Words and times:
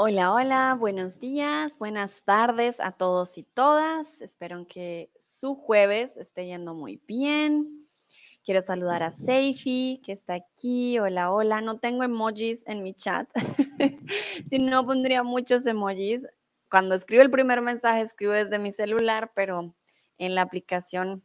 Hola, 0.00 0.32
hola, 0.32 0.76
buenos 0.78 1.18
días, 1.18 1.76
buenas 1.76 2.22
tardes 2.22 2.78
a 2.78 2.92
todos 2.92 3.36
y 3.36 3.42
todas. 3.42 4.20
Espero 4.20 4.64
que 4.68 5.10
su 5.18 5.56
jueves 5.56 6.16
esté 6.16 6.46
yendo 6.46 6.72
muy 6.72 7.02
bien. 7.08 7.88
Quiero 8.44 8.62
saludar 8.62 9.02
a 9.02 9.10
Seifi, 9.10 10.00
que 10.04 10.12
está 10.12 10.34
aquí. 10.34 11.00
Hola, 11.00 11.32
hola. 11.32 11.60
No 11.62 11.80
tengo 11.80 12.04
emojis 12.04 12.62
en 12.68 12.84
mi 12.84 12.94
chat. 12.94 13.28
si 14.48 14.60
no, 14.60 14.86
pondría 14.86 15.24
muchos 15.24 15.66
emojis. 15.66 16.28
Cuando 16.70 16.94
escribo 16.94 17.24
el 17.24 17.30
primer 17.32 17.60
mensaje, 17.60 18.02
escribo 18.02 18.34
desde 18.34 18.60
mi 18.60 18.70
celular, 18.70 19.32
pero 19.34 19.74
en 20.18 20.36
la 20.36 20.42
aplicación 20.42 21.24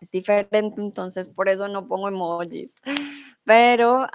es 0.00 0.10
diferente, 0.10 0.58
entonces 0.80 1.28
por 1.28 1.48
eso 1.48 1.68
no 1.68 1.86
pongo 1.86 2.08
emojis. 2.08 2.74
Pero 3.44 4.08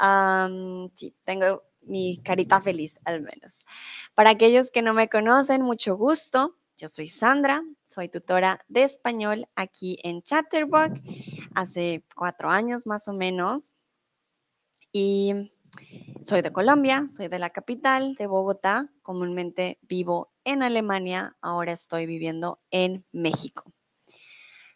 sí, 0.94 1.16
tengo 1.23 1.63
mi 1.86 2.18
carita 2.23 2.62
feliz 2.62 3.00
al 3.05 3.22
menos. 3.22 3.66
Para 4.16 4.32
aquellos 4.32 4.72
que 4.72 4.82
no 4.82 4.94
me 4.94 5.10
conocen, 5.10 5.62
mucho 5.62 5.96
gusto. 5.96 6.58
Yo 6.78 6.88
soy 6.88 7.08
Sandra, 7.08 7.64
soy 7.86 8.09
tutora 8.09 8.66
de 8.68 8.84
español 8.84 9.48
aquí 9.56 9.98
en 10.04 10.23
Chatterbox 10.23 11.00
hace 11.54 12.04
cuatro 12.16 12.50
años 12.50 12.88
más 12.88 13.08
o 13.08 13.14
menos. 13.14 13.72
Y 14.92 15.52
soy 16.22 16.42
de 16.42 16.52
Colombia, 16.52 17.08
soy 17.09 17.28
de 17.28 17.40
la 17.40 17.52
capital, 17.52 18.16
de 18.16 18.28
Bogotá. 18.28 18.92
Comúnmente 19.02 19.80
vivo 19.81 20.34
en 20.44 20.64
Alemania, 20.64 21.38
ahora 21.42 21.72
estoy 21.72 22.06
viviendo 22.06 22.59
en 22.72 23.06
México. 23.12 23.72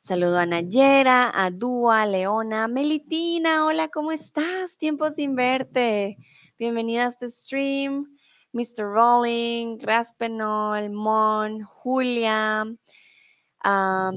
Saludo 0.02 0.40
a 0.40 0.46
Nayera, 0.46 1.30
a 1.34 1.52
Dúa, 1.52 2.06
Leona, 2.06 2.68
Melitina, 2.70 3.66
hola, 3.66 3.90
¿cómo 3.90 4.14
estás? 4.14 4.78
Tiempo 4.78 5.12
sin 5.12 5.36
verte. 5.36 6.18
Bienvenida 6.60 7.06
a 7.06 7.10
este 7.10 7.30
stream. 7.30 8.18
Mr. 8.52 8.86
Rolling, 8.92 9.78
Raspenol, 9.80 10.90
Mon, 10.90 11.62
Julia. 11.62 12.66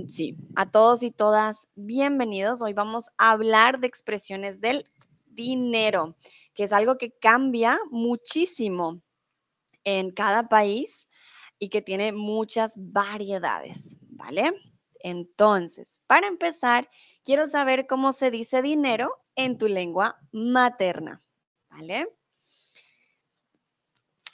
sí, 0.08 0.36
a 0.56 0.70
todos 0.70 1.02
y 1.02 1.10
todas, 1.10 1.68
bienvenidos. 1.74 2.62
Hoy 2.62 2.72
vamos 2.72 3.10
a 3.18 3.32
hablar 3.32 3.78
de 3.80 3.88
expresiones 3.88 4.62
del 4.62 4.90
dinero, 5.26 6.16
que 6.54 6.64
es 6.64 6.72
algo 6.72 6.96
que 6.96 7.10
cambia 7.10 7.78
muchísimo 7.90 9.02
en 9.84 10.10
cada 10.10 10.48
país 10.48 11.08
y 11.58 11.68
que 11.68 11.82
tiene 11.82 12.12
muchas 12.12 12.72
variedades, 12.78 13.98
¿vale? 14.00 14.50
Entonces, 15.00 16.00
para 16.06 16.26
empezar, 16.26 16.88
quiero 17.22 17.46
saber 17.46 17.86
cómo 17.86 18.12
se 18.12 18.30
dice 18.30 18.62
dinero 18.62 19.14
en 19.34 19.58
tu 19.58 19.68
lengua 19.68 20.18
materna, 20.32 21.22
¿vale? 21.68 22.08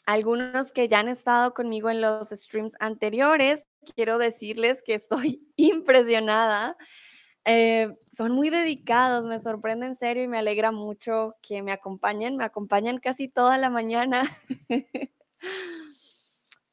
Algunos 0.06 0.70
que 0.72 0.88
ya 0.88 1.00
han 1.00 1.08
estado 1.08 1.52
conmigo 1.52 1.90
en 1.90 2.00
los 2.00 2.28
streams 2.28 2.76
anteriores, 2.78 3.66
quiero 3.94 4.18
decirles 4.18 4.82
que 4.82 4.94
estoy 4.94 5.52
impresionada. 5.56 6.76
Eh, 7.44 7.92
son 8.10 8.32
muy 8.32 8.50
dedicados, 8.50 9.26
me 9.26 9.38
sorprende 9.38 9.86
en 9.86 9.98
serio 9.98 10.24
y 10.24 10.28
me 10.28 10.38
alegra 10.38 10.72
mucho 10.72 11.36
que 11.42 11.62
me 11.62 11.72
acompañen. 11.72 12.36
Me 12.36 12.44
acompañan 12.44 12.98
casi 12.98 13.28
toda 13.28 13.58
la 13.58 13.70
mañana. 13.70 14.22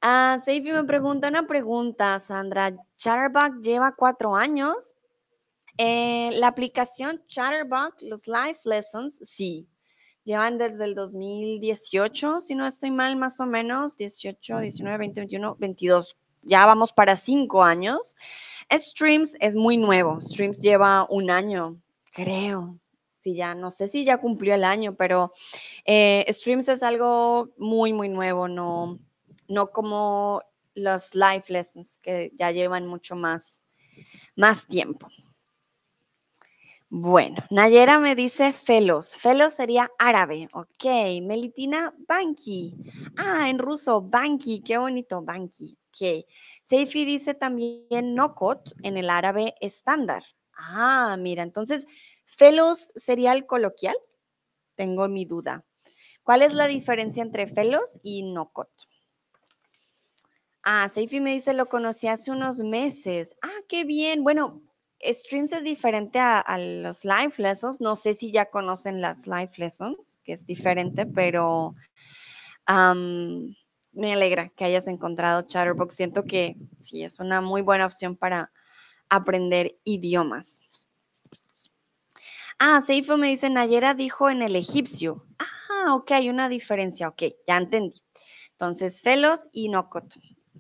Ah, 0.06 0.42
Seifi 0.44 0.74
me 0.74 0.84
pregunta 0.84 1.30
una 1.30 1.48
pregunta, 1.48 2.20
Sandra. 2.20 2.76
Chatterbox 2.98 3.62
lleva 3.62 3.96
cuatro 3.96 4.36
años. 4.36 4.96
Eh, 5.78 6.30
la 6.40 6.48
aplicación 6.48 7.24
Chatterbox, 7.26 8.02
los 8.04 8.28
live 8.28 8.58
lessons, 8.66 9.22
sí. 9.24 9.66
Llevan 10.26 10.58
desde 10.58 10.86
el 10.86 10.96
2018, 10.96 12.40
si 12.40 12.56
no 12.56 12.66
estoy 12.66 12.92
mal, 12.92 13.18
más 13.18 13.42
o 13.42 13.46
menos. 13.46 13.98
18, 13.98 14.60
19, 14.60 14.98
20, 14.98 15.20
21, 15.22 15.56
22. 15.60 16.18
Ya 16.44 16.66
vamos 16.66 16.94
para 16.94 17.16
cinco 17.18 17.64
años. 17.64 18.16
Streams 18.72 19.36
es 19.42 19.56
muy 19.56 19.78
nuevo. 19.78 20.22
Streams 20.22 20.62
lleva 20.62 21.06
un 21.10 21.30
año, 21.30 21.78
creo. 22.14 22.80
Si 23.22 23.36
ya, 23.36 23.54
no 23.54 23.70
sé 23.72 23.88
si 23.88 24.06
ya 24.06 24.18
cumplió 24.18 24.56
el 24.56 24.64
año, 24.64 24.96
pero 24.96 25.32
eh, 25.86 26.26
Streams 26.30 26.70
es 26.70 26.84
algo 26.84 27.50
muy, 27.58 27.92
muy 27.92 28.08
nuevo. 28.08 28.48
No, 28.48 29.00
no 29.48 29.72
como 29.72 30.42
los 30.74 31.16
live 31.16 31.44
lessons 31.50 32.00
que 32.02 32.32
ya 32.38 32.52
llevan 32.52 32.88
mucho 32.88 33.16
más, 33.16 33.62
más 34.36 34.68
tiempo. 34.68 35.08
Bueno, 36.96 37.38
Nayera 37.50 37.98
me 37.98 38.14
dice 38.14 38.54
felos. 38.54 39.16
Felos 39.16 39.54
sería 39.54 39.90
árabe. 39.98 40.48
Ok. 40.54 40.86
Melitina, 41.24 41.92
banki. 42.08 42.76
Ah, 43.18 43.50
en 43.50 43.58
ruso, 43.58 44.00
banki. 44.00 44.62
Qué 44.62 44.78
bonito, 44.78 45.24
banki. 45.24 45.76
Ok. 45.88 46.24
Seifi 46.66 47.04
dice 47.04 47.34
también 47.34 48.14
nokot 48.14 48.76
en 48.84 48.98
el 48.98 49.10
árabe 49.10 49.56
estándar. 49.60 50.24
Ah, 50.56 51.18
mira, 51.20 51.42
entonces, 51.42 51.88
felos 52.26 52.92
sería 52.96 53.34
el 53.34 53.48
coloquial. 53.48 53.96
Tengo 54.76 55.08
mi 55.08 55.26
duda. 55.26 55.66
¿Cuál 56.22 56.44
es 56.44 56.54
la 56.54 56.68
diferencia 56.68 57.24
entre 57.24 57.48
felos 57.48 58.00
y 58.04 58.22
nokot? 58.22 58.70
Ah, 60.62 60.88
Seifi 60.90 61.20
me 61.20 61.32
dice, 61.32 61.56
lo 61.56 61.66
conocí 61.70 62.08
hace 62.08 62.30
unos 62.30 62.60
meses. 62.60 63.36
Ah, 63.42 63.62
qué 63.68 63.84
bien. 63.84 64.24
Bueno, 64.24 64.62
Streams 65.06 65.52
es 65.52 65.64
diferente 65.64 66.20
a, 66.20 66.58
los 66.58 67.04
live 67.04 67.34
lessons. 67.38 67.82
No 67.82 67.96
sé 67.96 68.14
si 68.14 68.32
ya 68.32 68.46
conocen 68.46 69.02
las 69.02 69.28
live 69.28 69.52
lessons, 69.58 70.18
que 70.24 70.34
es 70.34 70.46
diferente, 70.46 71.06
pero 71.06 71.76
me 72.68 74.14
alegra 74.14 74.50
que 74.50 74.66
hayas 74.66 74.88
encontrado 74.88 75.42
Chatterbox. 75.42 75.96
Siento 75.96 76.24
que 76.24 76.56
sí, 76.80 77.04
es 77.04 77.20
una 77.20 77.42
muy 77.42 77.62
buena 77.62 77.86
opción 77.86 78.16
para 78.16 78.52
aprender 79.10 79.78
idiomas. 79.84 80.62
Ah, 82.60 82.82
Seifo 82.82 83.18
me 83.18 83.28
dice, 83.28 83.50
Nayera 83.50 83.94
dijo 83.94 84.30
en 84.30 84.42
el 84.42 84.56
egipcio. 84.56 85.26
Ah, 85.40 85.96
ok, 85.96 86.12
hay 86.12 86.30
una 86.30 86.50
diferencia. 86.50 87.10
Ok, 87.10 87.24
ya 87.48 87.58
entendí. 87.58 88.02
Entonces, 88.52 89.02
felos 89.02 89.48
y 89.52 89.70
nokot 89.70 90.14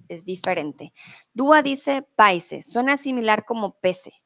es 0.10 0.26
diferente. 0.26 0.94
Dúa 1.34 1.62
dice 1.62 2.02
paise, 2.16 2.64
suena 2.64 2.98
similar 2.98 3.46
como 3.46 3.80
pese. 3.80 4.23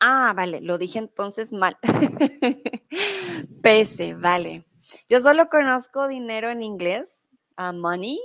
Ah, 0.00 0.32
vale, 0.36 0.60
lo 0.60 0.78
dije 0.78 0.98
entonces 0.98 1.52
mal. 1.52 1.78
pese, 3.62 4.14
vale. 4.14 4.66
Yo 5.08 5.20
solo 5.20 5.48
conozco 5.48 6.06
dinero 6.06 6.50
en 6.50 6.62
inglés, 6.62 7.28
uh, 7.58 7.72
money, 7.72 8.20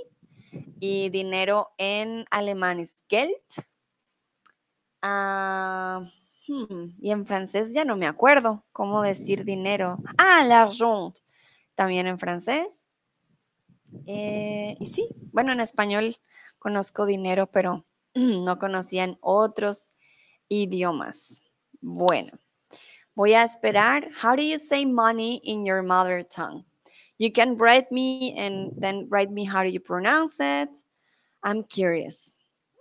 y 0.80 1.08
dinero 1.10 1.72
en 1.78 2.24
alemán 2.30 2.80
es 2.80 2.96
Geld. 3.08 3.36
Ah, 5.00 6.02
hmm, 6.46 6.94
y 7.00 7.10
en 7.10 7.26
francés 7.26 7.72
ya 7.72 7.84
no 7.84 7.96
me 7.96 8.06
acuerdo 8.06 8.64
cómo 8.72 9.02
decir 9.02 9.44
dinero. 9.44 9.98
Ah, 10.18 10.44
l'argent, 10.44 11.18
también 11.74 12.06
en 12.06 12.18
francés. 12.18 12.88
Eh, 14.06 14.76
y 14.78 14.86
sí, 14.86 15.08
bueno, 15.32 15.52
en 15.52 15.60
español 15.60 16.16
conozco 16.58 17.06
dinero, 17.06 17.46
pero 17.46 17.84
no 18.14 18.58
conocían 18.58 19.18
otros 19.20 19.92
idiomas. 20.48 21.42
Bueno, 21.82 22.30
voy 23.16 23.34
a 23.34 23.42
esperar. 23.42 24.08
How 24.12 24.36
do 24.36 24.42
you 24.42 24.58
say 24.58 24.84
money 24.84 25.40
in 25.44 25.66
your 25.66 25.82
mother 25.82 26.22
tongue? 26.22 26.64
You 27.18 27.30
can 27.32 27.56
write 27.56 27.90
me 27.90 28.34
and 28.38 28.72
then 28.80 29.08
write 29.10 29.30
me 29.30 29.44
how 29.44 29.64
do 29.64 29.70
you 29.70 29.80
pronounce 29.80 30.36
it. 30.40 30.68
I'm 31.42 31.64
curious. 31.64 32.34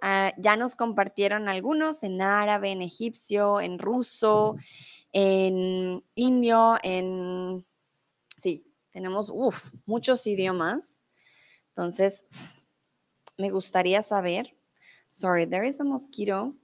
Uh, 0.04 0.32
ya 0.38 0.56
nos 0.56 0.76
compartieron 0.76 1.48
algunos 1.48 2.04
en 2.04 2.22
árabe, 2.22 2.72
en 2.72 2.82
egipcio, 2.82 3.60
en 3.60 3.80
ruso, 3.80 4.56
en 5.14 6.02
indio, 6.16 6.78
en... 6.84 7.66
Sí, 8.38 8.64
tenemos 8.94 9.30
uf, 9.32 9.72
muchos 9.86 10.26
idiomas. 10.26 11.02
Entonces, 11.70 12.26
me 13.38 13.50
gustaría 13.50 14.02
saber. 14.04 14.56
Sorry, 15.10 15.46
there 15.46 15.68
is 15.68 15.80
a 15.80 15.84
mosquito. 15.84 16.56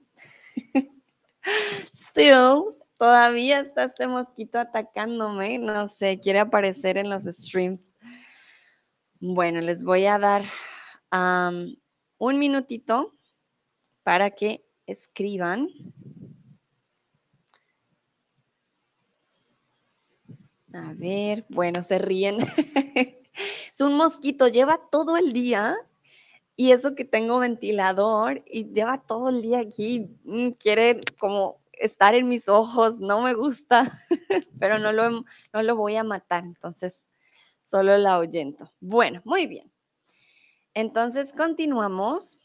Still, 1.94 2.76
todavía 2.96 3.60
está 3.60 3.84
este 3.84 4.06
mosquito 4.06 4.58
atacándome. 4.58 5.58
No 5.58 5.88
sé, 5.88 6.20
quiere 6.20 6.40
aparecer 6.40 6.96
en 6.98 7.10
los 7.10 7.24
streams. 7.24 7.92
Bueno, 9.20 9.60
les 9.60 9.82
voy 9.82 10.06
a 10.06 10.18
dar 10.18 10.44
un 11.10 12.38
minutito 12.38 13.16
para 14.02 14.30
que 14.30 14.64
escriban. 14.86 15.68
A 20.72 20.92
ver, 20.94 21.46
bueno, 21.48 21.82
se 21.82 21.98
ríen. 21.98 22.38
es 23.72 23.80
un 23.80 23.94
mosquito, 23.96 24.48
lleva 24.48 24.80
todo 24.90 25.16
el 25.16 25.32
día 25.32 25.76
y 26.60 26.72
eso 26.72 26.96
que 26.96 27.04
tengo 27.04 27.38
ventilador 27.38 28.42
y 28.44 28.72
lleva 28.72 29.00
todo 29.06 29.28
el 29.28 29.42
día 29.42 29.60
aquí, 29.60 30.10
mm, 30.24 30.50
quiere 30.58 31.00
como 31.16 31.60
estar 31.72 32.16
en 32.16 32.28
mis 32.28 32.48
ojos, 32.48 32.98
no 32.98 33.22
me 33.22 33.32
gusta, 33.32 33.86
pero 34.60 34.80
no 34.80 34.92
lo, 34.92 35.08
no 35.52 35.62
lo 35.62 35.76
voy 35.76 35.94
a 35.94 36.02
matar, 36.02 36.42
entonces 36.42 37.06
solo 37.62 37.96
la 37.96 38.14
ahuyento. 38.14 38.72
Bueno, 38.80 39.22
muy 39.24 39.46
bien. 39.46 39.70
Entonces, 40.74 41.32
continuamos. 41.32 42.40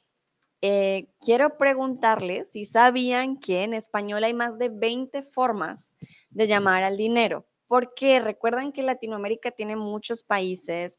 Eh, 0.61 1.07
quiero 1.19 1.57
preguntarles 1.57 2.51
si 2.51 2.65
sabían 2.65 3.37
que 3.37 3.63
en 3.63 3.73
español 3.73 4.23
hay 4.23 4.35
más 4.35 4.59
de 4.59 4.69
20 4.69 5.23
formas 5.23 5.95
de 6.29 6.45
llamar 6.45 6.83
al 6.83 6.97
dinero. 6.97 7.47
Porque 7.67 8.19
recuerdan 8.19 8.71
que 8.71 8.83
Latinoamérica 8.83 9.49
tiene 9.49 9.75
muchos 9.75 10.23
países 10.23 10.97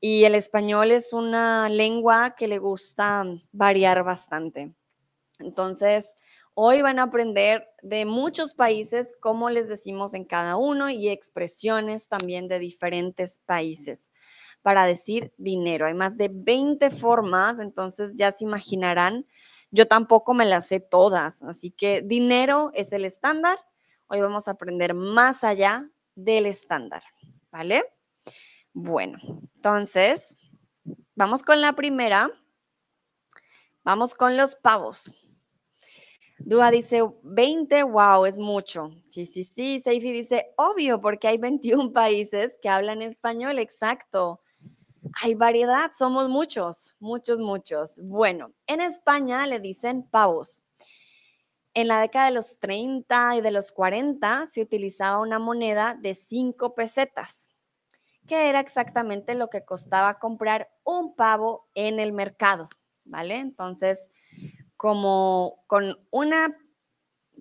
y 0.00 0.24
el 0.24 0.34
español 0.34 0.90
es 0.92 1.12
una 1.12 1.68
lengua 1.68 2.34
que 2.36 2.48
le 2.48 2.58
gusta 2.58 3.24
variar 3.52 4.04
bastante. 4.04 4.74
Entonces, 5.40 6.16
hoy 6.54 6.82
van 6.82 6.98
a 6.98 7.04
aprender 7.04 7.68
de 7.82 8.04
muchos 8.04 8.54
países, 8.54 9.14
cómo 9.20 9.50
les 9.50 9.68
decimos 9.68 10.14
en 10.14 10.24
cada 10.24 10.56
uno 10.56 10.90
y 10.90 11.08
expresiones 11.08 12.08
también 12.08 12.48
de 12.48 12.58
diferentes 12.58 13.38
países 13.38 14.10
para 14.62 14.84
decir 14.84 15.32
dinero. 15.36 15.86
Hay 15.86 15.94
más 15.94 16.16
de 16.16 16.30
20 16.32 16.90
formas, 16.90 17.60
entonces 17.60 18.12
ya 18.16 18.32
se 18.32 18.44
imaginarán, 18.44 19.26
yo 19.70 19.86
tampoco 19.86 20.34
me 20.34 20.44
las 20.44 20.66
sé 20.66 20.80
todas, 20.80 21.42
así 21.42 21.70
que 21.70 22.02
dinero 22.02 22.70
es 22.74 22.92
el 22.92 23.04
estándar. 23.04 23.58
Hoy 24.08 24.20
vamos 24.20 24.48
a 24.48 24.52
aprender 24.52 24.94
más 24.94 25.44
allá 25.44 25.90
del 26.14 26.46
estándar, 26.46 27.02
¿vale? 27.52 27.84
Bueno, 28.72 29.18
entonces, 29.56 30.36
vamos 31.14 31.42
con 31.42 31.60
la 31.60 31.74
primera. 31.74 32.30
Vamos 33.84 34.14
con 34.14 34.36
los 34.36 34.54
pavos. 34.56 35.12
Dúa 36.38 36.70
dice 36.70 37.02
20, 37.22 37.82
wow, 37.82 38.24
es 38.24 38.38
mucho. 38.38 38.90
Sí, 39.08 39.26
sí, 39.26 39.44
sí. 39.44 39.80
Seifi 39.80 40.12
dice, 40.12 40.52
obvio, 40.56 41.00
porque 41.00 41.26
hay 41.26 41.38
21 41.38 41.92
países 41.92 42.58
que 42.62 42.68
hablan 42.68 43.02
español, 43.02 43.58
exacto. 43.58 44.40
Hay 45.22 45.34
variedad, 45.34 45.90
somos 45.98 46.28
muchos, 46.28 46.94
muchos, 47.00 47.40
muchos. 47.40 47.98
Bueno, 48.04 48.52
en 48.66 48.80
España 48.80 49.46
le 49.46 49.58
dicen 49.58 50.08
pavos. 50.08 50.62
En 51.74 51.88
la 51.88 52.00
década 52.00 52.26
de 52.26 52.34
los 52.34 52.58
30 52.58 53.36
y 53.36 53.40
de 53.40 53.50
los 53.50 53.72
40 53.72 54.46
se 54.46 54.62
utilizaba 54.62 55.20
una 55.20 55.38
moneda 55.38 55.96
de 56.00 56.14
5 56.14 56.74
pesetas, 56.74 57.47
que 58.28 58.48
era 58.48 58.60
exactamente 58.60 59.34
lo 59.34 59.50
que 59.50 59.64
costaba 59.64 60.20
comprar 60.20 60.70
un 60.84 61.16
pavo 61.16 61.68
en 61.74 61.98
el 61.98 62.12
mercado, 62.12 62.68
¿vale? 63.04 63.38
Entonces, 63.40 64.06
como 64.76 65.64
con 65.66 65.98
una, 66.10 66.56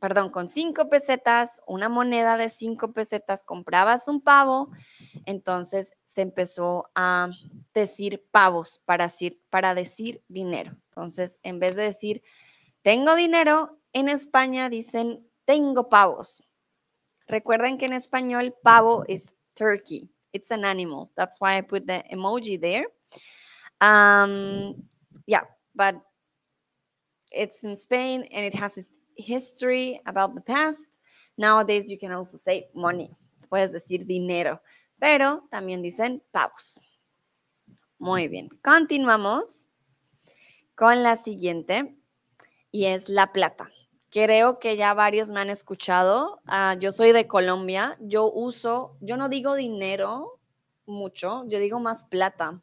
perdón, 0.01 0.31
con 0.31 0.49
cinco 0.49 0.89
pesetas, 0.89 1.61
una 1.67 1.89
moneda 1.89 2.37
de 2.37 2.49
cinco 2.49 2.93
pesetas, 2.93 3.43
comprabas 3.43 4.07
un 4.07 4.21
pavo, 4.21 4.71
entonces 5.25 5.93
se 6.05 6.21
empezó 6.21 6.89
a 6.95 7.29
decir 7.75 8.25
pavos 8.31 8.81
para 8.85 9.05
decir, 9.05 9.39
para 9.51 9.75
decir 9.75 10.23
dinero. 10.27 10.75
Entonces, 10.89 11.37
en 11.43 11.59
vez 11.59 11.75
de 11.75 11.83
decir 11.83 12.23
tengo 12.81 13.15
dinero, 13.15 13.77
en 13.93 14.09
España 14.09 14.69
dicen 14.69 15.29
tengo 15.45 15.89
pavos. 15.89 16.41
Recuerden 17.27 17.77
que 17.77 17.85
en 17.85 17.93
español 17.93 18.55
pavo 18.63 19.03
es 19.07 19.35
turkey. 19.53 20.09
It's 20.37 20.51
an 20.51 20.65
animal. 20.65 21.09
That's 21.17 21.41
why 21.41 21.57
I 21.57 21.61
put 21.61 21.87
the 21.87 22.03
emoji 22.13 22.61
there. 22.61 22.85
Um, 23.81 24.75
yeah, 25.25 25.41
but 25.75 25.95
it's 27.31 27.63
in 27.63 27.75
Spain 27.75 28.21
and 28.31 28.45
it 28.45 28.53
has 28.53 28.77
its 28.77 28.91
history 29.15 29.99
about 30.05 30.35
the 30.35 30.41
past. 30.41 30.91
Nowadays 31.39 31.89
you 31.89 31.97
can 31.97 32.11
also 32.11 32.37
say 32.37 32.67
money. 32.75 33.09
Puedes 33.49 33.71
decir 33.71 34.05
dinero, 34.05 34.61
pero 35.01 35.41
también 35.51 35.81
dicen 35.81 36.21
pavos. 36.31 36.77
Muy 37.97 38.27
bien, 38.27 38.49
continuamos 38.61 39.65
con 40.75 41.01
la 41.01 41.15
siguiente 41.15 41.95
y 42.71 42.85
es 42.85 43.09
la 43.09 43.33
plata. 43.33 43.71
Creo 44.09 44.59
que 44.59 44.77
ya 44.77 44.93
varios 44.93 45.29
me 45.29 45.41
han 45.41 45.49
escuchado. 45.49 46.41
Ah, 46.47 46.75
yo 46.79 46.91
soy 46.91 47.11
de 47.11 47.27
Colombia. 47.27 47.97
Yo 47.99 48.31
uso, 48.31 48.95
yo 49.01 49.17
no 49.17 49.27
digo 49.27 49.55
dinero 49.55 50.39
mucho, 50.85 51.43
yo 51.47 51.59
digo 51.59 51.79
más 51.79 52.05
plata. 52.05 52.61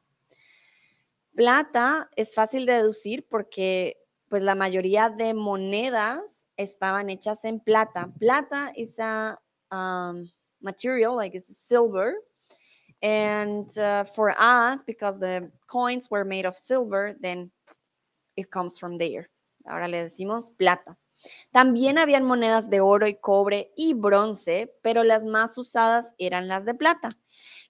Plata 1.34 2.08
es 2.16 2.34
fácil 2.34 2.64
de 2.64 2.74
deducir 2.74 3.26
porque 3.28 3.98
pues 4.28 4.42
la 4.42 4.54
mayoría 4.54 5.10
de 5.10 5.34
monedas 5.34 6.46
estaban 6.56 7.10
hechas 7.10 7.44
en 7.44 7.60
plata. 7.60 8.10
Plata 8.18 8.72
is 8.76 8.98
a 8.98 9.38
um, 9.70 10.30
material, 10.60 11.16
like 11.16 11.36
it's 11.36 11.56
silver. 11.56 12.14
And 13.02 13.68
uh, 13.76 14.04
for 14.04 14.30
us, 14.38 14.82
because 14.82 15.18
the 15.18 15.50
coins 15.66 16.10
were 16.10 16.24
made 16.24 16.46
of 16.46 16.56
silver, 16.56 17.14
then 17.20 17.50
it 18.36 18.50
comes 18.50 18.78
from 18.78 18.96
there. 18.96 19.28
Ahora 19.66 19.88
le 19.88 19.98
decimos 19.98 20.50
plata. 20.56 20.96
También 21.50 21.98
habían 21.98 22.24
monedas 22.24 22.70
de 22.70 22.80
oro 22.80 23.06
y 23.06 23.14
cobre 23.14 23.72
y 23.76 23.94
bronce, 23.94 24.74
pero 24.82 25.04
las 25.04 25.24
más 25.24 25.56
usadas 25.58 26.14
eran 26.18 26.48
las 26.48 26.64
de 26.64 26.74
plata, 26.74 27.10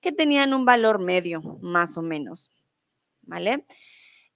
que 0.00 0.12
tenían 0.12 0.54
un 0.54 0.64
valor 0.64 0.98
medio, 0.98 1.40
más 1.60 1.96
o 1.96 2.02
menos. 2.02 2.50
¿Vale? 3.22 3.66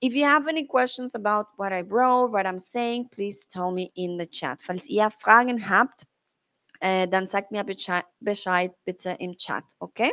If 0.00 0.14
you 0.14 0.24
have 0.24 0.48
any 0.48 0.66
questions 0.66 1.14
about 1.14 1.48
what 1.56 1.72
I 1.72 1.82
wrote, 1.82 2.30
what 2.30 2.46
I'm 2.46 2.60
saying, 2.60 3.08
please 3.10 3.44
tell 3.50 3.72
me 3.72 3.90
in 3.96 4.16
the 4.16 4.26
chat. 4.26 4.62
Falls 4.62 4.88
ihr 4.88 5.10
Fragen 5.10 5.58
habt, 5.58 6.06
äh, 6.80 7.08
dann 7.08 7.26
sagt 7.26 7.50
mir 7.50 7.64
Bescheid 7.64 8.72
bitte 8.84 9.16
im 9.18 9.36
Chat, 9.36 9.64
¿ok? 9.80 10.12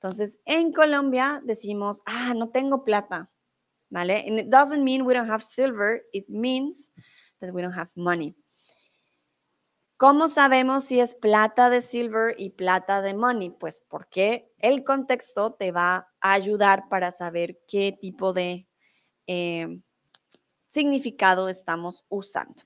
Entonces, 0.00 0.38
en 0.44 0.72
Colombia 0.72 1.42
decimos, 1.44 2.02
ah, 2.06 2.34
no 2.34 2.48
tengo 2.48 2.84
plata, 2.84 3.26
¿vale? 3.90 4.24
And 4.26 4.38
it 4.38 4.50
doesn't 4.50 4.82
mean 4.82 5.04
we 5.04 5.14
don't 5.14 5.28
have 5.28 5.42
silver, 5.42 6.02
it 6.12 6.28
means 6.28 6.90
that 7.40 7.52
we 7.52 7.62
don't 7.62 7.76
have 7.76 7.90
money. 7.94 8.36
¿Cómo 9.96 10.26
sabemos 10.26 10.84
si 10.84 11.00
es 11.00 11.14
plata 11.14 11.70
de 11.70 11.80
silver 11.80 12.34
y 12.36 12.50
plata 12.50 13.00
de 13.00 13.14
money? 13.14 13.50
Pues 13.50 13.80
porque 13.88 14.52
el 14.58 14.82
contexto 14.82 15.54
te 15.54 15.70
va 15.70 16.08
a 16.20 16.32
ayudar 16.32 16.88
para 16.88 17.12
saber 17.12 17.60
qué 17.68 17.96
tipo 18.00 18.32
de 18.32 18.68
eh, 19.26 19.80
significado 20.68 21.48
estamos 21.48 22.04
usando. 22.08 22.64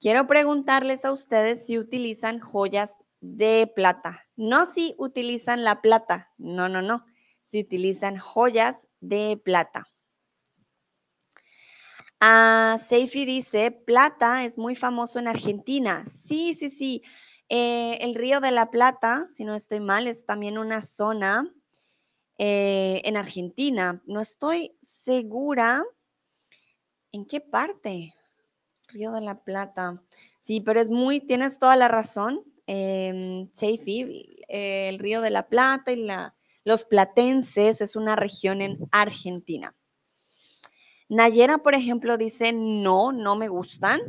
Quiero 0.00 0.26
preguntarles 0.26 1.04
a 1.04 1.12
ustedes 1.12 1.66
si 1.66 1.78
utilizan 1.78 2.38
joyas 2.38 3.02
de 3.20 3.70
plata. 3.74 4.22
No 4.36 4.66
si 4.66 4.94
utilizan 4.98 5.64
la 5.64 5.80
plata, 5.80 6.30
no, 6.38 6.68
no, 6.68 6.82
no. 6.82 7.04
Si 7.42 7.60
utilizan 7.60 8.16
joyas 8.16 8.86
de 9.00 9.40
plata. 9.42 9.88
Ah, 12.26 12.78
Seifi 12.82 13.26
dice, 13.26 13.70
plata 13.70 14.46
es 14.46 14.56
muy 14.56 14.74
famoso 14.74 15.18
en 15.18 15.28
Argentina. 15.28 16.06
Sí, 16.06 16.54
sí, 16.54 16.70
sí. 16.70 17.02
Eh, 17.50 17.98
el 18.00 18.14
río 18.14 18.40
de 18.40 18.50
la 18.50 18.70
Plata, 18.70 19.26
si 19.28 19.44
no 19.44 19.54
estoy 19.54 19.80
mal, 19.80 20.06
es 20.06 20.24
también 20.24 20.56
una 20.56 20.80
zona 20.80 21.52
eh, 22.38 23.02
en 23.04 23.18
Argentina. 23.18 24.00
No 24.06 24.22
estoy 24.22 24.74
segura 24.80 25.84
en 27.12 27.26
qué 27.26 27.42
parte. 27.42 28.14
Río 28.88 29.12
de 29.12 29.20
la 29.20 29.44
Plata. 29.44 30.02
Sí, 30.40 30.62
pero 30.62 30.80
es 30.80 30.90
muy, 30.90 31.20
tienes 31.20 31.58
toda 31.58 31.76
la 31.76 31.88
razón, 31.88 32.42
eh, 32.66 33.46
el 34.48 34.98
Río 34.98 35.20
de 35.20 35.30
la 35.30 35.46
Plata 35.46 35.92
y 35.92 36.06
los 36.64 36.86
platenses 36.86 37.82
es 37.82 37.96
una 37.96 38.16
región 38.16 38.62
en 38.62 38.78
Argentina. 38.92 39.76
Nayera, 41.08 41.58
por 41.58 41.74
ejemplo, 41.74 42.16
dice, 42.16 42.52
no, 42.52 43.12
no 43.12 43.36
me 43.36 43.48
gustan. 43.48 44.00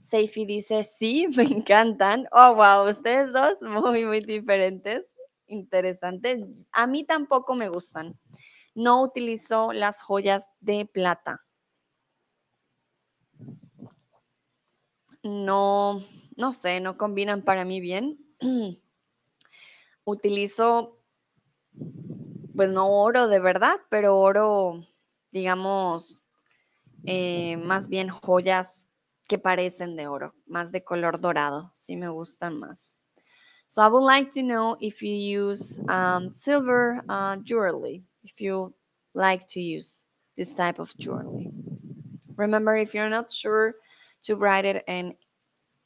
Seifi 0.00 0.46
dice, 0.46 0.84
sí, 0.84 1.28
me 1.36 1.44
encantan. 1.44 2.26
Oh, 2.32 2.54
wow, 2.54 2.88
ustedes 2.90 3.32
dos 3.32 3.62
muy, 3.62 4.04
muy 4.04 4.20
diferentes 4.20 5.04
interesante. 5.50 6.46
A 6.72 6.86
mí 6.86 7.04
tampoco 7.04 7.54
me 7.54 7.68
gustan. 7.68 8.18
No 8.74 9.02
utilizo 9.02 9.72
las 9.72 10.02
joyas 10.02 10.48
de 10.60 10.86
plata. 10.86 11.44
No, 15.22 16.00
no 16.36 16.52
sé, 16.52 16.80
no 16.80 16.96
combinan 16.96 17.42
para 17.42 17.64
mí 17.64 17.80
bien. 17.80 18.18
Utilizo, 20.04 20.98
pues 22.56 22.70
no 22.70 22.90
oro 22.90 23.28
de 23.28 23.38
verdad, 23.38 23.76
pero 23.90 24.18
oro, 24.18 24.82
digamos, 25.30 26.22
eh, 27.06 27.56
más 27.56 27.88
bien 27.88 28.08
joyas 28.08 28.88
que 29.28 29.38
parecen 29.38 29.96
de 29.96 30.08
oro, 30.08 30.34
más 30.46 30.72
de 30.72 30.82
color 30.82 31.20
dorado, 31.20 31.70
sí 31.74 31.96
me 31.96 32.08
gustan 32.08 32.58
más. 32.58 32.96
So 33.68 33.82
I 33.82 33.86
would 33.86 34.02
like 34.02 34.32
to 34.32 34.42
know 34.42 34.76
if 34.80 35.00
you 35.00 35.14
use 35.14 35.80
um, 35.88 36.34
silver 36.34 37.00
uh, 37.08 37.36
jewelry, 37.36 38.02
if 38.24 38.40
you 38.40 38.74
like 39.14 39.46
to 39.48 39.60
use 39.60 40.06
this 40.36 40.54
type 40.54 40.80
of 40.80 40.92
jewelry. 40.98 41.52
Remember, 42.36 42.76
if 42.76 42.94
you're 42.94 43.08
not 43.08 43.30
sure 43.30 43.74
to 44.22 44.34
write 44.34 44.64
it 44.64 44.82
in 44.88 45.14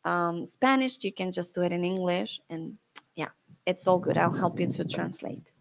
um, 0.04 0.46
Spanish, 0.46 0.96
you 1.02 1.12
can 1.12 1.30
just 1.30 1.54
do 1.54 1.62
it 1.62 1.72
in 1.72 1.84
English. 1.84 2.40
And 2.48 2.78
yeah, 3.16 3.30
it's 3.66 3.86
all 3.86 3.98
good. 3.98 4.16
I'll 4.16 4.32
help 4.32 4.58
you 4.58 4.66
to 4.68 4.84
translate. 4.84 5.52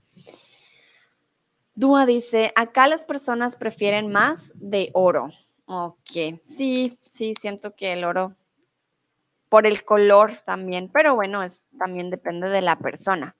Dúa 1.75 2.05
dice, 2.05 2.53
acá 2.55 2.87
las 2.87 3.03
personas 3.03 3.55
prefieren 3.55 4.11
más 4.11 4.53
de 4.55 4.91
oro. 4.93 5.31
Ok, 5.65 6.41
sí, 6.43 6.97
sí, 7.01 7.33
siento 7.35 7.75
que 7.75 7.93
el 7.93 8.03
oro, 8.03 8.35
por 9.49 9.65
el 9.65 9.83
color 9.85 10.31
también, 10.45 10.89
pero 10.91 11.15
bueno, 11.15 11.41
también 11.77 12.09
depende 12.09 12.49
de 12.49 12.61
la 12.61 12.77
persona. 12.79 13.35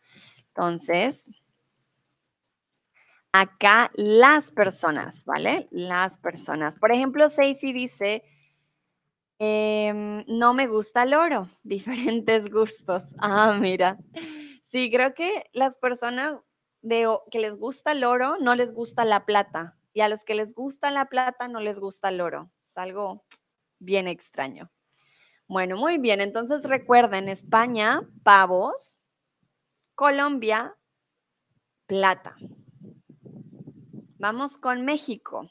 Entonces, 0.48 1.30
acá 3.32 3.92
las 3.96 4.52
personas, 4.52 5.26
¿vale? 5.26 5.68
Las 5.72 6.18
personas. 6.18 6.78
Por 6.78 6.94
ejemplo, 6.94 7.30
Seifi 7.30 7.74
dice, 7.74 8.24
em, 9.40 10.24
no 10.28 10.54
me 10.54 10.68
gusta 10.68 11.04
el 11.04 11.16
oro, 11.16 11.50
diferentes 11.64 12.50
gustos. 12.50 13.04
Ah, 13.18 13.58
mira. 13.60 13.98
Sí, 14.72 14.90
creo 14.92 15.14
que 15.14 15.44
las 15.52 15.78
personas 15.78 16.36
de, 16.82 17.08
que 17.32 17.40
les 17.40 17.58
gusta 17.58 17.92
el 17.92 18.04
oro 18.04 18.38
no 18.40 18.56
les 18.56 18.74
gusta 18.74 19.04
la 19.04 19.26
plata. 19.26 19.78
Y 19.94 20.02
a 20.02 20.10
los 20.10 20.24
que 20.24 20.36
les 20.36 20.54
gusta 20.54 20.92
la 20.92 21.06
plata 21.06 21.48
no 21.48 21.60
les 21.60 21.80
gusta 21.80 22.10
el 22.10 22.22
oro. 22.22 22.52
Es 22.68 22.78
algo 22.78 23.26
bien 23.80 24.08
extraño. 24.08 24.72
Bueno, 25.48 25.78
muy 25.78 25.98
bien. 26.00 26.20
Entonces 26.20 26.66
recuerden, 26.66 27.30
España, 27.30 28.02
pavos. 28.24 29.00
Colombia, 29.96 30.76
plata. 31.86 32.36
Vamos 34.18 34.58
con 34.58 34.84
México. 34.86 35.48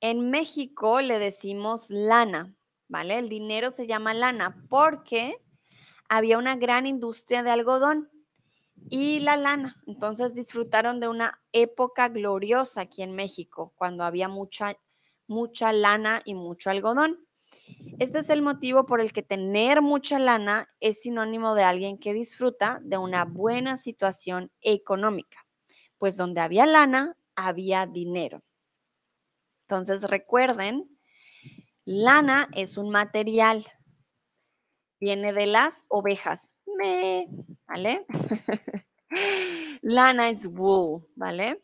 En 0.00 0.30
México 0.30 1.00
le 1.00 1.18
decimos 1.18 1.90
lana, 1.90 2.56
¿vale? 2.88 3.18
El 3.18 3.28
dinero 3.28 3.70
se 3.70 3.86
llama 3.86 4.14
lana 4.14 4.64
porque 4.68 5.36
había 6.08 6.38
una 6.38 6.56
gran 6.56 6.86
industria 6.86 7.42
de 7.42 7.50
algodón 7.50 8.10
y 8.90 9.20
la 9.20 9.36
lana. 9.36 9.76
Entonces 9.86 10.34
disfrutaron 10.34 11.00
de 11.00 11.08
una 11.08 11.40
época 11.52 12.08
gloriosa 12.08 12.82
aquí 12.82 13.02
en 13.02 13.14
México, 13.14 13.72
cuando 13.76 14.04
había 14.04 14.28
mucha, 14.28 14.76
mucha 15.26 15.72
lana 15.72 16.22
y 16.24 16.34
mucho 16.34 16.70
algodón. 16.70 17.26
Este 17.98 18.20
es 18.20 18.30
el 18.30 18.42
motivo 18.42 18.86
por 18.86 19.00
el 19.00 19.12
que 19.12 19.22
tener 19.22 19.82
mucha 19.82 20.18
lana 20.18 20.68
es 20.80 21.02
sinónimo 21.02 21.54
de 21.54 21.62
alguien 21.62 21.98
que 21.98 22.14
disfruta 22.14 22.80
de 22.82 22.98
una 22.98 23.24
buena 23.24 23.76
situación 23.76 24.50
económica, 24.60 25.46
pues 25.98 26.16
donde 26.16 26.40
había 26.40 26.66
lana, 26.66 27.16
había 27.36 27.86
dinero. 27.86 28.42
Entonces 29.68 30.02
recuerden, 30.04 30.98
lana 31.84 32.48
es 32.54 32.76
un 32.76 32.90
material, 32.90 33.64
viene 35.00 35.32
de 35.32 35.46
las 35.46 35.84
ovejas. 35.88 36.51
¿Vale? 37.66 38.06
Lana 39.82 40.28
es 40.28 40.46
wool, 40.46 41.04
¿vale? 41.16 41.62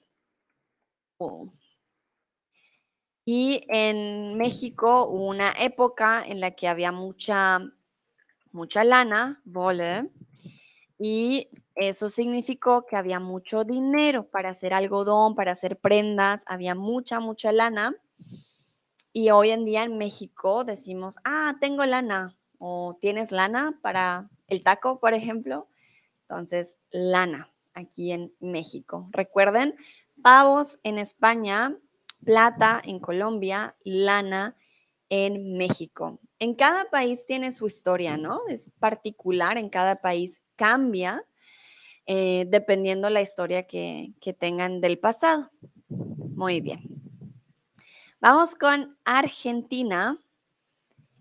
Wool. 1.19 1.51
Y 3.25 3.65
en 3.69 4.37
México 4.37 5.07
hubo 5.07 5.27
una 5.27 5.53
época 5.59 6.25
en 6.27 6.41
la 6.41 6.53
que 6.53 6.67
había 6.67 6.93
mucha, 6.93 7.61
mucha 8.53 8.85
lana, 8.85 9.43
vole, 9.45 10.11
y 10.99 11.49
eso 11.75 12.09
significó 12.09 12.87
que 12.87 12.97
había 12.97 13.21
mucho 13.21 13.65
dinero 13.65 14.29
para 14.29 14.51
hacer 14.51 14.75
algodón, 14.75 15.35
para 15.35 15.53
hacer 15.53 15.79
prendas, 15.79 16.43
había 16.47 16.75
mucha, 16.75 17.21
mucha 17.21 17.53
lana. 17.53 17.95
Y 19.13 19.31
hoy 19.31 19.51
en 19.51 19.65
día 19.65 19.85
en 19.85 19.97
México 19.97 20.65
decimos, 20.65 21.17
ah, 21.25 21.55
tengo 21.61 21.85
lana, 21.85 22.37
o 22.59 22.97
tienes 23.01 23.31
lana 23.31 23.79
para 23.81 24.29
el 24.49 24.63
taco, 24.63 24.99
por 24.99 25.15
ejemplo. 25.15 25.69
Entonces, 26.23 26.77
lana 26.91 27.51
aquí 27.75 28.13
en 28.13 28.35
México. 28.41 29.09
Recuerden, 29.13 29.77
pavos 30.23 30.79
en 30.83 30.99
España, 30.99 31.77
plata 32.25 32.81
en 32.85 32.99
Colombia, 32.99 33.77
lana 33.85 34.57
en 35.09 35.57
México. 35.57 36.21
En 36.39 36.55
cada 36.55 36.91
país 36.91 37.25
tiene 37.27 37.53
su 37.53 37.67
historia, 37.67 38.17
¿no? 38.17 38.41
Es 38.49 38.71
particular, 38.79 39.59
en 39.59 39.71
cada 39.71 39.97
país 39.97 40.41
cambia 40.57 41.25
eh, 42.07 42.47
dependiendo 42.49 43.11
la 43.11 43.21
historia 43.21 43.67
que, 43.67 44.13
que 44.21 44.33
tengan 44.33 44.81
del 44.81 44.99
pasado. 44.99 45.51
Muy 45.89 46.61
bien. 46.61 46.81
Vamos 48.21 48.55
con 48.55 48.99
Argentina. 49.05 50.19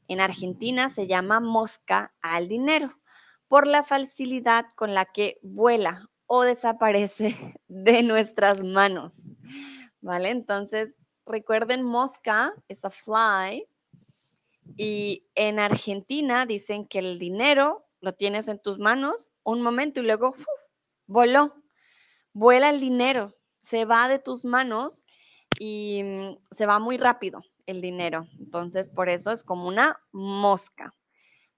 En 0.08 0.22
Argentina 0.22 0.90
se 0.90 1.06
llama 1.08 1.40
mosca 1.40 2.16
al 2.22 2.48
dinero 2.48 2.98
por 3.48 3.68
la 3.68 3.84
facilidad 3.84 4.66
con 4.76 4.94
la 4.94 5.06
que 5.06 5.40
vuela 5.42 6.10
o 6.26 6.44
desaparece 6.44 7.36
de 7.68 8.04
nuestras 8.04 8.64
manos. 8.64 9.24
¿Vale? 10.02 10.30
Entonces, 10.30 10.94
recuerden, 11.26 11.84
mosca 11.84 12.54
es 12.68 12.86
a 12.86 12.90
fly. 12.90 13.68
Y 14.76 15.26
en 15.36 15.60
Argentina 15.60 16.46
dicen 16.46 16.86
que 16.86 17.00
el 17.00 17.20
dinero 17.20 17.86
lo 18.02 18.14
tienes 18.14 18.48
en 18.48 18.60
tus 18.60 18.80
manos 18.80 19.32
un 19.44 19.62
momento 19.62 20.02
y 20.02 20.04
luego 20.04 20.36
voló. 21.08 21.56
Vuela 22.34 22.70
el 22.70 22.80
dinero, 22.80 23.36
se 23.62 23.86
va 23.86 24.08
de 24.08 24.20
tus 24.20 24.46
manos 24.46 25.06
y 25.60 26.04
mm, 26.04 26.38
se 26.52 26.66
va 26.66 26.80
muy 26.80 26.98
rápido 26.98 27.42
el 27.66 27.82
dinero. 27.82 28.28
Entonces, 28.40 28.90
por 28.90 29.10
eso 29.10 29.32
es 29.32 29.44
como 29.44 29.68
una 29.68 30.00
mosca. 30.12 30.94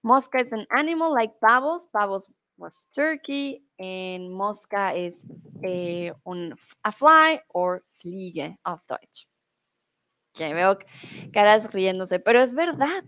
Mosca 0.02 0.38
es 0.38 0.52
an 0.52 0.66
animal 0.70 1.12
like 1.12 1.34
pavos. 1.40 1.86
Pavos 1.92 2.26
was 2.56 2.86
turkey 2.94 3.62
and 3.78 4.30
mosca 4.30 4.92
is 4.94 5.26
eh, 5.64 6.12
un, 6.26 6.54
a 6.84 6.92
fly 6.92 7.40
or 7.48 7.82
fliege 7.86 8.56
auf 8.64 8.82
Deutsch. 8.86 9.26
Que 10.34 10.54
veo 10.54 10.78
caras 11.32 11.72
riéndose, 11.72 12.20
pero 12.20 12.40
es 12.40 12.54
verdad, 12.54 13.04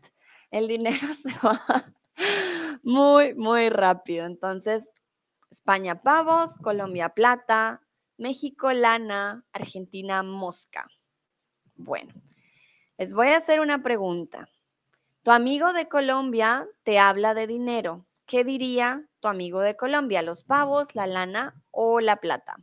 el 0.50 0.68
dinero 0.68 1.06
se 1.14 1.30
va 1.42 1.61
muy, 2.82 3.34
muy 3.34 3.68
rápido. 3.68 4.26
Entonces, 4.26 4.88
España 5.50 6.02
pavos, 6.02 6.56
Colombia 6.58 7.11
plata, 7.11 7.82
México 8.18 8.72
lana, 8.72 9.44
Argentina 9.52 10.22
mosca. 10.22 10.88
Bueno, 11.75 12.12
les 12.99 13.12
voy 13.12 13.28
a 13.28 13.38
hacer 13.38 13.61
una 13.61 13.82
pregunta. 13.82 14.49
Tu 15.22 15.30
amigo 15.30 15.72
de 15.72 15.86
Colombia 15.86 16.68
te 16.82 16.98
habla 16.98 17.32
de 17.32 17.46
dinero. 17.46 18.04
¿Qué 18.26 18.42
diría 18.42 19.08
tu 19.20 19.28
amigo 19.28 19.60
de 19.60 19.76
Colombia? 19.76 20.20
¿Los 20.20 20.42
pavos, 20.42 20.96
la 20.96 21.06
lana 21.06 21.62
o 21.70 22.00
la 22.00 22.16
plata? 22.16 22.56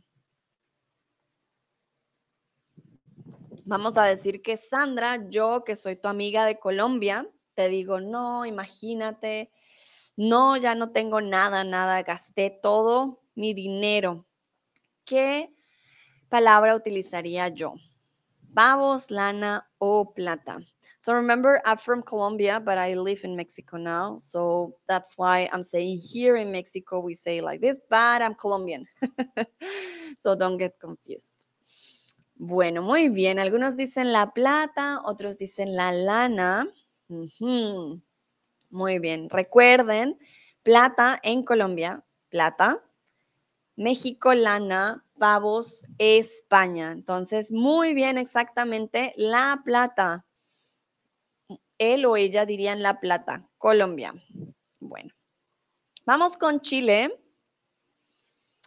Vamos 3.64 3.96
a 3.96 4.04
decir 4.04 4.42
que 4.42 4.58
Sandra, 4.58 5.30
yo 5.30 5.64
que 5.64 5.74
soy 5.74 5.96
tu 5.96 6.08
amiga 6.08 6.44
de 6.44 6.58
Colombia, 6.58 7.26
te 7.54 7.70
digo, 7.70 7.98
no, 7.98 8.44
imagínate, 8.44 9.50
no, 10.16 10.58
ya 10.58 10.74
no 10.74 10.90
tengo 10.90 11.22
nada, 11.22 11.64
nada, 11.64 12.02
gasté 12.02 12.50
todo 12.50 13.22
mi 13.34 13.54
dinero. 13.54 14.26
¿Qué 15.06 15.54
palabra 16.28 16.76
utilizaría 16.76 17.48
yo? 17.48 17.72
Pavos, 18.52 19.10
lana 19.10 19.70
o 19.78 20.12
plata. 20.12 20.58
So 21.00 21.14
remember, 21.14 21.62
I'm 21.64 21.78
from 21.78 22.02
Colombia, 22.02 22.60
but 22.60 22.76
I 22.76 22.92
live 22.92 23.24
in 23.24 23.34
Mexico 23.34 23.78
now. 23.78 24.18
So 24.18 24.76
that's 24.86 25.16
why 25.16 25.48
I'm 25.50 25.62
saying 25.62 25.98
here 25.98 26.36
in 26.36 26.52
Mexico, 26.52 27.00
we 27.00 27.14
say 27.14 27.40
like 27.40 27.62
this, 27.62 27.80
but 27.88 28.20
I'm 28.20 28.34
Colombian. 28.34 28.84
so 30.20 30.34
don't 30.34 30.58
get 30.58 30.78
confused. 30.78 31.46
Bueno, 32.36 32.82
muy 32.82 33.08
bien. 33.08 33.38
Algunos 33.38 33.78
dicen 33.78 34.12
la 34.12 34.32
plata, 34.34 35.00
otros 35.02 35.38
dicen 35.38 35.74
la 35.74 35.90
lana. 35.90 36.68
Muy 37.08 38.98
bien. 38.98 39.30
Recuerden, 39.30 40.18
plata 40.62 41.18
en 41.22 41.44
Colombia, 41.44 42.04
plata. 42.28 42.84
México, 43.74 44.34
lana, 44.34 45.02
pavos, 45.18 45.86
España. 45.96 46.92
Entonces, 46.92 47.50
muy 47.50 47.94
bien, 47.94 48.18
exactamente, 48.18 49.14
la 49.16 49.62
plata 49.64 50.26
él 51.80 52.04
o 52.04 52.14
ella 52.16 52.44
dirían 52.44 52.82
La 52.82 53.00
Plata, 53.00 53.48
Colombia. 53.58 54.14
Bueno, 54.78 55.12
vamos 56.04 56.36
con 56.36 56.60
Chile. 56.60 57.18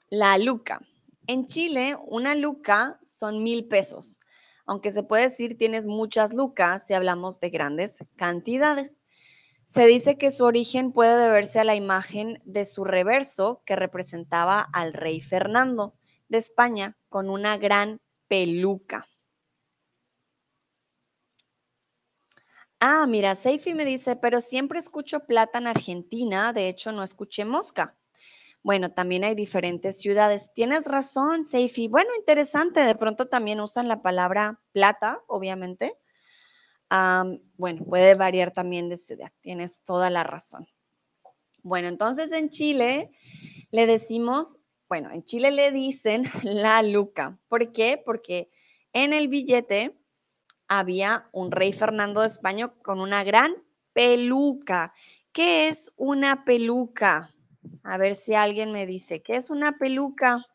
La 0.09 0.37
luca. 0.37 0.81
En 1.27 1.45
Chile, 1.47 1.95
una 2.07 2.35
luca 2.35 2.99
son 3.05 3.43
mil 3.43 3.67
pesos. 3.67 4.19
Aunque 4.65 4.91
se 4.91 5.03
puede 5.03 5.23
decir 5.23 5.57
tienes 5.57 5.85
muchas 5.85 6.33
lucas 6.33 6.87
si 6.87 6.95
hablamos 6.95 7.39
de 7.39 7.49
grandes 7.49 7.99
cantidades. 8.15 9.01
Se 9.65 9.85
dice 9.85 10.17
que 10.17 10.31
su 10.31 10.43
origen 10.43 10.91
puede 10.91 11.15
deberse 11.15 11.59
a 11.59 11.63
la 11.63 11.75
imagen 11.75 12.41
de 12.45 12.65
su 12.65 12.83
reverso 12.83 13.61
que 13.65 13.75
representaba 13.75 14.59
al 14.73 14.93
rey 14.93 15.21
Fernando 15.21 15.95
de 16.29 16.39
España 16.39 16.97
con 17.09 17.29
una 17.29 17.57
gran 17.57 18.01
peluca. 18.27 19.07
Ah, 22.85 23.07
mira, 23.07 23.33
Seifi 23.35 23.73
me 23.73 23.85
dice, 23.85 24.17
pero 24.17 24.41
siempre 24.41 24.77
escucho 24.77 25.21
plata 25.21 25.57
en 25.57 25.67
Argentina, 25.67 26.51
de 26.51 26.67
hecho 26.67 26.91
no 26.91 27.01
escuché 27.01 27.45
mosca. 27.45 27.97
Bueno, 28.61 28.91
también 28.91 29.23
hay 29.23 29.35
diferentes 29.35 30.01
ciudades. 30.01 30.51
Tienes 30.53 30.87
razón, 30.87 31.45
Seifi. 31.45 31.87
Bueno, 31.87 32.09
interesante. 32.19 32.81
De 32.81 32.95
pronto 32.95 33.29
también 33.29 33.61
usan 33.61 33.87
la 33.87 34.01
palabra 34.01 34.59
plata, 34.73 35.23
obviamente. 35.27 35.97
bueno, 37.55 37.85
puede 37.85 38.15
variar 38.15 38.51
también 38.51 38.89
de 38.89 38.97
ciudad. 38.97 39.31
Tienes 39.39 39.81
toda 39.85 40.09
la 40.09 40.25
razón. 40.25 40.67
Bueno, 41.61 41.87
entonces 41.87 42.33
en 42.33 42.49
Chile 42.49 43.11
le 43.71 43.87
decimos, 43.87 44.59
bueno, 44.89 45.09
en 45.13 45.23
Chile 45.23 45.51
le 45.51 45.71
dicen 45.71 46.23
la 46.43 46.81
luca. 46.81 47.39
¿Por 47.47 47.71
qué? 47.71 48.01
Porque 48.05 48.49
en 48.91 49.13
el 49.13 49.29
billete 49.29 50.02
había 50.79 51.27
un 51.31 51.51
rey 51.51 51.73
Fernando 51.73 52.21
de 52.21 52.27
España 52.27 52.69
con 52.81 52.99
una 52.99 53.23
gran 53.23 53.55
peluca. 53.93 54.93
¿Qué 55.31 55.67
es 55.67 55.91
una 55.97 56.43
peluca? 56.45 57.33
A 57.83 57.97
ver 57.97 58.15
si 58.15 58.35
alguien 58.35 58.71
me 58.71 58.85
dice, 58.85 59.21
¿qué 59.21 59.33
es 59.33 59.49
una 59.49 59.77
peluca? 59.77 60.45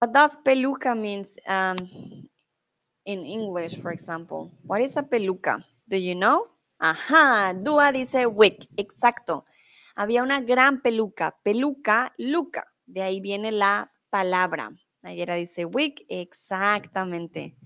What 0.00 0.10
does 0.10 0.36
peluca 0.44 0.94
means 0.94 1.38
um, 1.48 1.76
in 3.04 3.26
English, 3.26 3.80
for 3.80 3.92
example? 3.92 4.50
What 4.64 4.80
is 4.80 4.96
a 4.96 5.02
peluca? 5.02 5.64
Do 5.86 5.96
you 5.96 6.14
know? 6.14 6.46
Ajá, 6.78 7.54
Dua 7.54 7.90
dice 7.90 8.26
wig, 8.26 8.68
exacto. 8.76 9.44
Había 9.96 10.22
una 10.22 10.40
gran 10.40 10.80
peluca, 10.80 11.36
peluca, 11.42 12.14
luca. 12.18 12.72
De 12.86 13.02
ahí 13.02 13.20
viene 13.20 13.50
la 13.50 13.92
palabra. 14.10 14.70
Nayera 15.02 15.34
dice 15.34 15.64
wig, 15.64 16.06
exactamente. 16.08 17.56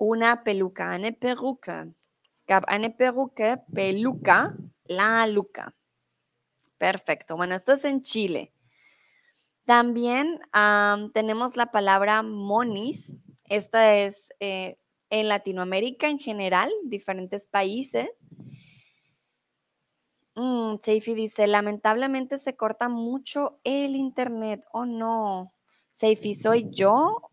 Una 0.00 0.42
peluca, 0.42 0.92
eine 0.92 1.12
Perücke. 1.12 1.92
Es 2.34 2.42
gab 2.46 2.64
eine 2.68 2.88
peluca, 2.88 4.56
la 4.84 5.26
luca. 5.26 5.74
Perfecto. 6.78 7.36
Bueno, 7.36 7.54
esto 7.54 7.74
es 7.74 7.84
en 7.84 8.00
Chile. 8.00 8.50
También 9.66 10.40
tenemos 11.12 11.56
la 11.56 11.66
palabra 11.70 12.22
monis. 12.22 13.14
Esta 13.44 13.94
es 13.94 14.30
eh, 14.40 14.78
en 15.10 15.28
Latinoamérica 15.28 16.08
en 16.08 16.18
general, 16.18 16.70
diferentes 16.84 17.46
países. 17.46 18.08
Mm, 20.34 20.76
Seifi 20.82 21.12
dice, 21.12 21.46
lamentablemente 21.46 22.38
se 22.38 22.56
corta 22.56 22.88
mucho 22.88 23.60
el 23.64 23.96
internet. 23.96 24.64
Oh 24.72 24.86
no. 24.86 25.52
Seifi, 25.90 26.34
¿soy 26.34 26.70
yo? 26.70 27.30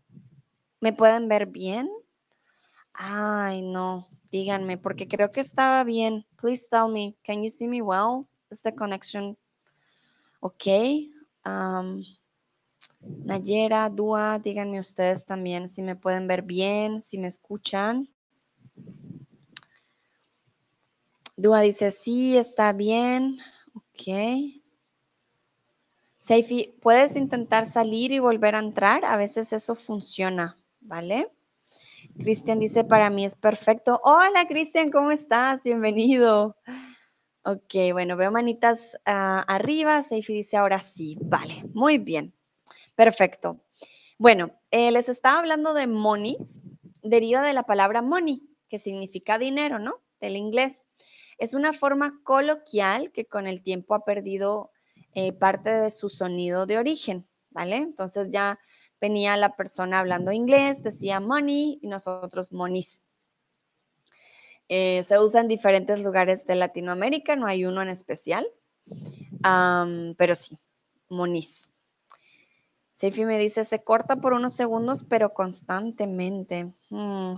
¿Me 0.80 0.92
pueden 0.92 1.28
ver 1.28 1.46
bien? 1.46 1.88
Ay, 3.00 3.62
no. 3.62 4.06
Díganme, 4.32 4.76
porque 4.76 5.06
creo 5.06 5.30
que 5.30 5.40
estaba 5.40 5.84
bien. 5.84 6.26
Please 6.36 6.66
tell 6.68 6.88
me, 6.92 7.16
can 7.22 7.42
you 7.44 7.48
see 7.48 7.68
me 7.68 7.80
well? 7.80 8.28
Is 8.50 8.60
the 8.62 8.74
connection 8.74 9.36
okay? 10.40 11.08
Nayera, 13.24 13.88
Dua, 13.88 14.40
díganme 14.40 14.80
ustedes 14.80 15.24
también 15.24 15.70
si 15.70 15.82
me 15.82 15.94
pueden 15.94 16.26
ver 16.26 16.42
bien, 16.42 17.00
si 17.00 17.18
me 17.18 17.28
escuchan. 17.28 18.08
Dua 21.36 21.60
dice, 21.60 21.92
sí, 21.92 22.36
está 22.36 22.72
bien. 22.72 23.38
Ok. 23.74 24.60
Seifi, 26.16 26.74
puedes 26.82 27.14
intentar 27.14 27.64
salir 27.64 28.10
y 28.10 28.18
volver 28.18 28.56
a 28.56 28.58
entrar. 28.58 29.04
A 29.04 29.16
veces 29.16 29.52
eso 29.52 29.76
funciona, 29.76 30.58
¿vale? 30.80 31.30
Cristian 32.18 32.58
dice, 32.58 32.82
para 32.84 33.10
mí 33.10 33.24
es 33.24 33.36
perfecto. 33.36 34.00
Hola, 34.02 34.46
Cristian, 34.48 34.90
¿cómo 34.90 35.12
estás? 35.12 35.62
Bienvenido. 35.62 36.56
Ok, 37.44 37.92
bueno, 37.92 38.16
veo 38.16 38.32
manitas 38.32 38.98
ah, 39.06 39.44
arriba. 39.46 40.02
Seifi 40.02 40.34
dice, 40.34 40.56
ahora 40.56 40.80
sí. 40.80 41.16
Vale, 41.20 41.64
muy 41.74 41.98
bien. 41.98 42.34
Perfecto. 42.96 43.64
Bueno, 44.18 44.50
eh, 44.72 44.90
les 44.90 45.08
estaba 45.08 45.38
hablando 45.38 45.74
de 45.74 45.86
monies. 45.86 46.60
Deriva 47.02 47.42
de 47.42 47.52
la 47.52 47.62
palabra 47.62 48.02
money, 48.02 48.42
que 48.68 48.80
significa 48.80 49.38
dinero, 49.38 49.78
¿no? 49.78 50.02
Del 50.20 50.36
inglés. 50.36 50.88
Es 51.38 51.54
una 51.54 51.72
forma 51.72 52.20
coloquial 52.24 53.12
que 53.12 53.26
con 53.26 53.46
el 53.46 53.62
tiempo 53.62 53.94
ha 53.94 54.04
perdido 54.04 54.72
eh, 55.14 55.32
parte 55.32 55.70
de 55.70 55.90
su 55.92 56.08
sonido 56.08 56.66
de 56.66 56.78
origen, 56.78 57.26
¿vale? 57.50 57.76
Entonces 57.76 58.28
ya 58.30 58.58
venía 59.00 59.36
la 59.36 59.56
persona 59.56 59.98
hablando 59.98 60.32
inglés, 60.32 60.82
decía 60.82 61.20
money 61.20 61.78
y 61.82 61.88
nosotros 61.88 62.52
monies. 62.52 63.02
Eh, 64.68 65.02
se 65.02 65.18
usa 65.18 65.40
en 65.40 65.48
diferentes 65.48 66.02
lugares 66.02 66.46
de 66.46 66.54
Latinoamérica, 66.54 67.36
no 67.36 67.46
hay 67.46 67.64
uno 67.64 67.80
en 67.80 67.88
especial, 67.88 68.46
pero 70.16 70.34
sí, 70.34 70.58
moniz. 71.08 71.70
Seifi 72.92 73.24
me 73.24 73.38
dice, 73.38 73.64
se 73.64 73.82
corta 73.82 74.16
por 74.16 74.32
unos 74.32 74.54
segundos, 74.54 75.04
pero 75.08 75.32
constantemente. 75.32 76.74
Mm, 76.90 77.36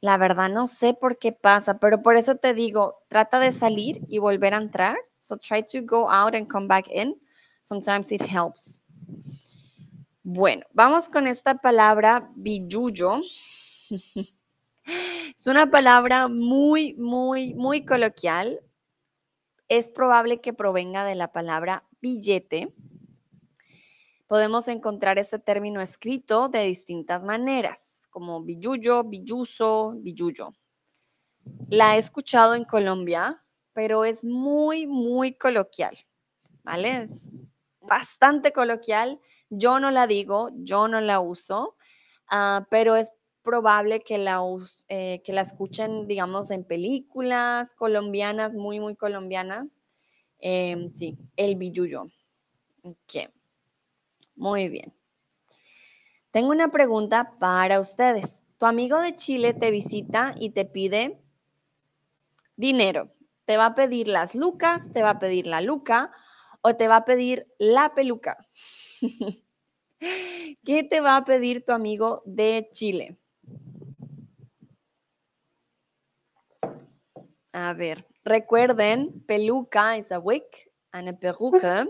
la 0.00 0.16
verdad 0.16 0.48
no 0.48 0.66
sé 0.66 0.94
por 0.94 1.18
qué 1.18 1.32
pasa, 1.32 1.78
pero 1.78 2.02
por 2.02 2.16
eso 2.16 2.36
te 2.36 2.54
digo, 2.54 3.02
trata 3.08 3.38
de 3.40 3.52
salir 3.52 4.00
y 4.08 4.18
volver 4.18 4.54
a 4.54 4.58
entrar. 4.58 4.96
So 5.18 5.36
try 5.36 5.62
to 5.62 5.82
go 5.82 6.10
out 6.10 6.34
and 6.34 6.48
come 6.48 6.66
back 6.66 6.88
in. 6.88 7.20
Sometimes 7.60 8.10
it 8.10 8.22
helps. 8.22 8.80
Bueno, 10.30 10.66
vamos 10.74 11.08
con 11.08 11.26
esta 11.26 11.54
palabra 11.54 12.30
billuyo. 12.36 13.22
es 15.34 15.46
una 15.46 15.70
palabra 15.70 16.28
muy, 16.28 16.92
muy, 16.96 17.54
muy 17.54 17.86
coloquial. 17.86 18.60
Es 19.68 19.88
probable 19.88 20.42
que 20.42 20.52
provenga 20.52 21.06
de 21.06 21.14
la 21.14 21.32
palabra 21.32 21.88
billete. 22.02 22.74
Podemos 24.26 24.68
encontrar 24.68 25.18
este 25.18 25.38
término 25.38 25.80
escrito 25.80 26.50
de 26.50 26.62
distintas 26.64 27.24
maneras 27.24 28.06
como 28.10 28.42
billuyo, 28.42 29.04
billuso, 29.04 29.94
billuyo. 29.96 30.52
La 31.70 31.96
he 31.96 31.98
escuchado 31.98 32.54
en 32.54 32.66
Colombia, 32.66 33.38
pero 33.72 34.04
es 34.04 34.22
muy, 34.22 34.86
muy 34.86 35.32
coloquial, 35.32 35.96
¿vale? 36.64 37.04
Es 37.04 37.30
bastante 37.80 38.52
coloquial. 38.52 39.18
Yo 39.50 39.80
no 39.80 39.90
la 39.90 40.06
digo, 40.06 40.50
yo 40.54 40.88
no 40.88 41.00
la 41.00 41.20
uso, 41.20 41.76
ah, 42.28 42.66
pero 42.70 42.96
es 42.96 43.12
probable 43.42 44.00
que 44.00 44.18
la, 44.18 44.42
eh, 44.88 45.22
que 45.24 45.32
la 45.32 45.40
escuchen, 45.40 46.06
digamos, 46.06 46.50
en 46.50 46.64
películas 46.64 47.72
colombianas, 47.74 48.54
muy, 48.54 48.78
muy 48.78 48.94
colombianas. 48.94 49.80
Em, 50.40 50.94
sí, 50.94 51.16
el 51.36 51.56
billuyo. 51.56 52.04
Ok. 52.82 53.30
Muy 54.36 54.68
bien. 54.68 54.94
Tengo 56.30 56.50
una 56.50 56.70
pregunta 56.70 57.38
para 57.38 57.80
ustedes. 57.80 58.44
Tu 58.58 58.66
amigo 58.66 59.00
de 59.00 59.16
Chile 59.16 59.54
te 59.54 59.70
visita 59.70 60.34
y 60.38 60.50
te 60.50 60.64
pide 60.64 61.18
dinero. 62.56 63.08
Te 63.46 63.56
va 63.56 63.66
a 63.66 63.74
pedir 63.74 64.08
las 64.08 64.34
lucas, 64.34 64.92
te 64.92 65.02
va 65.02 65.10
a 65.10 65.18
pedir 65.18 65.46
la 65.46 65.60
luca 65.60 66.12
o 66.60 66.76
te 66.76 66.86
va 66.86 66.96
a 66.96 67.04
pedir 67.04 67.46
la 67.58 67.94
peluca. 67.94 68.36
¿Qué 70.64 70.82
te 70.84 71.00
va 71.00 71.16
a 71.16 71.24
pedir 71.24 71.64
tu 71.64 71.72
amigo 71.72 72.22
de 72.24 72.68
Chile? 72.72 73.16
A 77.52 77.72
ver, 77.72 78.06
recuerden, 78.24 79.24
peluca 79.26 79.96
es 79.96 80.12
a 80.12 80.18
wig, 80.18 80.44
una 80.92 81.18
peluca. 81.18 81.88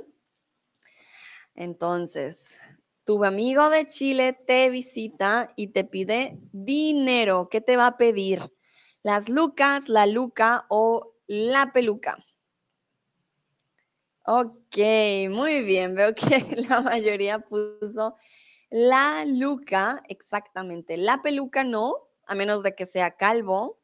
Entonces, 1.55 2.59
tu 3.05 3.25
amigo 3.25 3.69
de 3.69 3.87
Chile 3.87 4.33
te 4.47 4.71
visita 4.71 5.53
y 5.57 5.69
te 5.69 5.85
pide 5.85 6.39
dinero. 6.53 7.49
¿Qué 7.51 7.61
te 7.61 7.77
va 7.77 7.89
a 7.89 7.97
pedir? 7.97 8.53
¿Las 9.03 9.29
lucas, 9.29 9.89
la 9.89 10.07
luca 10.07 10.67
o 10.69 11.15
la 11.27 11.73
peluca? 11.73 12.17
Ok, 14.31 14.77
muy 15.31 15.63
bien. 15.63 15.95
Veo 15.95 16.15
que 16.15 16.21
la 16.69 16.83
mayoría 16.83 17.39
puso 17.39 18.15
la 18.69 19.25
luca, 19.25 20.03
exactamente. 20.07 20.99
La 20.99 21.23
peluca 21.23 21.65
no, 21.65 21.95
a 22.27 22.35
menos 22.35 22.63
de 22.63 22.75
que 22.75 22.85
sea 22.85 23.13
calvo, 23.17 23.81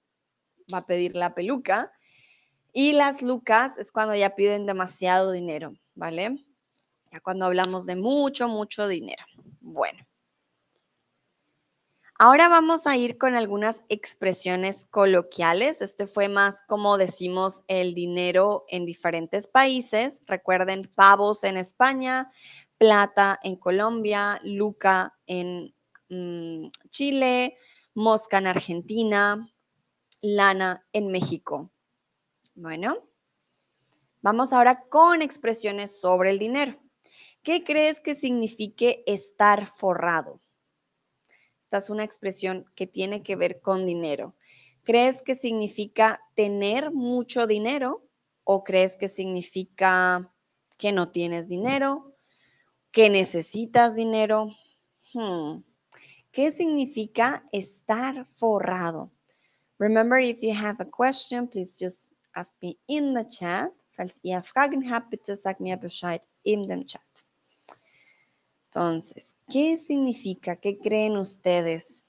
va 0.73 0.79
a 0.79 0.87
pedir 0.87 1.17
la 1.17 1.35
peluca. 1.35 1.93
Y 2.75 2.93
las 2.93 3.23
lucas 3.23 3.79
es 3.79 3.91
cuando 3.91 4.15
ya 4.15 4.37
piden 4.37 4.67
demasiado 4.67 5.33
dinero, 5.33 5.73
¿vale? 5.95 6.45
cuando 7.23 7.47
hablamos 7.47 7.87
de 7.87 7.97
mucho, 7.97 8.47
mucho 8.47 8.87
dinero. 8.87 9.25
Bueno. 9.61 10.05
Ahora 12.27 12.49
vamos 12.49 12.87
a 12.87 12.97
ir 12.97 13.19
con 13.19 13.37
algunas 13.37 13.85
expresiones 13.91 14.87
coloquiales. 14.87 15.83
Este 15.83 16.07
fue 16.07 16.31
más 16.31 16.63
como 16.63 16.97
decimos 16.97 17.65
el 17.69 17.93
dinero 17.93 18.65
en 18.69 18.87
diferentes 18.87 19.47
países. 19.47 20.23
Recuerden, 20.27 20.91
pavos 20.95 21.45
en 21.45 21.59
España, 21.59 22.33
plata 22.79 23.39
en 23.43 23.57
Colombia, 23.57 24.41
luca 24.43 25.19
en 25.27 25.75
mm, 26.09 26.71
Chile, 26.89 27.59
mosca 27.93 28.39
en 28.39 28.47
Argentina, 28.47 29.47
lana 30.23 30.83
en 30.95 31.09
México. 31.09 31.71
Bueno, 32.55 33.07
Vamos 34.23 34.55
ahora 34.55 34.87
con 34.89 35.21
expresiones 35.21 36.01
sobre 36.01 36.31
el 36.31 36.39
dinero. 36.39 36.81
¿Qué 37.43 37.65
crees 37.65 38.01
que 38.01 38.15
signifique 38.15 39.05
estar 39.07 39.67
forrado? 39.67 40.41
Esta 41.75 41.87
es 41.87 41.91
una 41.91 42.05
expresión 42.05 42.67
que 42.77 42.87
tiene 42.87 43.25
que 43.25 43.35
ver 43.35 43.61
con 43.61 43.85
dinero. 43.85 44.37
¿Crees 44.85 45.23
que 45.23 45.35
significa 45.35 46.21
tener 46.37 46.93
mucho 46.93 47.49
dinero 47.49 48.07
o 48.45 48.63
crees 48.63 48.95
que 48.95 49.09
significa 49.09 50.33
que 50.79 50.93
no 50.93 51.11
tienes 51.11 51.49
dinero, 51.49 52.15
que 52.93 53.11
necesitas 53.11 53.97
dinero? 53.97 54.55
Hmm. 55.15 55.65
¿Qué 56.31 56.53
significa 56.53 57.45
estar 57.51 58.25
forrado? 58.25 59.11
Remember, 59.81 60.21
if 60.21 60.43
you 60.43 60.53
have 60.53 60.77
a 60.79 60.89
question, 60.89 61.49
please 61.49 61.77
just 61.77 62.09
ask 62.37 62.55
me 62.63 62.79
in 62.87 63.15
the 63.15 63.27
chat. 63.27 63.73
Falls 63.97 64.21
ihr 64.23 64.41
Fragen 64.45 64.89
habt, 64.89 65.11
bitte 65.11 65.35
sagt 65.35 65.59
mir 65.59 65.77
Bescheid 65.77 66.23
in 66.45 66.69
dem 66.69 66.87
Chat. 66.87 67.25
Entonces, 68.75 69.37
¿qué 69.49 69.79
significa? 69.79 70.57
¿Qué 70.57 70.81
creen 70.81 71.17
ustedes? 71.17 72.03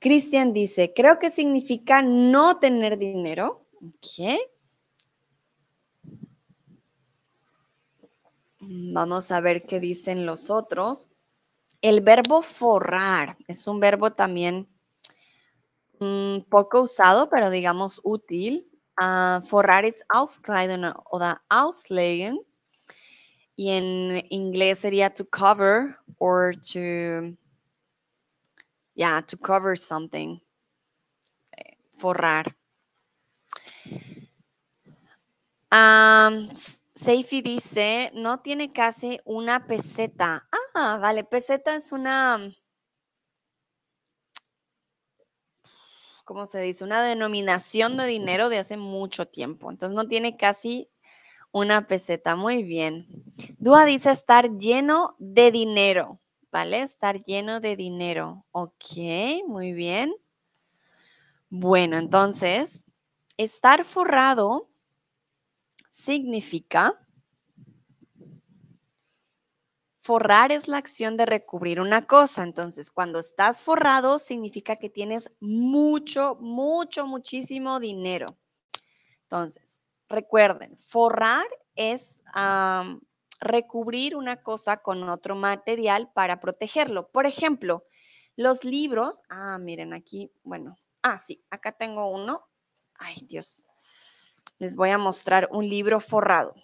Cristian 0.00 0.52
dice, 0.52 0.92
creo 0.92 1.20
que 1.20 1.30
significa 1.30 2.02
no 2.02 2.58
tener 2.58 2.98
dinero. 2.98 3.64
¿Qué? 4.00 4.40
Vamos 8.58 9.30
a 9.30 9.40
ver 9.40 9.66
qué 9.66 9.78
dicen 9.78 10.26
los 10.26 10.50
otros. 10.50 11.08
El 11.80 12.00
verbo 12.00 12.42
forrar 12.42 13.36
es 13.46 13.68
un 13.68 13.78
verbo 13.78 14.10
también 14.10 14.68
un 16.00 16.44
poco 16.50 16.82
usado, 16.82 17.30
pero 17.30 17.50
digamos 17.50 18.00
útil. 18.02 18.68
Uh, 19.00 19.40
forrar 19.42 19.84
es 19.84 20.04
auskleiden 20.08 20.86
o 20.86 21.20
auslegen. 21.48 22.40
Y 23.60 23.72
en 23.72 24.24
inglés 24.30 24.78
sería 24.78 25.12
to 25.12 25.22
cover 25.22 25.98
or 26.18 26.54
to, 26.72 27.36
yeah, 28.94 29.20
to 29.20 29.36
cover 29.36 29.76
something. 29.76 30.40
Eh, 31.58 31.76
forrar. 31.90 32.56
Um, 35.70 36.48
dice, 37.42 38.10
no 38.14 38.38
tiene 38.38 38.72
casi 38.72 39.20
una 39.26 39.66
peseta. 39.66 40.48
Ah, 40.74 40.96
vale, 40.98 41.22
peseta 41.24 41.76
es 41.76 41.92
una, 41.92 42.38
¿cómo 46.24 46.46
se 46.46 46.60
dice? 46.62 46.82
Una 46.82 47.04
denominación 47.04 47.98
de 47.98 48.06
dinero 48.06 48.48
de 48.48 48.56
hace 48.56 48.78
mucho 48.78 49.26
tiempo. 49.26 49.70
Entonces 49.70 49.94
no 49.94 50.08
tiene 50.08 50.38
casi 50.38 50.88
una 51.52 51.86
peseta. 51.86 52.36
Muy 52.36 52.62
bien. 52.62 53.06
Dúa 53.58 53.84
dice 53.84 54.10
estar 54.10 54.56
lleno 54.58 55.16
de 55.18 55.50
dinero, 55.50 56.20
¿vale? 56.50 56.82
Estar 56.82 57.22
lleno 57.22 57.60
de 57.60 57.76
dinero. 57.76 58.46
Ok, 58.52 59.44
muy 59.46 59.72
bien. 59.72 60.14
Bueno, 61.48 61.98
entonces, 61.98 62.84
estar 63.36 63.84
forrado 63.84 64.68
significa 65.90 66.98
Forrar 70.02 70.50
es 70.50 70.66
la 70.66 70.78
acción 70.78 71.18
de 71.18 71.26
recubrir 71.26 71.78
una 71.78 72.06
cosa. 72.06 72.42
Entonces, 72.42 72.90
cuando 72.90 73.18
estás 73.18 73.62
forrado, 73.62 74.18
significa 74.18 74.76
que 74.76 74.88
tienes 74.88 75.30
mucho, 75.40 76.38
mucho, 76.40 77.06
muchísimo 77.06 77.78
dinero. 77.80 78.24
Entonces, 79.24 79.79
recuerden, 80.10 80.76
forrar 80.76 81.46
es 81.74 82.22
recubrir 83.40 84.16
una 84.16 84.42
cosa 84.42 84.78
con 84.78 85.08
otro 85.08 85.34
material 85.34 86.10
para 86.12 86.40
protegerlo. 86.40 87.08
Por 87.08 87.24
ejemplo, 87.24 87.84
los 88.36 88.64
libros. 88.64 89.22
Ah, 89.30 89.56
miren 89.58 89.94
aquí. 89.94 90.30
Bueno, 90.42 90.76
ah, 91.02 91.16
sí, 91.16 91.42
acá 91.48 91.72
tengo 91.72 92.10
uno. 92.10 92.46
Ay, 92.94 93.16
Dios. 93.26 93.64
Les 94.58 94.76
voy 94.76 94.90
a 94.90 94.98
mostrar 94.98 95.48
un 95.50 95.66
libro 95.66 96.00
forrado. 96.00 96.54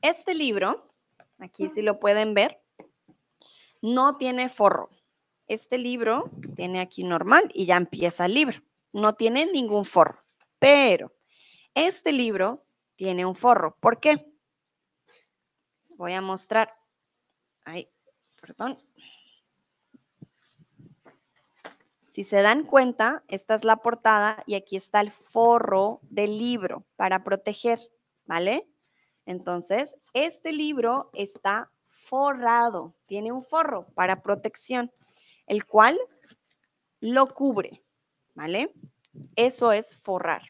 Este 0.00 0.34
libro 0.34 0.88
Aquí 1.38 1.68
sí 1.68 1.82
lo 1.82 2.00
pueden 2.00 2.34
ver. 2.34 2.60
No 3.80 4.16
tiene 4.16 4.48
forro. 4.48 4.90
Este 5.46 5.78
libro 5.78 6.30
tiene 6.56 6.80
aquí 6.80 7.04
normal 7.04 7.48
y 7.54 7.66
ya 7.66 7.76
empieza 7.76 8.26
el 8.26 8.34
libro. 8.34 8.58
No 8.92 9.14
tiene 9.14 9.46
ningún 9.46 9.84
forro. 9.84 10.24
Pero 10.58 11.12
este 11.74 12.12
libro 12.12 12.64
tiene 12.96 13.24
un 13.24 13.34
forro. 13.34 13.76
¿Por 13.80 14.00
qué? 14.00 14.32
Les 15.82 15.96
voy 15.96 16.12
a 16.12 16.20
mostrar. 16.20 16.74
Ay, 17.64 17.88
perdón. 18.40 18.76
Si 22.08 22.24
se 22.24 22.42
dan 22.42 22.64
cuenta, 22.64 23.22
esta 23.28 23.54
es 23.54 23.64
la 23.64 23.76
portada 23.76 24.42
y 24.46 24.56
aquí 24.56 24.76
está 24.76 25.00
el 25.00 25.12
forro 25.12 26.00
del 26.02 26.36
libro 26.36 26.84
para 26.96 27.22
proteger, 27.22 27.78
¿vale? 28.26 28.68
Entonces, 29.24 29.94
este 30.14 30.52
libro 30.52 31.10
está 31.12 31.70
forrado, 31.84 32.96
tiene 33.06 33.30
un 33.30 33.44
forro 33.44 33.86
para 33.94 34.22
protección, 34.22 34.90
el 35.46 35.64
cual 35.66 35.96
lo 37.00 37.28
cubre, 37.28 37.84
¿vale? 38.34 38.72
Eso 39.36 39.70
es 39.70 40.00
forrar. 40.00 40.42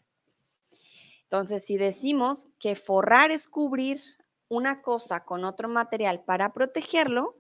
Entonces, 1.31 1.67
si 1.67 1.77
decimos 1.77 2.47
que 2.59 2.75
forrar 2.75 3.31
es 3.33 3.49
cubrir 3.49 4.01
una 4.49 4.81
cosa 4.81 5.27
con 5.27 5.45
otro 5.45 5.69
material 5.69 6.25
para 6.25 6.55
protegerlo, 6.55 7.37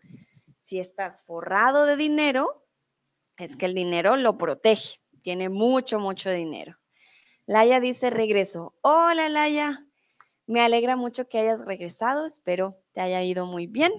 si 0.62 0.78
estás 0.78 1.22
forrado 1.22 1.86
de 1.86 1.96
dinero, 1.96 2.66
es 3.38 3.56
que 3.56 3.64
el 3.64 3.72
dinero 3.72 4.18
lo 4.18 4.36
protege, 4.36 5.00
tiene 5.22 5.48
mucho, 5.48 5.98
mucho 6.00 6.30
dinero. 6.30 6.78
Laia 7.46 7.80
dice 7.80 8.10
regreso. 8.10 8.74
Hola, 8.82 9.30
Laia. 9.30 9.86
Me 10.46 10.60
alegra 10.60 10.94
mucho 10.94 11.26
que 11.26 11.38
hayas 11.38 11.64
regresado. 11.64 12.26
Espero 12.26 12.78
te 12.92 13.00
haya 13.00 13.22
ido 13.22 13.46
muy 13.46 13.66
bien. 13.66 13.90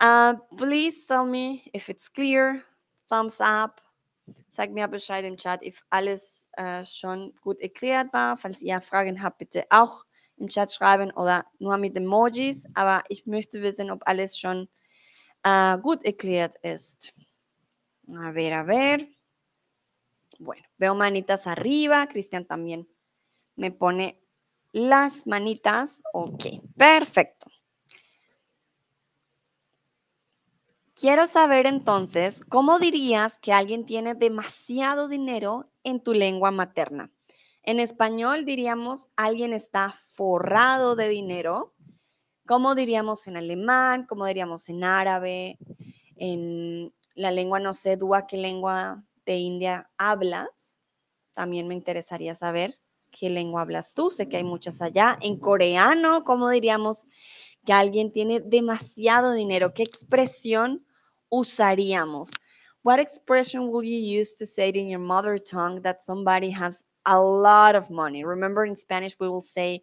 Uh, 0.00 0.34
please 0.56 1.06
tell 1.06 1.24
me 1.24 1.62
if 1.72 1.88
it's 1.88 2.08
clear. 2.10 2.64
Thumbs 3.08 3.38
up. 3.38 3.80
Sag 4.48 4.72
mir 4.72 4.88
Bescheid 4.88 5.24
im 5.24 5.36
Chat, 5.36 5.62
if 5.62 5.82
alles 5.90 6.43
uh, 6.58 6.84
schon 6.84 7.32
gut 7.42 7.60
erklärt 7.60 8.12
war. 8.12 8.36
Falls 8.36 8.62
ihr 8.62 8.80
Fragen 8.80 9.22
habt, 9.22 9.38
bitte 9.38 9.64
auch 9.70 10.04
im 10.36 10.48
Chat 10.48 10.72
schreiben 10.72 11.10
oder 11.12 11.44
nur 11.58 11.76
mit 11.76 11.96
Emojis. 11.96 12.66
Aber 12.74 13.02
ich 13.08 13.26
möchte 13.26 13.62
wissen, 13.62 13.90
ob 13.90 14.02
alles 14.06 14.38
schon 14.38 14.68
uh, 15.46 15.78
gut 15.78 16.04
erklärt 16.04 16.56
ist. 16.62 17.14
A 18.08 18.32
ver, 18.32 18.52
a 18.52 18.66
ver. 18.66 19.06
Bueno, 20.38 20.64
veo 20.78 20.94
manitas 20.94 21.46
arriba. 21.46 22.06
Cristian 22.06 22.46
también 22.46 22.86
me 23.56 23.70
pone 23.70 24.20
las 24.72 25.26
manitas. 25.26 26.02
Ok, 26.12 26.44
perfecto. 26.76 27.50
Quiero 30.96 31.26
saber 31.26 31.66
entonces, 31.66 32.44
¿cómo 32.48 32.78
dirías 32.78 33.38
que 33.40 33.52
alguien 33.52 33.84
tiene 33.84 34.14
demasiado 34.14 35.08
dinero 35.08 35.68
en 35.84 36.00
tu 36.02 36.14
lengua 36.14 36.50
materna? 36.50 37.12
En 37.62 37.80
español 37.80 38.44
diríamos, 38.44 39.10
alguien 39.16 39.54
está 39.54 39.92
forrado 39.92 40.96
de 40.96 41.08
dinero. 41.08 41.74
¿Cómo 42.46 42.74
diríamos 42.74 43.26
en 43.26 43.38
alemán? 43.38 44.06
¿Cómo 44.06 44.26
diríamos 44.26 44.68
en 44.68 44.84
árabe? 44.84 45.58
En 46.16 46.92
la 47.14 47.30
lengua, 47.30 47.60
no 47.60 47.72
sé, 47.72 47.96
Dúa, 47.96 48.26
¿qué 48.26 48.36
lengua 48.36 49.02
de 49.24 49.36
India 49.36 49.90
hablas? 49.96 50.78
También 51.32 51.66
me 51.66 51.74
interesaría 51.74 52.34
saber. 52.34 52.78
¿Qué 53.10 53.30
lengua 53.30 53.62
hablas 53.62 53.94
tú? 53.94 54.10
Sé 54.10 54.28
que 54.28 54.36
hay 54.36 54.44
muchas 54.44 54.82
allá. 54.82 55.16
En 55.22 55.38
coreano, 55.38 56.24
¿cómo 56.24 56.50
diríamos 56.50 57.06
que 57.64 57.72
alguien 57.72 58.12
tiene 58.12 58.40
demasiado 58.40 59.32
dinero? 59.32 59.72
¿Qué 59.72 59.84
expresión 59.84 60.84
usaríamos? 61.28 62.30
What 62.84 63.00
expression 63.00 63.70
will 63.70 63.82
you 63.82 63.96
use 63.96 64.34
to 64.34 64.44
say 64.44 64.68
it 64.68 64.76
in 64.76 64.88
your 64.88 65.00
mother 65.00 65.38
tongue 65.38 65.80
that 65.84 66.02
somebody 66.02 66.50
has 66.50 66.84
a 67.06 67.18
lot 67.18 67.74
of 67.76 67.88
money? 67.88 68.24
Remember 68.24 68.66
in 68.66 68.76
Spanish 68.76 69.16
we 69.18 69.26
will 69.26 69.40
say 69.40 69.80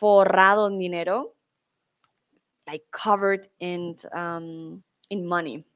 forrado 0.00 0.66
en 0.66 0.78
dinero, 0.78 1.32
like 2.66 2.80
covered 2.90 3.46
in, 3.60 3.94
um, 4.14 4.82
in 5.10 5.26
money. 5.26 5.66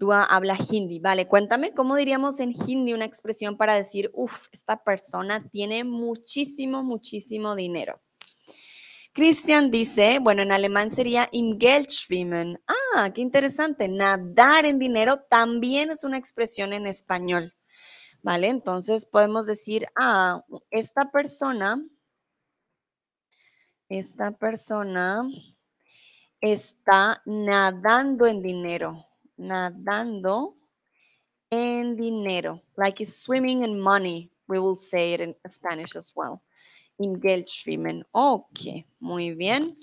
Dúa 0.00 0.26
habla 0.28 0.56
hindi. 0.56 0.98
Vale, 0.98 1.28
cuéntame 1.28 1.72
cómo 1.72 1.94
diríamos 1.94 2.40
en 2.40 2.52
hindi 2.66 2.92
una 2.92 3.04
expresión 3.04 3.56
para 3.56 3.74
decir, 3.74 4.10
uff, 4.14 4.48
esta 4.50 4.82
persona 4.82 5.48
tiene 5.48 5.84
muchísimo, 5.84 6.82
muchísimo 6.82 7.54
dinero. 7.54 8.00
Christian 9.14 9.70
dice, 9.70 10.18
bueno, 10.20 10.42
en 10.42 10.52
alemán 10.52 10.90
sería 10.90 11.28
im 11.32 11.58
Geld 11.58 11.88
schwimmen. 11.88 12.60
Ah, 12.66 13.10
qué 13.14 13.22
interesante. 13.22 13.88
Nadar 13.88 14.66
en 14.66 14.78
dinero 14.78 15.20
también 15.30 15.90
es 15.90 16.04
una 16.04 16.18
expresión 16.18 16.72
en 16.72 16.86
español. 16.86 17.54
¿Vale? 18.22 18.48
Entonces 18.48 19.06
podemos 19.06 19.46
decir, 19.46 19.86
ah, 19.96 20.42
esta 20.70 21.10
persona 21.10 21.80
esta 23.88 24.32
persona 24.32 25.22
está 26.40 27.22
nadando 27.26 28.26
en 28.26 28.42
dinero, 28.42 29.04
nadando 29.36 30.56
en 31.50 31.96
dinero, 31.96 32.62
like 32.76 33.04
swimming 33.04 33.62
in 33.62 33.78
money. 33.78 34.30
We 34.46 34.58
will 34.58 34.76
say 34.76 35.14
it 35.14 35.20
in 35.20 35.34
Spanish 35.46 35.96
as 35.96 36.12
well. 36.14 36.42
In 36.98 37.20
Geld 37.20 37.46
schwimmen. 37.48 38.06
Ok, 38.12 38.84
muy 39.00 39.34
bien. 39.34 39.74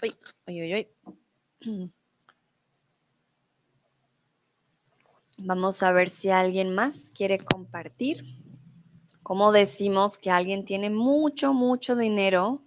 Vamos 5.38 5.82
a 5.82 5.92
ver 5.92 6.08
si 6.08 6.30
alguien 6.30 6.74
más 6.74 7.10
quiere 7.10 7.38
compartir. 7.38 8.24
¿Cómo 9.22 9.52
decimos 9.52 10.18
que 10.18 10.30
alguien 10.30 10.64
tiene 10.64 10.90
mucho, 10.90 11.52
mucho 11.52 11.96
dinero 11.96 12.62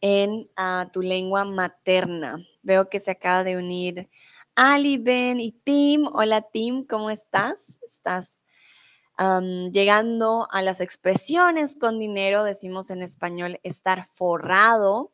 en 0.00 0.48
ah, 0.56 0.88
tu 0.92 1.02
lengua 1.02 1.44
materna? 1.44 2.38
Veo 2.62 2.88
que 2.88 3.00
se 3.00 3.10
acaba 3.10 3.42
de 3.42 3.56
unir 3.56 4.08
Ali, 4.54 4.96
Ben 4.96 5.38
y 5.38 5.52
Tim. 5.52 6.06
Hola 6.06 6.40
Tim, 6.40 6.86
¿cómo 6.86 7.10
estás? 7.10 7.78
Estás 7.82 8.35
llegando 9.18 10.46
a 10.50 10.62
las 10.62 10.80
expresiones 10.80 11.76
con 11.76 11.98
dinero, 11.98 12.44
decimos 12.44 12.90
en 12.90 13.02
español 13.02 13.58
estar 13.62 14.04
forrado 14.04 15.12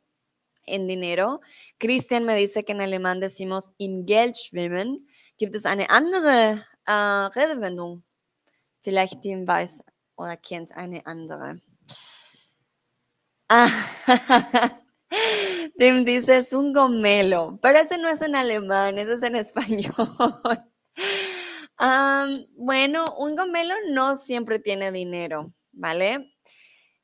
en 0.65 0.87
dinero. 0.87 1.41
Christian 1.79 2.25
me 2.25 2.35
dice 2.35 2.65
que 2.65 2.73
en 2.73 2.81
alemán 2.81 3.21
decimos 3.21 3.73
in 3.79 4.07
Geld 4.07 4.35
schwimmen. 4.35 5.07
Gibt 5.38 5.55
es 5.55 5.67
eine 5.67 5.88
andere 5.88 6.65
äh, 6.87 7.29
Redewendung? 7.35 8.03
Vielleicht 8.83 9.23
Tim 9.23 9.47
weiß 9.47 9.85
oder 10.17 10.37
kennt 10.37 10.73
eine 10.73 11.05
andere. 11.07 11.61
Ah, 13.49 13.69
Tim 15.79 16.05
dice 16.05 16.38
es 16.38 16.53
un 16.53 16.73
gomelo, 16.73 17.59
pero 17.61 17.79
ese 17.79 17.99
no 17.99 18.09
es 18.09 18.23
en 18.23 18.35
alemán, 18.35 18.99
ese 18.99 19.15
es 19.15 19.23
en 19.23 19.37
español. 19.37 19.93
Bueno, 22.57 23.05
un 23.18 23.35
gomelo 23.37 23.75
no 23.90 24.16
siempre 24.16 24.59
tiene 24.59 24.92
dinero, 24.92 25.53
¿vale? 25.73 26.33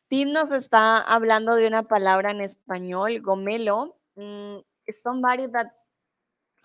Tim 0.08 0.32
nos 0.32 0.52
está 0.52 0.98
hablando 1.02 1.56
de 1.56 1.66
una 1.66 1.82
palabra 1.82 2.30
en 2.30 2.40
español, 2.40 3.20
gomelo. 3.20 3.98
Mm, 4.16 4.58
somebody 4.90 5.46
that 5.48 5.72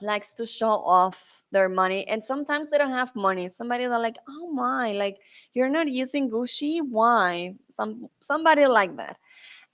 likes 0.01 0.33
to 0.33 0.45
show 0.45 0.81
off 0.85 1.43
their 1.51 1.69
money 1.69 2.05
and 2.07 2.23
sometimes 2.23 2.69
they 2.69 2.77
don't 2.77 2.91
have 2.91 3.13
money. 3.15 3.49
Somebody 3.49 3.87
that 3.87 3.99
like 3.99 4.17
oh 4.27 4.51
my 4.51 4.93
like 4.93 5.19
you're 5.53 5.69
not 5.69 5.87
using 5.87 6.29
gucci? 6.29 6.81
Why? 6.81 7.55
Some 7.69 8.09
somebody 8.19 8.65
like 8.67 8.95
that. 8.97 9.17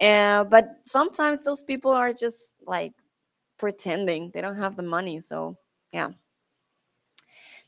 Uh, 0.02 0.44
but 0.46 0.78
sometimes 0.86 1.44
those 1.44 1.62
people 1.62 1.92
are 1.92 2.14
just 2.14 2.54
like 2.66 2.94
pretending. 3.58 4.32
They 4.34 4.42
don't 4.42 4.58
have 4.58 4.76
the 4.76 4.84
money 4.84 5.20
so 5.20 5.58
yeah 5.92 6.10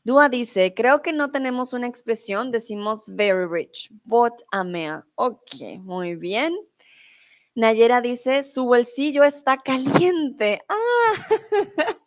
Dua 0.03 0.29
dice, 0.29 0.73
creo 0.73 1.03
que 1.03 1.13
no 1.13 1.29
tenemos 1.29 1.73
una 1.73 1.85
expresión, 1.85 2.51
decimos 2.51 3.05
very 3.07 3.45
rich, 3.45 3.91
but 4.03 4.33
amea. 4.51 5.05
Ok, 5.13 5.77
muy 5.79 6.15
bien. 6.15 6.55
Nayera 7.53 8.01
dice, 8.01 8.43
su 8.43 8.65
bolsillo 8.65 9.23
está 9.23 9.57
caliente. 9.57 10.59
Ah, 10.67 11.13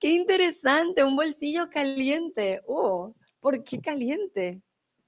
qué 0.00 0.08
interesante, 0.10 1.02
un 1.02 1.16
bolsillo 1.16 1.70
caliente. 1.70 2.60
Oh, 2.66 3.14
¿por 3.40 3.64
qué 3.64 3.80
caliente? 3.80 4.60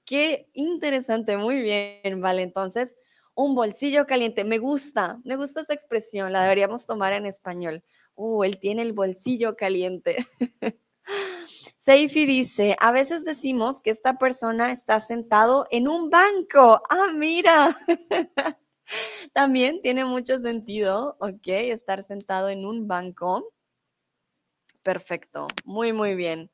Qué 0.03 0.49
interesante, 0.53 1.37
muy 1.37 1.61
bien, 1.61 2.19
vale. 2.19 2.41
Entonces, 2.41 2.95
un 3.35 3.53
bolsillo 3.53 4.07
caliente, 4.07 4.43
me 4.43 4.57
gusta, 4.57 5.19
me 5.23 5.35
gusta 5.35 5.61
esa 5.61 5.73
expresión, 5.75 6.33
la 6.33 6.41
deberíamos 6.41 6.87
tomar 6.87 7.13
en 7.13 7.27
español. 7.27 7.83
Oh, 8.15 8.43
él 8.43 8.57
tiene 8.59 8.81
el 8.81 8.93
bolsillo 8.93 9.55
caliente. 9.55 10.25
Seifi 11.81 12.27
dice, 12.27 12.75
a 12.79 12.91
veces 12.91 13.25
decimos 13.25 13.79
que 13.79 13.89
esta 13.89 14.19
persona 14.19 14.71
está 14.71 14.99
sentado 14.99 15.65
en 15.71 15.87
un 15.87 16.11
banco. 16.11 16.79
Ah, 16.91 17.11
mira. 17.15 17.75
También 19.33 19.81
tiene 19.81 20.05
mucho 20.05 20.37
sentido, 20.37 21.17
¿ok? 21.19 21.47
Estar 21.47 22.05
sentado 22.05 22.49
en 22.49 22.67
un 22.67 22.87
banco. 22.87 23.51
Perfecto, 24.83 25.47
muy, 25.65 25.91
muy 25.91 26.13
bien. 26.13 26.51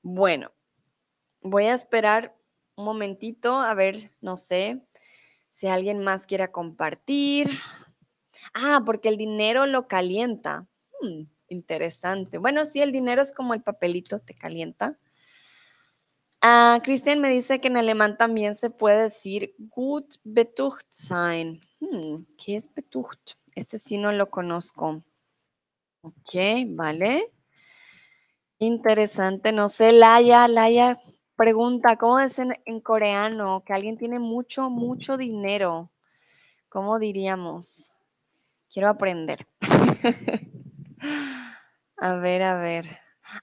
Bueno, 0.00 0.50
voy 1.42 1.64
a 1.64 1.74
esperar 1.74 2.34
un 2.76 2.86
momentito 2.86 3.52
a 3.60 3.74
ver, 3.74 3.96
no 4.22 4.34
sé, 4.34 4.80
si 5.50 5.66
alguien 5.66 5.98
más 5.98 6.24
quiera 6.24 6.50
compartir. 6.52 7.50
Ah, 8.54 8.82
porque 8.86 9.10
el 9.10 9.18
dinero 9.18 9.66
lo 9.66 9.88
calienta. 9.88 10.66
Hmm. 11.02 11.33
Interesante. 11.48 12.38
Bueno, 12.38 12.64
sí, 12.64 12.80
el 12.80 12.92
dinero 12.92 13.22
es 13.22 13.32
como 13.32 13.54
el 13.54 13.62
papelito, 13.62 14.18
te 14.18 14.34
calienta. 14.34 14.98
Ah, 16.40 16.78
Cristian 16.82 17.20
me 17.20 17.30
dice 17.30 17.60
que 17.60 17.68
en 17.68 17.78
alemán 17.78 18.18
también 18.18 18.54
se 18.54 18.68
puede 18.70 19.04
decir 19.04 19.54
gut 19.58 20.16
betucht 20.24 20.86
sein. 20.90 21.60
Hmm, 21.80 22.24
¿Qué 22.36 22.56
es 22.56 22.72
betucht? 22.72 23.36
Ese 23.54 23.78
sí 23.78 23.96
no 23.98 24.12
lo 24.12 24.28
conozco. 24.28 25.02
Ok, 26.02 26.34
vale. 26.68 27.32
Interesante. 28.58 29.52
No 29.52 29.68
sé, 29.68 29.92
Laia, 29.92 30.46
Laia 30.48 31.00
pregunta, 31.36 31.96
¿cómo 31.96 32.18
dicen 32.18 32.54
en 32.64 32.80
coreano 32.80 33.62
que 33.64 33.72
alguien 33.72 33.96
tiene 33.96 34.18
mucho, 34.18 34.70
mucho 34.70 35.16
dinero? 35.16 35.90
¿Cómo 36.68 36.98
diríamos? 36.98 37.92
Quiero 38.70 38.88
aprender. 38.88 39.46
A 41.96 42.18
ver, 42.18 42.42
a 42.42 42.56
ver. 42.58 42.98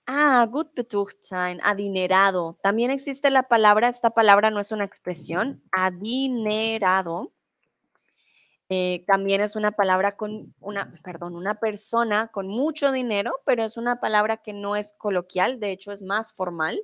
Ah, 0.06 0.46
gut 0.50 0.74
betucht 0.76 1.24
sein, 1.24 1.60
adinerado. 1.64 2.60
También 2.62 2.92
existe 2.92 3.32
la 3.32 3.44
palabra, 3.44 3.90
esta 3.90 4.12
palabra 4.12 4.52
no 4.52 4.60
es 4.60 4.72
una 4.72 4.86
expresión, 4.86 5.64
adinerado. 5.72 7.34
Eh, 8.70 9.04
también 9.06 9.42
es 9.42 9.56
una 9.56 9.72
palabra 9.72 10.16
con 10.16 10.56
una, 10.60 10.94
perdón, 11.04 11.36
una 11.36 11.56
persona 11.56 12.28
con 12.28 12.48
mucho 12.48 12.92
dinero, 12.92 13.42
pero 13.46 13.64
es 13.64 13.76
una 13.76 14.00
palabra 14.00 14.38
que 14.38 14.54
no 14.54 14.76
es 14.78 14.94
coloquial, 14.94 15.60
de 15.60 15.72
hecho 15.72 15.92
es 15.92 16.02
más 16.02 16.32
formal. 16.32 16.82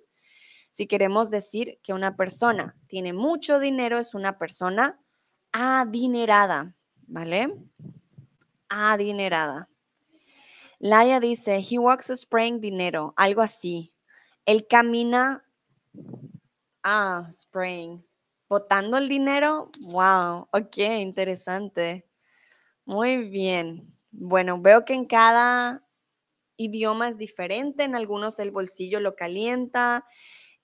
Si 0.71 0.85
queremos 0.85 1.31
decir 1.31 1.79
que 1.83 1.93
una 1.93 2.17
persona 2.17 2.75
tiene 2.87 3.13
mucho 3.13 3.59
dinero, 3.59 3.99
es 3.99 4.13
una 4.15 4.37
persona 4.37 4.99
adinerada, 5.53 6.75
¿vale? 7.07 7.55
Adinerada. 8.69 9.69
Laia 10.79 11.19
dice, 11.19 11.59
he 11.59 11.79
walks 11.79 12.11
spraying 12.15 12.59
dinero, 12.61 13.13
algo 13.17 13.41
así. 13.41 13.93
Él 14.45 14.67
camina, 14.67 15.43
ah, 16.83 17.27
spraying, 17.31 18.05
botando 18.47 18.97
el 18.97 19.09
dinero. 19.09 19.71
Wow, 19.81 20.47
ok, 20.51 20.77
interesante. 20.99 22.07
Muy 22.85 23.29
bien. 23.29 23.93
Bueno, 24.11 24.61
veo 24.61 24.85
que 24.85 24.93
en 24.93 25.05
cada 25.05 25.83
idioma 26.57 27.09
es 27.09 27.17
diferente. 27.17 27.83
En 27.83 27.95
algunos 27.95 28.39
el 28.39 28.51
bolsillo 28.51 28.99
lo 28.99 29.15
calienta, 29.15 30.05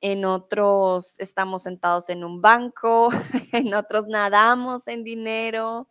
en 0.02 0.26
otros 0.26 1.20
estamos 1.20 1.64
sentados 1.64 2.10
en 2.10 2.24
un 2.24 2.42
banco, 2.42 3.10
en 3.54 3.74
otros 3.74 4.08
nadamos 4.08 4.88
en 4.88 5.04
dinero. 5.04 5.90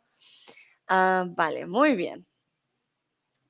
Ah, 0.88 1.26
vale, 1.28 1.66
muy 1.66 1.96
bien. 1.96 2.26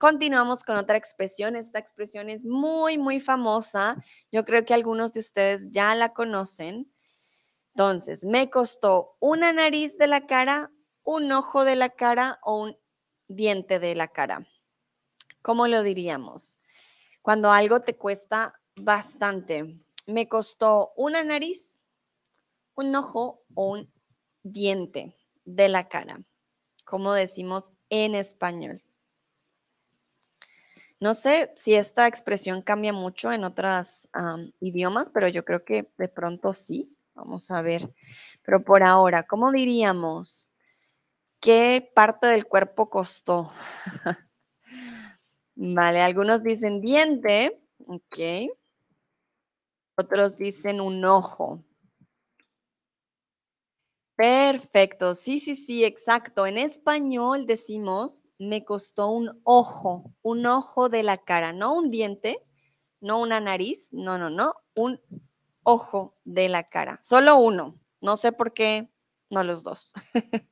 Continuamos 0.03 0.65
con 0.65 0.75
otra 0.75 0.97
expresión. 0.97 1.55
Esta 1.55 1.79
expresión 1.79 2.29
es 2.29 2.45
muy, 2.45 2.99
muy 2.99 3.21
famosa. 3.21 4.03
Yo 4.33 4.45
creo 4.45 4.65
que 4.65 4.75
algunos 4.75 5.13
de 5.13 5.21
ustedes 5.21 5.69
ya 5.71 5.95
la 5.95 6.13
conocen. 6.13 6.93
Entonces, 7.73 8.25
me 8.25 8.51
costó 8.51 9.17
una 9.21 9.53
nariz 9.53 9.97
de 9.99 10.09
la 10.09 10.27
cara, 10.27 10.73
un 11.05 11.31
ojo 11.31 11.65
de 11.65 11.77
la 11.77 11.91
cara 11.91 12.41
o 12.43 12.65
un 12.65 12.77
diente 13.29 13.79
de 13.79 13.95
la 13.95 14.09
cara. 14.09 14.45
¿Cómo 15.41 15.69
lo 15.69 15.85
diríamos? 15.85 16.59
Cuando 17.23 17.53
algo 17.53 17.79
te 17.83 17.97
cuesta 17.97 18.61
bastante. 18.75 19.81
Me 20.09 20.27
costó 20.27 20.95
una 20.97 21.23
nariz, 21.23 21.77
un 22.75 22.93
ojo 22.97 23.45
o 23.55 23.71
un 23.71 23.95
diente 24.43 25.17
de 25.45 25.69
la 25.69 25.89
cara. 25.89 26.21
¿Cómo 26.85 27.13
decimos 27.13 27.71
en 27.89 28.17
español? 28.17 28.83
No 31.03 31.15
sé 31.15 31.53
si 31.57 31.75
esta 31.75 32.07
expresión 32.07 32.63
cambia 32.63 32.93
mucho 32.93 33.33
en 33.33 33.43
otros 33.43 34.09
idiomas, 34.61 35.11
pero 35.11 35.27
yo 35.27 35.45
creo 35.45 35.65
que 35.65 35.91
de 35.99 36.07
pronto 36.07 36.53
sí. 36.53 36.97
Vamos 37.15 37.51
a 37.51 37.61
ver. 37.61 37.93
Pero 38.45 38.63
por 38.63 38.85
ahora, 38.85 39.25
¿cómo 39.25 39.51
diríamos? 39.51 40.49
¿Qué 41.41 41.91
parte 41.93 42.29
del 42.29 42.47
cuerpo 42.47 42.89
costó? 42.89 43.51
vale, 45.57 46.03
algunos 46.03 46.45
dicen 46.45 46.81
diente, 46.81 47.61
ok. 47.85 48.53
Otros 49.97 50.39
dicen 50.39 50.81
un 50.81 51.05
ojo. 51.05 51.65
Perfecto, 54.23 55.17
sí, 55.17 55.41
sí, 55.41 55.57
sí, 55.57 55.85
exacto. 55.85 56.47
En 56.47 56.57
español 56.57 57.45
decimos, 57.45 58.23
me 58.39 58.65
costó 58.65 59.09
un 59.09 59.41
ojo, 59.43 60.15
un 60.23 60.47
ojo 60.47 60.89
de 60.89 61.03
la 61.03 61.19
cara, 61.19 61.53
no 61.53 61.75
un 61.75 61.91
diente, 61.91 62.39
no 63.01 63.21
una 63.21 63.41
nariz, 63.41 63.89
no, 63.91 64.19
no, 64.19 64.31
no, 64.31 64.55
un 64.77 65.01
ojo 65.65 66.15
de 66.23 66.49
la 66.49 66.69
cara, 66.69 67.01
solo 67.03 67.37
uno. 67.37 67.81
No 68.01 68.17
sé 68.17 68.31
por 68.31 68.53
qué, 68.55 68.93
no 69.33 69.43
los 69.43 69.65
dos. 69.65 69.93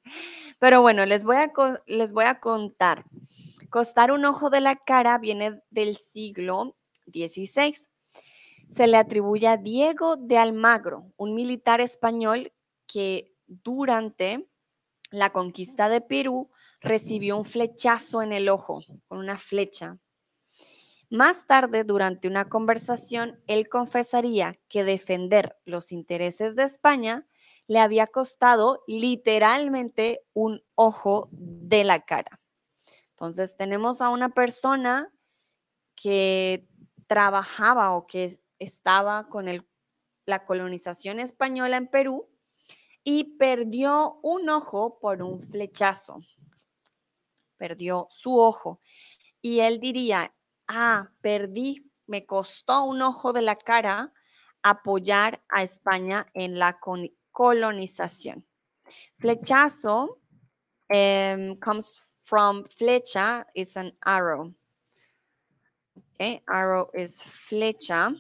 Pero 0.59 0.83
bueno, 0.83 1.07
les 1.07 1.23
voy 1.23 1.37
a, 1.37 1.53
les 1.87 2.13
voy 2.13 2.25
a 2.25 2.41
contar. 2.41 3.05
Costar 3.71 4.11
un 4.11 4.25
ojo 4.25 4.51
de 4.51 4.63
la 4.63 4.75
cara 4.75 5.17
viene 5.19 5.63
del 5.71 5.97
siglo 5.97 6.75
XVI. 7.07 7.77
Se 8.73 8.89
le 8.89 8.97
atribuye 8.97 9.47
a 9.47 9.59
Diego 9.59 10.17
de 10.17 10.39
Almagro, 10.39 11.13
un 11.17 11.37
militar 11.37 11.81
español 11.81 12.53
que 12.89 13.30
durante 13.51 14.49
la 15.11 15.31
conquista 15.31 15.89
de 15.89 16.01
Perú 16.01 16.51
recibió 16.81 17.37
un 17.37 17.45
flechazo 17.45 18.23
en 18.23 18.33
el 18.33 18.49
ojo 18.49 18.83
con 19.09 19.19
una 19.19 19.37
flecha. 19.37 19.99
Más 21.11 21.49
tarde, 21.49 21.83
durante 21.83 22.29
una 22.29 22.49
conversación, 22.49 23.43
él 23.49 23.69
confesaría 23.69 24.61
que 24.69 24.85
defender 24.85 25.59
los 25.65 25.91
intereses 25.91 26.55
de 26.55 26.63
España 26.63 27.27
le 27.67 27.81
había 27.81 28.07
costado 28.07 28.85
literalmente 28.87 30.25
un 30.33 30.63
ojo 30.77 31.29
de 31.33 31.83
la 31.83 32.05
cara. 32.05 32.41
Entonces, 33.11 33.57
tenemos 33.57 34.01
a 34.01 34.11
una 34.11 34.29
persona 34.29 35.13
que 35.97 36.69
trabajaba 37.09 37.97
o 37.97 38.07
que 38.07 38.41
estaba 38.61 39.29
con 39.29 39.47
la 40.27 40.45
colonización 40.45 41.19
española 41.19 41.77
en 41.77 41.89
Perú 41.89 42.30
y 43.05 43.37
perdió 43.39 44.21
un 44.23 44.49
ojo 44.49 44.99
por 45.01 45.23
un 45.23 45.41
flechazo. 45.41 46.19
Perdió 47.57 48.07
su 48.11 48.39
ojo. 48.39 48.81
Y 49.41 49.61
él 49.61 49.81
diría, 49.81 50.35
ah, 50.69 51.11
perdí, 51.21 51.91
me 52.07 52.27
costó 52.27 52.85
un 52.85 53.03
ojo 53.03 53.33
de 53.33 53.43
la 53.43 53.57
cara 53.57 54.13
apoyar 54.63 55.43
a 55.49 55.63
España 55.63 56.27
en 56.35 56.59
la 56.59 56.79
colonización. 57.31 58.47
Flechazo 59.17 60.19
um, 60.93 61.57
comes 61.57 61.95
from 62.23 62.65
flecha, 62.65 63.45
is 63.55 63.77
an 63.77 63.93
arrow. 64.05 64.53
Okay, 66.15 66.43
arrow 66.49 66.91
is 66.95 67.23
flecha. 67.23 68.15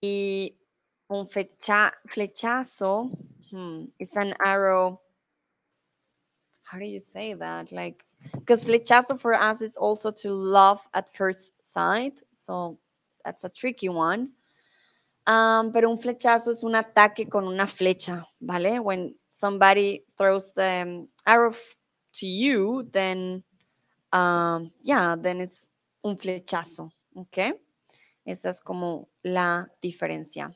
Y 0.00 0.56
un 1.12 1.26
flecha, 1.26 1.92
flechazo 2.08 3.10
hmm, 3.50 3.84
is 3.98 4.16
an 4.16 4.34
arrow. 4.44 5.00
How 6.64 6.78
do 6.78 6.84
you 6.86 6.98
say 6.98 7.34
that? 7.34 7.70
Like, 7.70 8.02
because 8.32 8.64
flechazo 8.64 9.18
for 9.18 9.34
us 9.34 9.60
is 9.60 9.76
also 9.76 10.10
to 10.10 10.32
love 10.32 10.80
at 10.94 11.12
first 11.12 11.52
sight. 11.62 12.22
So 12.34 12.78
that's 13.24 13.44
a 13.44 13.50
tricky 13.50 13.88
one. 13.88 14.30
Um, 15.26 15.72
pero 15.72 15.90
un 15.90 15.98
flechazo 15.98 16.50
es 16.50 16.64
un 16.64 16.74
ataque 16.74 17.28
con 17.30 17.46
una 17.46 17.66
flecha, 17.66 18.24
¿vale? 18.40 18.80
When 18.82 19.14
somebody 19.30 20.04
throws 20.18 20.52
the 20.52 21.06
arrow 21.26 21.54
to 22.14 22.26
you, 22.26 22.88
then, 22.90 23.44
um, 24.12 24.72
yeah, 24.82 25.14
then 25.16 25.40
it's 25.40 25.70
un 26.02 26.16
flechazo, 26.16 26.90
¿ok? 27.14 27.52
Esa 28.26 28.48
es 28.48 28.60
como 28.60 29.08
la 29.22 29.66
diferencia 29.80 30.52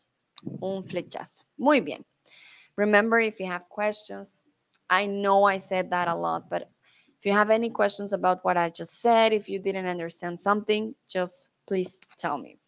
un 0.60 0.84
flechazo. 0.84 1.42
Muy 1.56 1.80
bien. 1.80 2.04
Remember, 2.76 3.18
if 3.18 3.40
you 3.40 3.46
have 3.46 3.68
questions, 3.68 4.42
I 4.90 5.06
know 5.06 5.44
I 5.44 5.58
said 5.58 5.90
that 5.90 6.08
a 6.08 6.14
lot, 6.14 6.48
but 6.50 6.68
if 7.18 7.24
you 7.24 7.32
have 7.32 7.50
any 7.50 7.70
questions 7.70 8.12
about 8.12 8.44
what 8.44 8.56
I 8.56 8.70
just 8.70 9.00
said, 9.00 9.32
if 9.32 9.48
you 9.48 9.58
didn't 9.58 9.88
understand 9.88 10.38
something, 10.38 10.94
just 11.08 11.50
please 11.66 11.98
tell 12.18 12.38
me. 12.38 12.58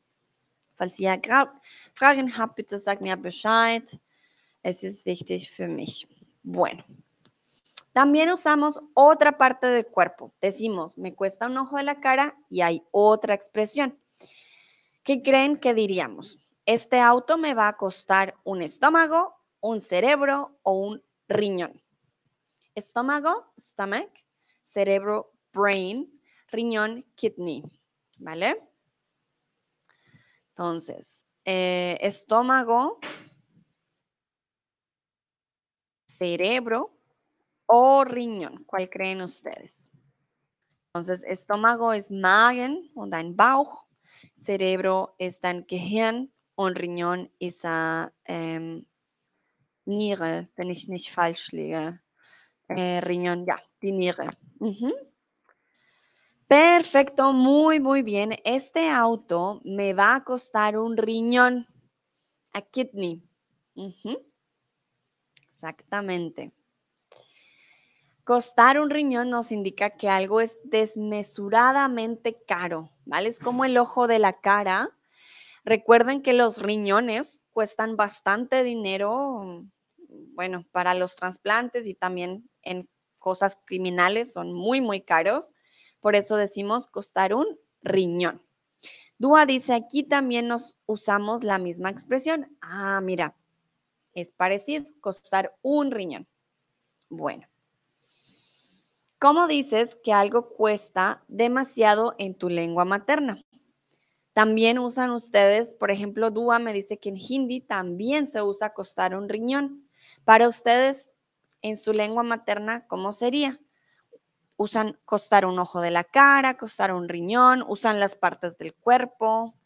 Falls 0.78 0.98
ihr 1.00 1.20
Fragen 1.94 2.28
habt, 2.28 2.56
bitte 2.56 2.78
sagt 2.78 3.02
mir 3.02 3.16
Bescheid. 3.16 3.82
Es 4.62 4.82
ist 4.84 5.06
wichtig 5.06 5.50
für 5.50 5.68
mich. 5.68 6.06
Bueno. 6.44 6.84
También 7.92 8.30
usamos 8.30 8.80
otra 8.94 9.38
parte 9.38 9.66
del 9.66 9.86
cuerpo. 9.86 10.32
Decimos, 10.40 10.96
me 10.98 11.14
cuesta 11.14 11.46
un 11.46 11.58
ojo 11.58 11.76
de 11.76 11.82
la 11.82 12.00
cara 12.00 12.36
y 12.48 12.60
hay 12.60 12.82
otra 12.92 13.34
expresión. 13.34 13.98
¿Qué 15.02 15.22
creen 15.22 15.56
que 15.56 15.74
diríamos? 15.74 16.38
Este 16.68 17.00
auto 17.00 17.38
me 17.38 17.54
va 17.54 17.68
a 17.68 17.76
costar 17.78 18.38
un 18.44 18.60
estómago, 18.60 19.34
un 19.60 19.80
cerebro 19.80 20.60
o 20.62 20.72
un 20.72 21.02
riñón. 21.26 21.82
Estómago, 22.74 23.54
stomach, 23.58 24.10
cerebro, 24.62 25.32
brain, 25.50 26.20
riñón, 26.48 27.06
kidney, 27.14 27.62
¿vale? 28.18 28.70
Entonces, 30.50 31.26
eh, 31.46 31.96
estómago, 32.02 32.98
cerebro 36.06 37.00
o 37.64 38.04
riñón, 38.04 38.64
¿cuál 38.64 38.90
creen 38.90 39.22
ustedes? 39.22 39.90
Entonces, 40.88 41.24
estómago 41.24 41.94
es 41.94 42.10
Magen 42.10 42.92
o 42.94 43.06
dein 43.06 43.34
Bauch, 43.34 43.86
cerebro 44.36 45.14
es 45.18 45.40
dein 45.40 45.64
Gehirn 45.66 46.30
und 46.58 46.76
Riñón 46.76 47.30
ist 47.38 47.64
a 47.64 48.12
ähm, 48.24 48.84
Niere, 49.84 50.48
wenn 50.56 50.70
ich 50.70 50.88
nicht 50.88 51.12
falsch 51.12 51.52
liege. 51.52 52.00
Eh, 52.68 53.00
riñón, 53.00 53.46
ya, 53.46 53.62
die 53.80 53.92
Niere. 53.92 54.28
Perfecto, 56.48 57.32
muy, 57.32 57.78
muy 57.78 58.02
bien. 58.02 58.36
Este 58.44 58.90
auto 58.90 59.60
me 59.64 59.94
va 59.94 60.16
a 60.16 60.24
costar 60.24 60.76
un 60.76 60.96
riñón, 60.96 61.68
a 62.52 62.60
kidney. 62.60 63.22
Exactamente. 65.52 66.52
Costar 68.24 68.80
un 68.80 68.90
riñón 68.90 69.30
nos 69.30 69.52
indica 69.52 69.90
que 69.90 70.08
algo 70.08 70.40
es 70.40 70.58
desmesuradamente 70.64 72.42
caro, 72.48 72.90
¿vale? 73.04 73.28
Es 73.28 73.38
como 73.38 73.64
el 73.64 73.78
ojo 73.78 74.08
de 74.08 74.18
la 74.18 74.40
cara 74.40 74.97
Recuerden 75.68 76.22
que 76.22 76.32
los 76.32 76.62
riñones 76.62 77.44
cuestan 77.52 77.94
bastante 77.94 78.62
dinero, 78.62 79.66
bueno, 80.32 80.64
para 80.72 80.94
los 80.94 81.14
trasplantes 81.14 81.86
y 81.86 81.92
también 81.92 82.48
en 82.62 82.88
cosas 83.18 83.58
criminales 83.66 84.32
son 84.32 84.54
muy, 84.54 84.80
muy 84.80 85.02
caros. 85.02 85.54
Por 86.00 86.16
eso 86.16 86.36
decimos 86.36 86.86
costar 86.86 87.34
un 87.34 87.58
riñón. 87.82 88.42
Dúa 89.18 89.44
dice, 89.44 89.74
aquí 89.74 90.04
también 90.04 90.48
nos 90.48 90.78
usamos 90.86 91.44
la 91.44 91.58
misma 91.58 91.90
expresión. 91.90 92.56
Ah, 92.62 93.02
mira, 93.02 93.36
es 94.14 94.32
parecido, 94.32 94.86
costar 95.02 95.54
un 95.60 95.90
riñón. 95.90 96.26
Bueno. 97.10 97.46
¿Cómo 99.18 99.46
dices 99.46 99.98
que 100.02 100.14
algo 100.14 100.48
cuesta 100.48 101.22
demasiado 101.28 102.14
en 102.16 102.34
tu 102.34 102.48
lengua 102.48 102.86
materna? 102.86 103.38
También 104.38 104.78
usan 104.78 105.10
ustedes, 105.10 105.74
por 105.74 105.90
ejemplo, 105.90 106.30
Dúa 106.30 106.60
me 106.60 106.72
dice 106.72 106.96
que 107.00 107.08
en 107.08 107.16
hindi 107.16 107.60
también 107.60 108.28
se 108.28 108.40
usa 108.40 108.72
costar 108.72 109.16
un 109.16 109.28
riñón. 109.28 109.90
Para 110.24 110.46
ustedes, 110.46 111.10
en 111.60 111.76
su 111.76 111.92
lengua 111.92 112.22
materna, 112.22 112.86
¿cómo 112.86 113.10
sería? 113.10 113.60
Usan 114.56 114.96
costar 115.04 115.44
un 115.44 115.58
ojo 115.58 115.80
de 115.80 115.90
la 115.90 116.04
cara, 116.04 116.56
costar 116.56 116.92
un 116.94 117.08
riñón, 117.08 117.64
usan 117.66 117.98
las 117.98 118.14
partes 118.14 118.56
del 118.58 118.76
cuerpo. 118.76 119.56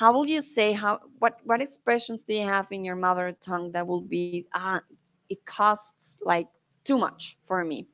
How 0.00 0.18
will 0.18 0.26
you 0.26 0.40
say 0.40 0.72
how 0.74 0.98
what 1.18 1.34
what 1.44 1.60
expressions 1.60 2.24
do 2.24 2.32
you 2.32 2.48
have 2.48 2.68
in 2.70 2.86
your 2.86 2.96
mother 2.96 3.34
tongue 3.34 3.70
that 3.72 3.86
will 3.86 4.00
be 4.00 4.48
ah 4.54 4.80
it 5.28 5.40
costs 5.44 6.16
like 6.24 6.48
too 6.84 6.96
much 6.96 7.36
for 7.44 7.66
me? 7.66 7.86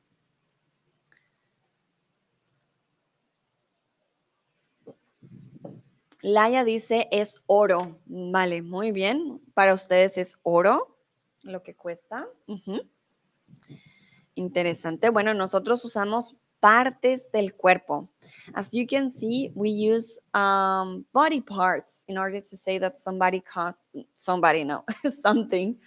Laia 6.23 6.63
dice 6.63 7.07
es 7.11 7.43
oro. 7.45 7.99
Vale, 8.05 8.61
muy 8.61 8.91
bien. 8.91 9.41
Para 9.53 9.73
ustedes 9.73 10.17
es 10.17 10.39
oro 10.43 10.97
lo 11.43 11.61
que 11.61 11.75
cuesta. 11.75 12.27
Interesante. 14.35 15.09
Bueno, 15.09 15.33
nosotros 15.33 15.83
usamos 15.83 16.35
partes 16.61 17.29
del 17.33 17.53
cuerpo. 17.55 18.09
As 18.53 18.71
you 18.71 18.87
can 18.87 19.09
see, 19.09 19.51
we 19.53 19.69
use 19.69 20.17
um, 20.33 21.05
body 21.13 21.41
parts 21.41 22.05
in 22.07 22.17
order 22.17 22.39
to 22.39 22.55
say 22.55 22.79
that 22.79 22.97
somebody 22.97 23.41
costs, 23.41 23.83
somebody, 24.13 24.63
no, 24.63 24.85
something 25.21 25.77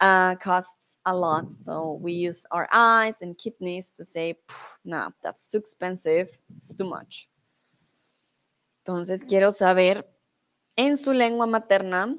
uh, 0.00 0.34
costs 0.36 0.98
a 1.06 1.14
lot. 1.14 1.52
So 1.52 1.98
we 2.02 2.12
use 2.14 2.44
our 2.50 2.68
eyes 2.72 3.22
and 3.22 3.38
kidneys 3.38 3.92
to 3.92 4.04
say, 4.04 4.36
no, 4.84 5.12
that's 5.22 5.48
too 5.48 5.58
expensive, 5.58 6.36
it's 6.50 6.74
too 6.74 6.84
much. 6.84 7.28
Entonces, 8.86 9.24
quiero 9.24 9.50
saber 9.50 10.06
en 10.76 10.96
su 10.98 11.12
lengua 11.12 11.46
materna 11.46 12.18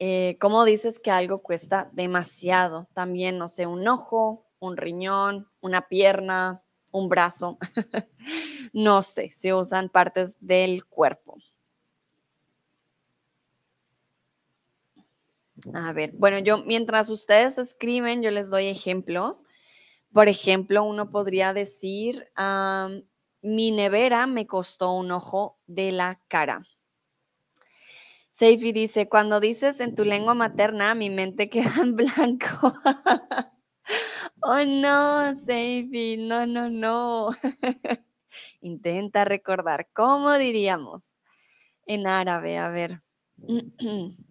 Eh, 0.00 0.36
¿Cómo 0.40 0.64
dices 0.64 0.98
que 0.98 1.10
algo 1.10 1.42
cuesta 1.42 1.90
demasiado? 1.92 2.88
También, 2.94 3.38
no 3.38 3.48
sé, 3.48 3.66
un 3.66 3.86
ojo, 3.88 4.46
un 4.60 4.76
riñón, 4.76 5.48
una 5.60 5.88
pierna, 5.88 6.62
un 6.92 7.08
brazo. 7.08 7.58
no 8.72 9.02
sé, 9.02 9.30
se 9.30 9.54
usan 9.54 9.88
partes 9.90 10.36
del 10.40 10.84
cuerpo. 10.86 11.38
A 15.74 15.92
ver, 15.92 16.12
bueno, 16.14 16.38
yo 16.38 16.58
mientras 16.64 17.10
ustedes 17.10 17.58
escriben, 17.58 18.22
yo 18.22 18.30
les 18.30 18.50
doy 18.50 18.66
ejemplos. 18.66 19.44
Por 20.12 20.28
ejemplo, 20.28 20.84
uno 20.84 21.10
podría 21.10 21.52
decir, 21.52 22.30
mi 23.42 23.70
nevera 23.70 24.26
me 24.26 24.46
costó 24.46 24.92
un 24.92 25.10
ojo 25.10 25.56
de 25.66 25.92
la 25.92 26.20
cara. 26.28 26.66
Seifi 28.30 28.72
dice, 28.72 29.08
cuando 29.08 29.40
dices 29.40 29.80
en 29.80 29.96
tu 29.96 30.04
lengua 30.04 30.34
materna, 30.34 30.94
mi 30.94 31.10
mente 31.10 31.50
queda 31.50 31.74
en 31.80 31.96
blanco. 31.96 32.72
oh 34.42 34.64
no, 34.64 35.34
Seifi, 35.34 36.16
no, 36.18 36.46
no, 36.46 36.70
no. 36.70 37.30
Intenta 38.60 39.24
recordar, 39.24 39.88
¿cómo 39.92 40.34
diríamos 40.34 41.16
en 41.86 42.06
árabe? 42.06 42.58
A 42.58 42.68
ver. 42.68 43.02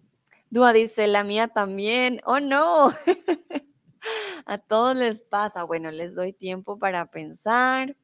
Dúa 0.50 0.72
dice, 0.72 1.08
la 1.08 1.26
mía 1.26 1.50
también. 1.50 2.22
Oh 2.26 2.40
no. 2.40 2.94
A 4.46 4.58
todos 4.58 4.96
les 4.96 5.22
pasa. 5.22 5.66
Bueno, 5.66 5.92
les 5.92 6.16
doy 6.16 6.32
tiempo 6.32 6.80
para 6.80 7.08
pensar. 7.08 7.98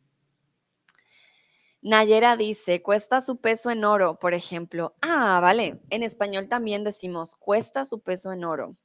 Nayera 1.84 2.38
dice, 2.38 2.82
cuesta 2.82 3.22
su 3.22 3.38
peso 3.42 3.70
en 3.70 3.84
oro, 3.84 4.18
por 4.18 4.34
ejemplo. 4.34 4.96
Ah, 5.02 5.40
vale. 5.42 5.82
En 5.90 6.02
español 6.02 6.48
también 6.48 6.86
decimos, 6.86 7.36
cuesta 7.36 7.84
su 7.84 8.00
peso 8.00 8.32
en 8.32 8.46
oro. 8.46 8.78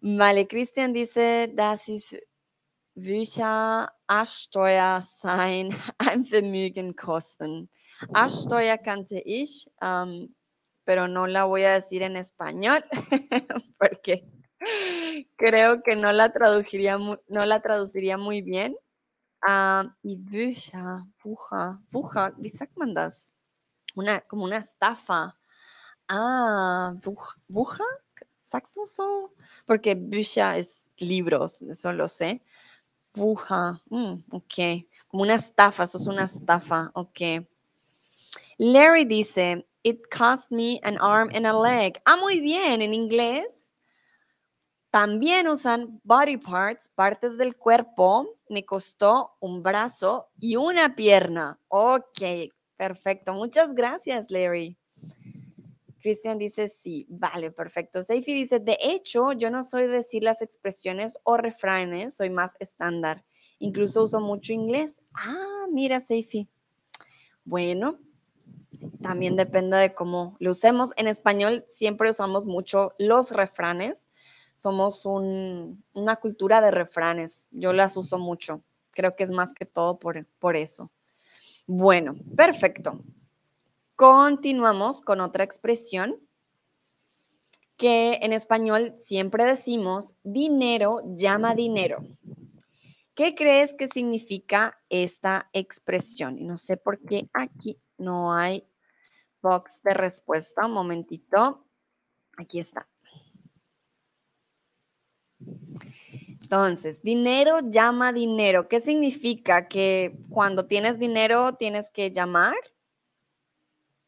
Vale, 0.00 0.48
Cristian 0.48 0.92
dice, 0.92 1.52
das 1.54 1.88
ist 1.88 2.16
Bücher 2.94 3.88
Asteuer 4.08 5.00
sein, 5.00 5.70
ein 5.98 6.24
Vermögen 6.24 6.96
kosten. 6.96 7.70
Asteuer 8.12 8.78
kannte 8.78 9.22
ich, 9.24 9.70
pero 10.84 11.06
no 11.06 11.28
la 11.28 11.44
voy 11.44 11.62
a 11.62 11.74
decir 11.74 12.02
en 12.02 12.16
español 12.16 12.84
porque 13.78 14.24
creo 15.36 15.82
que 15.82 15.94
no 15.94 16.10
la 16.10 16.32
traduciría, 16.32 16.98
no 16.98 17.46
la 17.46 17.60
traduciría 17.60 18.16
muy 18.18 18.42
bien. 18.42 18.76
Uh, 19.42 19.88
y 20.02 20.16
Bücher, 20.16 21.06
Bucher, 21.22 21.78
Bucher, 21.90 22.34
wie 22.36 22.48
sagt 22.48 22.76
man 22.76 22.94
das? 22.94 23.32
Una, 23.94 24.20
como 24.20 24.44
una 24.44 24.58
estafa. 24.58 25.34
Ah, 26.08 26.92
Bucher, 27.48 27.86
¿sagst 28.42 28.76
du? 28.76 28.84
Porque 29.66 29.94
Bücher 29.94 30.56
es 30.56 30.90
libros, 30.98 31.62
eso 31.62 31.92
lo 31.92 32.06
sé. 32.08 32.42
Buja, 33.14 33.80
mm, 33.88 34.24
ok. 34.30 34.86
Como 35.08 35.22
una 35.22 35.36
estafa, 35.36 35.84
eso 35.84 35.98
es 35.98 36.06
una 36.06 36.24
estafa, 36.24 36.90
ok. 36.94 37.46
Larry 38.58 39.04
dice, 39.04 39.66
it 39.84 40.10
cost 40.10 40.50
me 40.50 40.78
an 40.82 40.98
arm 40.98 41.30
and 41.34 41.46
a 41.46 41.52
leg. 41.52 41.98
Ah, 42.04 42.16
muy 42.16 42.40
bien, 42.40 42.82
en 42.82 42.92
inglés 42.92 43.59
también 44.90 45.46
usan 45.46 46.00
body 46.02 46.36
parts, 46.36 46.88
partes 46.88 47.38
del 47.38 47.56
cuerpo. 47.56 48.36
Me 48.48 48.64
costó 48.64 49.36
un 49.40 49.62
brazo 49.62 50.28
y 50.40 50.56
una 50.56 50.96
pierna. 50.96 51.58
Ok, 51.68 52.22
perfecto. 52.76 53.32
Muchas 53.32 53.72
gracias, 53.74 54.30
Larry. 54.30 54.76
Cristian 56.00 56.38
dice 56.38 56.68
sí, 56.68 57.06
vale, 57.08 57.50
perfecto. 57.50 58.02
Seifi 58.02 58.32
dice, 58.32 58.58
de 58.58 58.78
hecho, 58.80 59.32
yo 59.32 59.50
no 59.50 59.62
soy 59.62 59.82
de 59.82 59.98
decir 59.98 60.24
las 60.24 60.42
expresiones 60.42 61.18
o 61.24 61.36
refranes, 61.36 62.16
soy 62.16 62.30
más 62.30 62.56
estándar. 62.58 63.24
Incluso 63.58 64.04
uso 64.04 64.20
mucho 64.20 64.52
inglés. 64.52 65.02
Ah, 65.12 65.66
mira, 65.70 66.00
Seifi. 66.00 66.48
Bueno, 67.44 67.98
también 69.02 69.36
depende 69.36 69.76
de 69.76 69.94
cómo 69.94 70.36
lo 70.40 70.52
usemos. 70.52 70.92
En 70.96 71.06
español 71.06 71.64
siempre 71.68 72.10
usamos 72.10 72.46
mucho 72.46 72.94
los 72.98 73.32
refranes. 73.32 74.08
Somos 74.60 75.06
una 75.06 76.16
cultura 76.16 76.60
de 76.60 76.70
refranes. 76.70 77.48
Yo 77.50 77.72
las 77.72 77.96
uso 77.96 78.18
mucho. 78.18 78.62
Creo 78.90 79.16
que 79.16 79.24
es 79.24 79.30
más 79.30 79.54
que 79.54 79.64
todo 79.64 79.98
por, 79.98 80.26
por 80.38 80.54
eso. 80.54 80.90
Bueno, 81.66 82.14
perfecto. 82.36 83.02
Continuamos 83.96 85.00
con 85.00 85.22
otra 85.22 85.44
expresión 85.44 86.20
que 87.78 88.18
en 88.20 88.34
español 88.34 88.94
siempre 88.98 89.46
decimos, 89.46 90.12
dinero 90.24 91.00
llama 91.16 91.54
dinero. 91.54 92.04
¿Qué 93.14 93.34
crees 93.34 93.72
que 93.72 93.88
significa 93.88 94.78
esta 94.90 95.48
expresión? 95.54 96.38
Y 96.38 96.44
no 96.44 96.58
sé 96.58 96.76
por 96.76 97.00
qué 97.00 97.30
aquí 97.32 97.80
no 97.96 98.34
hay 98.34 98.68
box 99.40 99.80
de 99.82 99.94
respuesta. 99.94 100.66
Un 100.66 100.72
momentito. 100.72 101.64
Aquí 102.36 102.60
está. 102.60 102.89
Entonces, 106.42 107.02
dinero 107.02 107.60
llama 107.70 108.12
dinero. 108.12 108.68
¿Qué 108.68 108.80
significa? 108.80 109.68
Que 109.68 110.18
cuando 110.30 110.66
tienes 110.66 110.98
dinero 110.98 111.54
tienes 111.54 111.90
que 111.90 112.10
llamar 112.10 112.56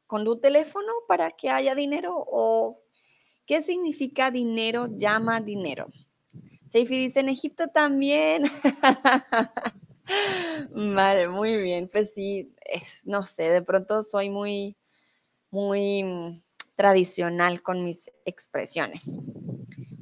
con 0.07 0.25
tu 0.25 0.41
teléfono 0.41 0.93
para 1.07 1.31
que 1.31 1.51
haya 1.51 1.75
dinero 1.75 2.15
o 2.17 2.83
qué 3.47 3.63
significa 3.63 4.31
dinero 4.31 4.89
llama 4.97 5.41
dinero. 5.41 5.87
Seifi 6.69 6.97
dice 6.97 7.21
en 7.21 7.29
Egipto 7.29 7.69
también. 7.69 8.45
vale, 10.75 11.29
muy 11.29 11.57
bien. 11.57 11.89
Pues 11.93 12.13
sí, 12.13 12.53
no 13.05 13.23
sé, 13.23 13.51
de 13.51 13.63
pronto 13.63 14.03
soy 14.03 14.31
muy, 14.31 14.77
muy 15.51 16.43
tradicional 16.75 17.63
con 17.63 17.85
mis 17.85 18.11
expresiones. 18.25 19.17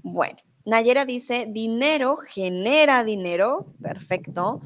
Bueno, 0.03 0.39
Nayera 0.65 1.05
dice, 1.05 1.47
dinero 1.49 2.17
genera 2.17 3.05
dinero. 3.05 3.75
Perfecto. 3.81 4.61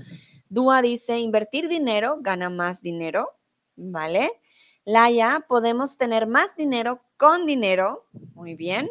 Dúa 0.48 0.82
dice, 0.82 1.18
invertir 1.18 1.68
dinero 1.68 2.18
gana 2.20 2.50
más 2.50 2.80
dinero. 2.82 3.30
¿Vale? 3.76 4.30
Laia, 4.84 5.44
podemos 5.48 5.96
tener 5.96 6.26
más 6.26 6.54
dinero 6.56 7.02
con 7.16 7.46
dinero. 7.46 8.06
Muy 8.34 8.54
bien. 8.54 8.88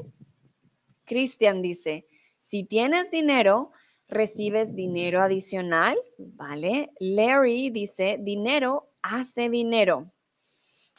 Cristian 1.05 1.61
dice, 1.61 2.07
si 2.39 2.63
tienes 2.63 3.11
dinero, 3.11 3.71
recibes 4.07 4.75
dinero 4.75 5.21
adicional. 5.21 5.97
Vale. 6.17 6.91
Larry 6.99 7.69
dice, 7.69 8.17
dinero 8.19 8.89
hace 9.01 9.49
dinero. 9.49 10.11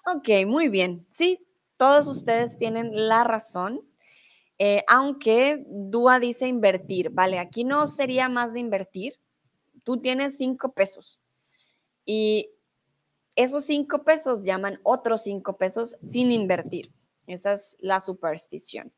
Ok, 0.06 0.28
muy 0.46 0.68
bien. 0.68 1.06
Sí, 1.10 1.46
todos 1.76 2.06
ustedes 2.06 2.58
tienen 2.58 2.90
la 2.94 3.24
razón. 3.24 3.80
Eh, 4.58 4.84
aunque 4.88 5.64
Dúa 5.68 6.20
dice 6.20 6.46
invertir, 6.46 7.10
vale, 7.10 7.38
aquí 7.38 7.64
no 7.64 7.88
sería 7.88 8.28
más 8.28 8.52
de 8.52 8.60
invertir. 8.60 9.18
Tú 9.82 10.00
tienes 10.00 10.36
cinco 10.36 10.72
pesos 10.72 11.18
y 12.04 12.50
esos 13.36 13.64
cinco 13.64 14.04
pesos 14.04 14.44
llaman 14.44 14.78
otros 14.84 15.24
cinco 15.24 15.56
pesos 15.56 15.96
sin 16.02 16.30
invertir. 16.30 16.92
Esa 17.26 17.54
es 17.54 17.76
la 17.80 18.00
superstición. 18.00 18.92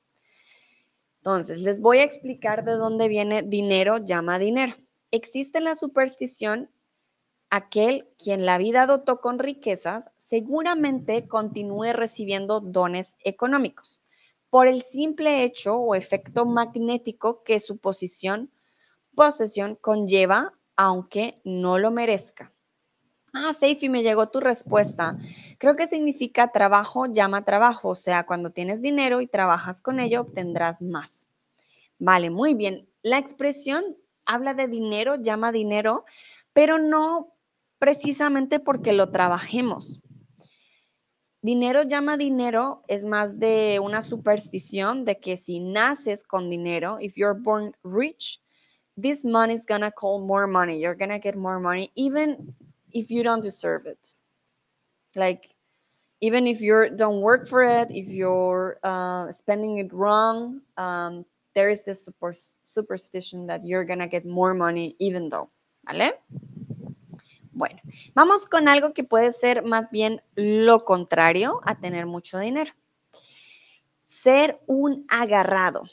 Entonces, 1.19 1.59
les 1.61 1.81
voy 1.81 1.99
a 1.99 2.05
explicar 2.05 2.65
de 2.65 2.73
dónde 2.73 3.09
viene 3.09 3.43
dinero 3.43 3.99
llama 3.99 4.39
dinero. 4.39 4.75
Existe 5.11 5.61
la 5.61 5.75
superstición, 5.75 6.71
aquel 7.49 8.09
quien 8.23 8.45
la 8.45 8.59
vida 8.59 8.87
dotó 8.87 9.21
con 9.21 9.39
riquezas, 9.39 10.11
seguramente 10.19 11.27
continúe 11.27 11.93
recibiendo 11.93 12.61
dones 12.61 13.17
económicos 13.25 14.03
por 14.51 14.69
el 14.69 14.83
simple 14.83 15.45
hecho 15.45 15.77
o 15.77 15.95
efecto 15.95 16.47
magnético 16.47 17.43
que 17.43 17.61
su 17.61 17.79
posición, 17.79 18.51
posesión 19.15 19.77
conlleva, 19.77 20.53
aunque 20.77 21.41
no 21.45 21.79
lo 21.79 21.91
merezca. 21.91 22.51
Ah, 23.33 23.53
Seifi, 23.53 23.89
me 23.89 24.03
llegó 24.03 24.29
tu 24.29 24.41
respuesta. 24.41 25.19
Creo 25.59 25.77
que 25.77 25.87
significa 25.87 26.53
trabajo 26.53 27.07
llama 27.07 27.45
trabajo, 27.45 27.91
o 27.91 27.95
sea, 27.95 28.25
cuando 28.25 28.51
tienes 28.51 28.81
dinero 28.81 29.21
y 29.21 29.27
trabajas 29.27 29.81
con 29.81 30.01
ello, 30.01 30.23
obtendrás 30.23 30.81
más. 30.81 31.29
Vale, 31.99 32.31
muy 32.31 32.55
bien. 32.55 32.89
La 33.03 33.19
expresión 33.19 33.85
habla 34.25 34.55
de 34.55 34.69
dinero, 34.69 35.17
llama 35.17 35.53
dinero, 35.53 36.05
pero 36.53 36.79
no 36.79 37.35
precisamente 37.79 38.61
porque 38.61 38.93
lo 38.93 39.11
trabajemos. 39.11 40.01
Dinero 41.47 41.85
llama 41.85 42.17
dinero 42.17 42.83
es 42.89 43.05
más 43.05 43.39
de 43.39 43.79
una 43.79 44.03
superstición 44.03 45.05
de 45.05 45.21
que 45.21 45.37
si 45.37 45.61
naces 45.61 46.25
con 46.25 46.51
dinero, 46.51 46.99
if 47.01 47.15
you're 47.17 47.39
born 47.41 47.73
rich, 47.85 48.41
this 49.01 49.25
money 49.25 49.55
is 49.55 49.65
gonna 49.65 49.93
call 49.93 50.19
more 50.19 50.49
money. 50.49 50.81
You're 50.81 50.97
gonna 50.97 51.21
get 51.21 51.37
more 51.37 51.61
money, 51.61 51.93
even 51.95 52.53
if 52.93 53.13
you 53.13 53.23
don't 53.23 53.45
deserve 53.45 53.87
it. 53.87 54.17
Like, 55.15 55.57
even 56.21 56.49
if 56.49 56.61
you 56.61 56.91
don't 56.97 57.21
work 57.21 57.47
for 57.47 57.63
it, 57.63 57.93
if 57.93 58.09
you're 58.09 58.81
uh, 58.83 59.31
spending 59.31 59.79
it 59.79 59.93
wrong, 59.93 60.63
um, 60.77 61.25
there 61.55 61.69
is 61.69 61.85
this 61.85 62.05
super, 62.05 62.35
superstition 62.65 63.47
that 63.47 63.65
you're 63.65 63.85
gonna 63.85 64.09
get 64.09 64.27
more 64.27 64.53
money 64.53 64.97
even 64.99 65.29
though, 65.29 65.49
¿vale? 65.87 66.11
Bueno, 67.57 67.81
vamos 68.13 68.45
con 68.45 68.69
algo 68.69 68.93
que 68.93 69.03
puede 69.03 69.33
ser 69.33 69.65
más 69.65 69.91
bien 69.91 70.23
lo 70.35 70.81
contrario 70.81 71.63
a 71.65 71.81
tener 71.81 72.05
mucho 72.05 72.39
dinero. 72.39 72.71
Ser 74.05 74.61
un 74.67 75.07
agarrado. 75.09 75.85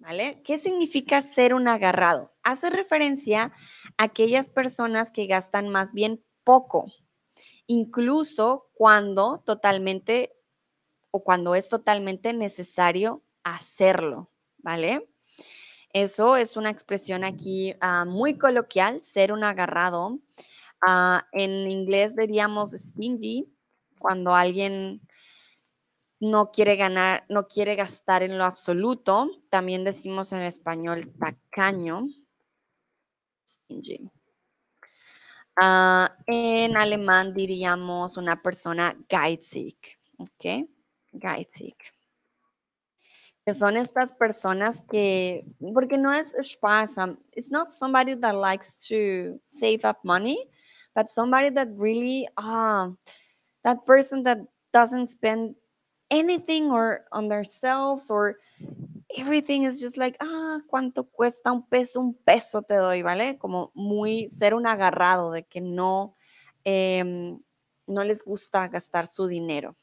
¿Vale? 0.00 0.42
¿Qué 0.42 0.58
significa 0.58 1.22
ser 1.22 1.54
un 1.54 1.68
agarrado? 1.68 2.32
Hace 2.42 2.70
referencia 2.70 3.52
a 3.96 4.02
aquellas 4.02 4.48
personas 4.48 5.12
que 5.12 5.26
gastan 5.26 5.68
más 5.68 5.92
bien 5.92 6.24
poco, 6.42 6.92
incluso 7.68 8.68
cuando 8.74 9.44
totalmente 9.46 10.34
o 11.12 11.22
cuando 11.22 11.54
es 11.54 11.68
totalmente 11.68 12.32
necesario 12.32 13.22
hacerlo, 13.44 14.26
¿vale? 14.58 15.08
Eso 15.92 16.36
es 16.36 16.56
una 16.56 16.70
expresión 16.70 17.22
aquí 17.22 17.76
ah, 17.80 18.04
muy 18.04 18.36
coloquial, 18.36 18.98
ser 18.98 19.30
un 19.30 19.44
agarrado. 19.44 20.18
Ah, 20.86 21.26
en 21.32 21.70
inglés 21.70 22.14
diríamos 22.14 22.72
stingy, 22.72 23.48
cuando 23.98 24.34
alguien 24.34 25.00
no 26.20 26.50
quiere 26.50 26.76
ganar, 26.76 27.24
no 27.28 27.46
quiere 27.46 27.74
gastar 27.74 28.22
en 28.22 28.38
lo 28.38 28.44
absoluto. 28.44 29.30
También 29.50 29.84
decimos 29.84 30.32
en 30.32 30.42
español 30.42 31.12
tacaño. 31.18 32.06
Stingy. 33.46 34.10
Ah, 35.56 36.16
en 36.26 36.76
alemán 36.76 37.32
diríamos 37.32 38.16
una 38.16 38.42
persona 38.42 38.96
geizig, 39.08 39.76
¿ok? 40.18 40.68
Geizig. 41.12 41.76
Que 43.46 43.54
son 43.54 43.76
estas 43.76 44.12
personas 44.14 44.82
que, 44.90 45.44
porque 45.72 45.98
no 45.98 46.12
es 46.12 46.34
sparsam, 46.42 47.18
it's 47.32 47.50
not 47.50 47.70
somebody 47.70 48.16
that 48.16 48.34
likes 48.34 48.88
to 48.88 49.38
save 49.44 49.84
up 49.84 49.98
money, 50.02 50.48
but 50.94 51.10
somebody 51.10 51.50
that 51.50 51.68
really, 51.76 52.28
ah, 52.36 52.90
that 53.64 53.84
person 53.86 54.22
that 54.24 54.38
doesn't 54.72 55.10
spend 55.10 55.54
anything 56.10 56.70
or 56.70 57.04
on 57.12 57.28
themselves 57.28 58.10
or 58.10 58.38
everything 59.16 59.64
is 59.64 59.80
just 59.80 59.96
like, 59.96 60.16
ah, 60.20 60.60
¿cuánto 60.72 61.08
cuesta 61.10 61.52
un 61.52 61.62
peso? 61.68 62.00
Un 62.00 62.14
peso 62.24 62.62
te 62.62 62.76
doy, 62.76 63.02
¿vale? 63.02 63.38
Como 63.38 63.70
muy 63.74 64.28
ser 64.28 64.54
un 64.54 64.66
agarrado 64.66 65.30
de 65.30 65.44
que 65.44 65.60
no, 65.60 66.14
em, 66.64 67.38
no 67.86 68.04
les 68.04 68.24
gusta 68.24 68.68
gastar 68.68 69.06
su 69.06 69.26
dinero. 69.26 69.76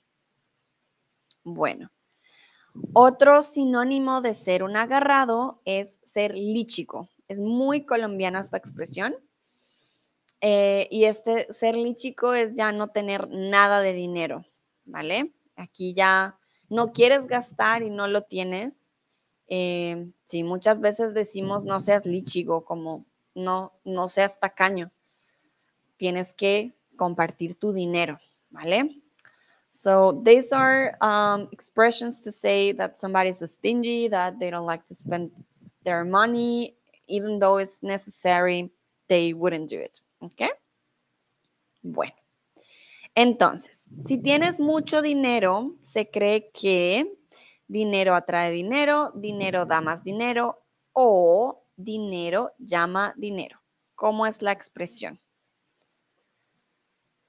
Bueno, 1.43 1.91
otro 2.93 3.41
sinónimo 3.41 4.21
de 4.21 4.33
ser 4.33 4.63
un 4.63 4.77
agarrado 4.77 5.61
es 5.65 5.99
ser 6.03 6.35
líchico. 6.35 7.09
Es 7.27 7.41
muy 7.41 7.85
colombiana 7.85 8.39
esta 8.39 8.57
expresión. 8.57 9.15
Eh, 10.41 10.87
y 10.89 11.05
este 11.05 11.51
ser 11.53 11.75
líchico 11.75 12.33
es 12.33 12.55
ya 12.55 12.71
no 12.71 12.87
tener 12.87 13.29
nada 13.29 13.79
de 13.79 13.93
dinero, 13.93 14.43
¿vale? 14.85 15.31
Aquí 15.55 15.93
ya 15.93 16.39
no 16.67 16.93
quieres 16.93 17.27
gastar 17.27 17.83
y 17.83 17.91
no 17.91 18.07
lo 18.07 18.23
tienes. 18.23 18.91
Eh, 19.47 20.09
sí, 20.25 20.43
muchas 20.43 20.79
veces 20.79 21.13
decimos 21.13 21.63
no 21.65 21.79
seas 21.79 22.07
líchigo, 22.07 22.65
como 22.65 23.05
no, 23.35 23.73
no 23.83 24.09
seas 24.09 24.39
tacaño. 24.39 24.91
Tienes 25.97 26.33
que 26.33 26.73
compartir 26.95 27.55
tu 27.55 27.71
dinero, 27.71 28.19
¿vale? 28.49 29.01
So 29.69 30.21
these 30.25 30.51
are 30.51 30.97
um, 31.01 31.47
expressions 31.51 32.19
to 32.21 32.31
say 32.31 32.73
that 32.73 32.97
somebody's 32.97 33.39
stingy, 33.49 34.09
that 34.09 34.39
they 34.39 34.49
don't 34.49 34.65
like 34.65 34.85
to 34.85 34.95
spend 34.95 35.31
their 35.83 36.03
money, 36.03 36.75
even 37.07 37.39
though 37.39 37.57
it's 37.57 37.81
necessary, 37.81 38.71
they 39.07 39.33
wouldn't 39.33 39.69
do 39.69 39.79
it. 39.79 40.01
¿Ok? 40.21 40.41
Bueno. 41.81 42.13
Entonces, 43.15 43.89
si 44.05 44.17
tienes 44.19 44.59
mucho 44.59 45.01
dinero, 45.01 45.75
se 45.81 46.09
cree 46.09 46.51
que 46.51 47.17
dinero 47.67 48.13
atrae 48.13 48.51
dinero, 48.51 49.11
dinero 49.15 49.65
da 49.65 49.81
más 49.81 50.03
dinero 50.03 50.63
o 50.93 51.65
dinero 51.75 52.53
llama 52.59 53.13
dinero. 53.17 53.59
¿Cómo 53.95 54.27
es 54.27 54.41
la 54.41 54.51
expresión? 54.51 55.19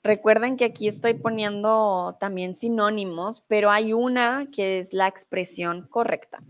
Recuerden 0.05 0.57
que 0.57 0.67
aquí 0.67 0.87
estoy 0.87 1.15
poniendo 1.15 2.17
también 2.21 2.55
sinónimos, 2.55 3.41
pero 3.49 3.71
hay 3.71 3.93
una 3.93 4.51
que 4.51 4.79
es 4.79 4.93
la 4.93 5.09
expresión 5.09 5.89
correcta. 5.89 6.43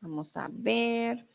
Vamos 0.00 0.36
a 0.36 0.48
ver. 0.50 1.29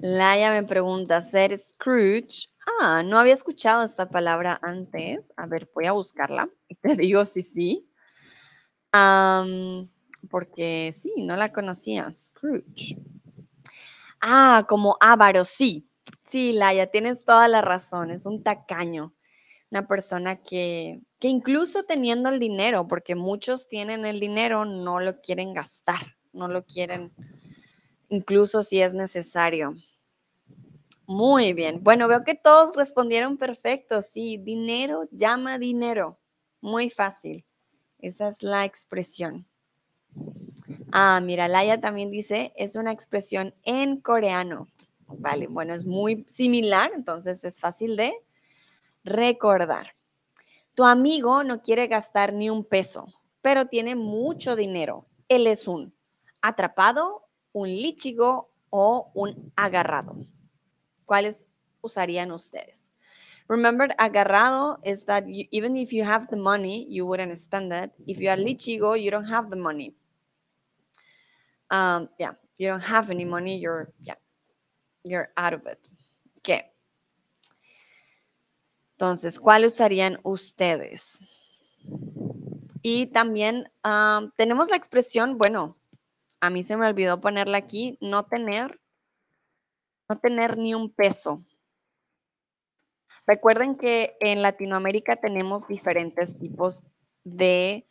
Laia 0.00 0.50
me 0.50 0.62
pregunta, 0.62 1.20
¿ser 1.20 1.56
Scrooge? 1.56 2.48
Ah, 2.80 3.02
no 3.02 3.18
había 3.18 3.32
escuchado 3.32 3.82
esta 3.82 4.10
palabra 4.10 4.58
antes. 4.62 5.32
A 5.36 5.46
ver, 5.46 5.70
voy 5.74 5.86
a 5.86 5.92
buscarla 5.92 6.48
te 6.82 6.96
digo 6.96 7.24
si 7.24 7.42
sí. 7.42 7.88
porque 10.30 10.92
sí, 10.92 11.12
no 11.18 11.36
la 11.36 11.52
conocía. 11.52 12.12
Scrooge. 12.14 12.96
Ah, 14.20 14.66
como 14.68 14.96
avaro, 15.00 15.44
sí. 15.44 15.88
Sí, 16.24 16.52
Laia, 16.52 16.90
tienes 16.90 17.24
toda 17.24 17.48
la 17.48 17.60
razón. 17.60 18.10
Es 18.10 18.26
un 18.26 18.42
tacaño. 18.42 19.14
Una 19.70 19.86
persona 19.88 20.36
que, 20.36 21.00
que 21.18 21.28
incluso 21.28 21.84
teniendo 21.84 22.28
el 22.28 22.38
dinero, 22.38 22.86
porque 22.86 23.14
muchos 23.14 23.68
tienen 23.68 24.04
el 24.06 24.20
dinero, 24.20 24.64
no 24.64 25.00
lo 25.00 25.20
quieren 25.20 25.54
gastar, 25.54 26.16
no 26.32 26.46
lo 26.48 26.64
quieren, 26.64 27.12
incluso 28.08 28.62
si 28.62 28.80
es 28.80 28.94
necesario. 28.94 29.76
Muy 31.06 31.52
bien. 31.52 31.82
Bueno, 31.82 32.08
veo 32.08 32.24
que 32.24 32.34
todos 32.34 32.74
respondieron 32.76 33.36
perfecto. 33.36 34.02
Sí, 34.02 34.38
dinero 34.38 35.08
llama 35.12 35.58
dinero. 35.58 36.18
Muy 36.60 36.90
fácil. 36.90 37.44
Esa 37.98 38.28
es 38.28 38.42
la 38.42 38.64
expresión. 38.64 39.46
Ah, 40.90 41.20
mira, 41.22 41.46
Laia 41.46 41.80
también 41.80 42.10
dice, 42.10 42.52
es 42.56 42.74
una 42.74 42.90
expresión 42.90 43.54
en 43.62 44.00
coreano. 44.00 44.68
Vale, 45.06 45.46
bueno, 45.46 45.74
es 45.74 45.84
muy 45.84 46.24
similar, 46.28 46.90
entonces 46.94 47.44
es 47.44 47.60
fácil 47.60 47.96
de 47.96 48.12
recordar. 49.04 49.94
Tu 50.74 50.84
amigo 50.84 51.44
no 51.44 51.62
quiere 51.62 51.86
gastar 51.86 52.32
ni 52.32 52.50
un 52.50 52.64
peso, 52.64 53.06
pero 53.40 53.66
tiene 53.66 53.94
mucho 53.94 54.56
dinero. 54.56 55.06
Él 55.28 55.46
es 55.46 55.68
un 55.68 55.94
atrapado, 56.42 57.25
un 57.56 57.68
lichigo 57.68 58.50
o 58.68 59.10
un 59.14 59.50
agarrado. 59.56 60.14
¿Cuáles 61.06 61.46
usarían 61.80 62.30
ustedes? 62.30 62.92
Remember, 63.48 63.94
agarrado 63.96 64.78
is 64.84 65.06
that 65.06 65.24
even 65.26 65.74
if 65.76 65.90
you 65.90 66.04
have 66.04 66.26
the 66.28 66.36
money, 66.36 66.86
you 66.90 67.06
wouldn't 67.06 67.34
spend 67.38 67.72
it. 67.72 67.92
If 68.06 68.20
you 68.20 68.28
are 68.28 68.36
lichigo, 68.36 68.94
you 69.00 69.10
don't 69.10 69.24
have 69.24 69.48
the 69.48 69.56
money. 69.56 69.94
Um, 71.70 72.10
yeah, 72.18 72.32
you 72.58 72.68
don't 72.68 72.82
have 72.82 73.10
any 73.10 73.24
money, 73.24 73.56
you're, 73.56 73.90
yeah, 74.02 74.16
you're 75.02 75.30
out 75.38 75.54
of 75.54 75.66
it. 75.66 75.78
¿Qué? 76.42 76.74
Entonces, 78.98 79.38
¿cuál 79.38 79.64
usarían 79.64 80.18
ustedes? 80.24 81.20
Y 82.82 83.06
también 83.06 83.70
um, 83.82 84.30
tenemos 84.36 84.68
la 84.68 84.76
expresión, 84.76 85.38
bueno, 85.38 85.78
a 86.40 86.50
mí 86.50 86.62
se 86.62 86.76
me 86.76 86.88
olvidó 86.88 87.20
ponerla 87.20 87.58
aquí, 87.58 87.98
no 88.00 88.26
tener 88.26 88.80
no 90.08 90.16
tener 90.16 90.56
ni 90.56 90.74
un 90.74 90.90
peso. 90.90 91.40
Recuerden 93.26 93.76
que 93.76 94.16
en 94.20 94.42
Latinoamérica 94.42 95.16
tenemos 95.16 95.66
diferentes 95.66 96.38
tipos 96.38 96.84
de 97.24 97.88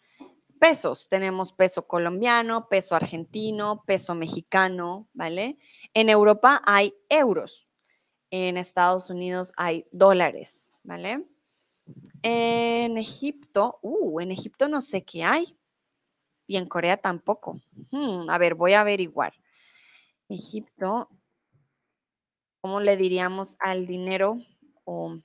pesos. 0.60 1.10
Tenemos 1.10 1.52
peso 1.52 1.88
colombiano, 1.88 2.70
peso 2.70 2.96
argentino, 2.96 3.84
peso 3.86 4.16
mexicano, 4.16 5.10
¿vale? 5.14 5.58
En 5.94 6.10
Europa 6.10 6.62
hay 6.66 6.94
euros. 7.10 7.68
En 8.32 8.58
Estados 8.58 9.10
Unidos 9.10 9.52
hay 9.58 9.88
dólares, 9.92 10.74
¿vale? 10.84 11.26
En 12.24 12.98
Egipto, 12.98 13.80
uh, 13.82 14.20
en 14.20 14.32
Egipto 14.32 14.68
no 14.68 14.82
sé 14.82 15.04
qué 15.04 15.24
hay. 15.24 15.58
Y 16.48 16.58
en 16.58 16.68
Corea 16.68 16.98
tampoco. 16.98 17.60
Hmm, 17.92 18.30
a 18.30 18.38
ver, 18.38 18.56
voy 18.56 18.74
a 18.74 18.82
averiguar. 18.82 19.34
Egipto, 20.30 21.10
¿cómo 22.62 22.80
le 22.80 22.98
diríamos 22.98 23.58
al 23.60 23.86
dinero 23.86 24.38
o 24.84 25.20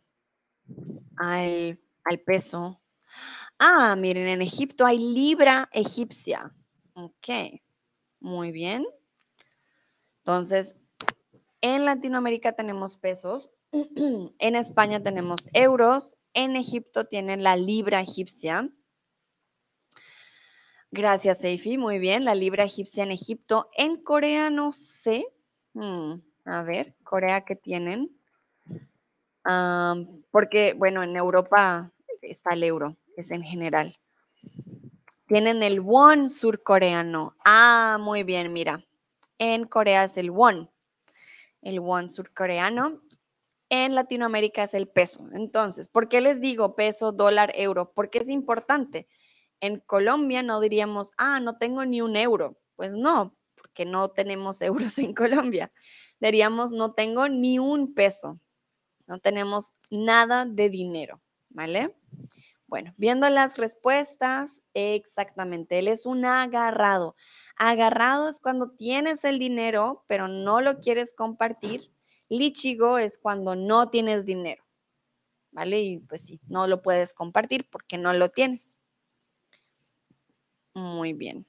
al, 1.16 1.78
peso? 2.24 2.80
Ah, 3.58 3.96
miren, 3.96 4.28
en 4.28 4.42
Egipto 4.42 4.86
hay 4.86 4.98
libra 4.98 5.68
egipcia. 5.72 6.54
Ok, 6.94 7.28
muy 8.20 8.52
bien. 8.52 8.86
Entonces, 10.18 10.76
En 11.62 11.84
Latinoamérica 11.84 12.52
tenemos 12.52 12.96
pesos, 12.96 13.52
en 13.72 14.56
España 14.56 15.02
tenemos 15.02 15.48
euros, 15.52 16.16
en 16.32 16.56
Egipto 16.56 17.04
tienen 17.04 17.42
la 17.42 17.56
libra 17.56 18.00
egipcia. 18.00 18.70
Gracias, 20.92 21.38
Seifi. 21.38 21.78
Muy 21.78 22.00
bien, 22.00 22.24
la 22.24 22.34
libra 22.34 22.64
egipcia 22.64 23.04
en 23.04 23.12
Egipto. 23.12 23.68
En 23.76 24.02
Corea 24.02 24.50
no 24.50 24.72
sé. 24.72 25.24
Hmm, 25.72 26.14
a 26.44 26.62
ver, 26.62 26.96
Corea 27.04 27.42
que 27.42 27.54
tienen. 27.54 28.10
porque, 30.32 30.74
bueno, 30.76 31.02
en 31.02 31.16
Europa 31.16 31.92
está 32.22 32.54
el 32.54 32.64
euro, 32.64 32.96
es 33.16 33.30
en 33.30 33.42
general. 33.42 33.96
Tienen 35.26 35.62
el 35.62 35.80
won 35.80 36.28
surcoreano. 36.28 37.36
Ah, 37.44 37.96
muy 38.00 38.24
bien, 38.24 38.52
mira. 38.52 38.84
En 39.38 39.66
Corea 39.66 40.04
es 40.04 40.16
el 40.16 40.32
won. 40.32 40.68
El 41.62 41.78
won 41.78 42.10
surcoreano. 42.10 43.00
En 43.68 43.94
Latinoamérica 43.94 44.64
es 44.64 44.74
el 44.74 44.88
peso. 44.88 45.24
Entonces, 45.34 45.86
¿por 45.86 46.08
qué 46.08 46.20
les 46.20 46.40
digo 46.40 46.74
peso, 46.74 47.12
dólar, 47.12 47.52
euro? 47.54 47.92
Porque 47.94 48.18
es 48.18 48.28
importante. 48.28 49.06
En 49.60 49.80
Colombia 49.80 50.42
no 50.42 50.60
diríamos, 50.60 51.12
ah, 51.16 51.40
no 51.40 51.58
tengo 51.58 51.84
ni 51.84 52.00
un 52.00 52.16
euro. 52.16 52.58
Pues 52.76 52.94
no, 52.94 53.36
porque 53.54 53.84
no 53.84 54.10
tenemos 54.10 54.60
euros 54.62 54.98
en 54.98 55.14
Colombia. 55.14 55.72
Diríamos, 56.20 56.72
no 56.72 56.92
tengo 56.92 57.28
ni 57.28 57.58
un 57.58 57.94
peso. 57.94 58.40
No 59.06 59.18
tenemos 59.18 59.74
nada 59.90 60.44
de 60.44 60.70
dinero, 60.70 61.20
¿vale? 61.48 61.96
Bueno, 62.70 62.94
viendo 62.96 63.28
las 63.28 63.58
respuestas, 63.58 64.62
exactamente, 64.74 65.80
él 65.80 65.88
es 65.88 66.06
un 66.06 66.24
agarrado. 66.24 67.16
Agarrado 67.56 68.28
es 68.28 68.38
cuando 68.38 68.70
tienes 68.70 69.24
el 69.24 69.40
dinero, 69.40 70.04
pero 70.06 70.28
no 70.28 70.60
lo 70.60 70.78
quieres 70.78 71.12
compartir. 71.12 71.90
Lichigo 72.28 72.98
es 72.98 73.18
cuando 73.18 73.56
no 73.56 73.90
tienes 73.90 74.24
dinero, 74.24 74.64
¿vale? 75.50 75.80
Y 75.80 75.98
pues 75.98 76.22
sí, 76.22 76.40
no 76.46 76.68
lo 76.68 76.80
puedes 76.80 77.12
compartir 77.12 77.68
porque 77.68 77.98
no 77.98 78.12
lo 78.12 78.28
tienes. 78.28 78.78
Muy 80.74 81.12
bien. 81.12 81.46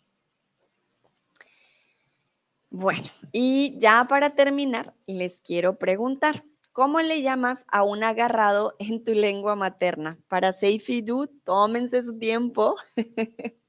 Bueno, 2.70 3.10
y 3.34 3.78
ya 3.80 4.06
para 4.08 4.34
terminar, 4.34 4.94
les 5.06 5.42
quiero 5.42 5.78
preguntar. 5.78 6.46
¿Cómo 6.72 7.02
le 7.02 7.22
llamas 7.22 7.66
a 7.68 7.84
un 7.84 8.02
agarrado 8.02 8.76
en 8.80 9.04
tu 9.04 9.12
lengua 9.14 9.58
materna? 9.58 10.18
Para 10.30 10.54
Seifi 10.54 11.02
Du, 11.02 11.28
tómense 11.44 12.02
su 12.02 12.18
tiempo. 12.18 12.78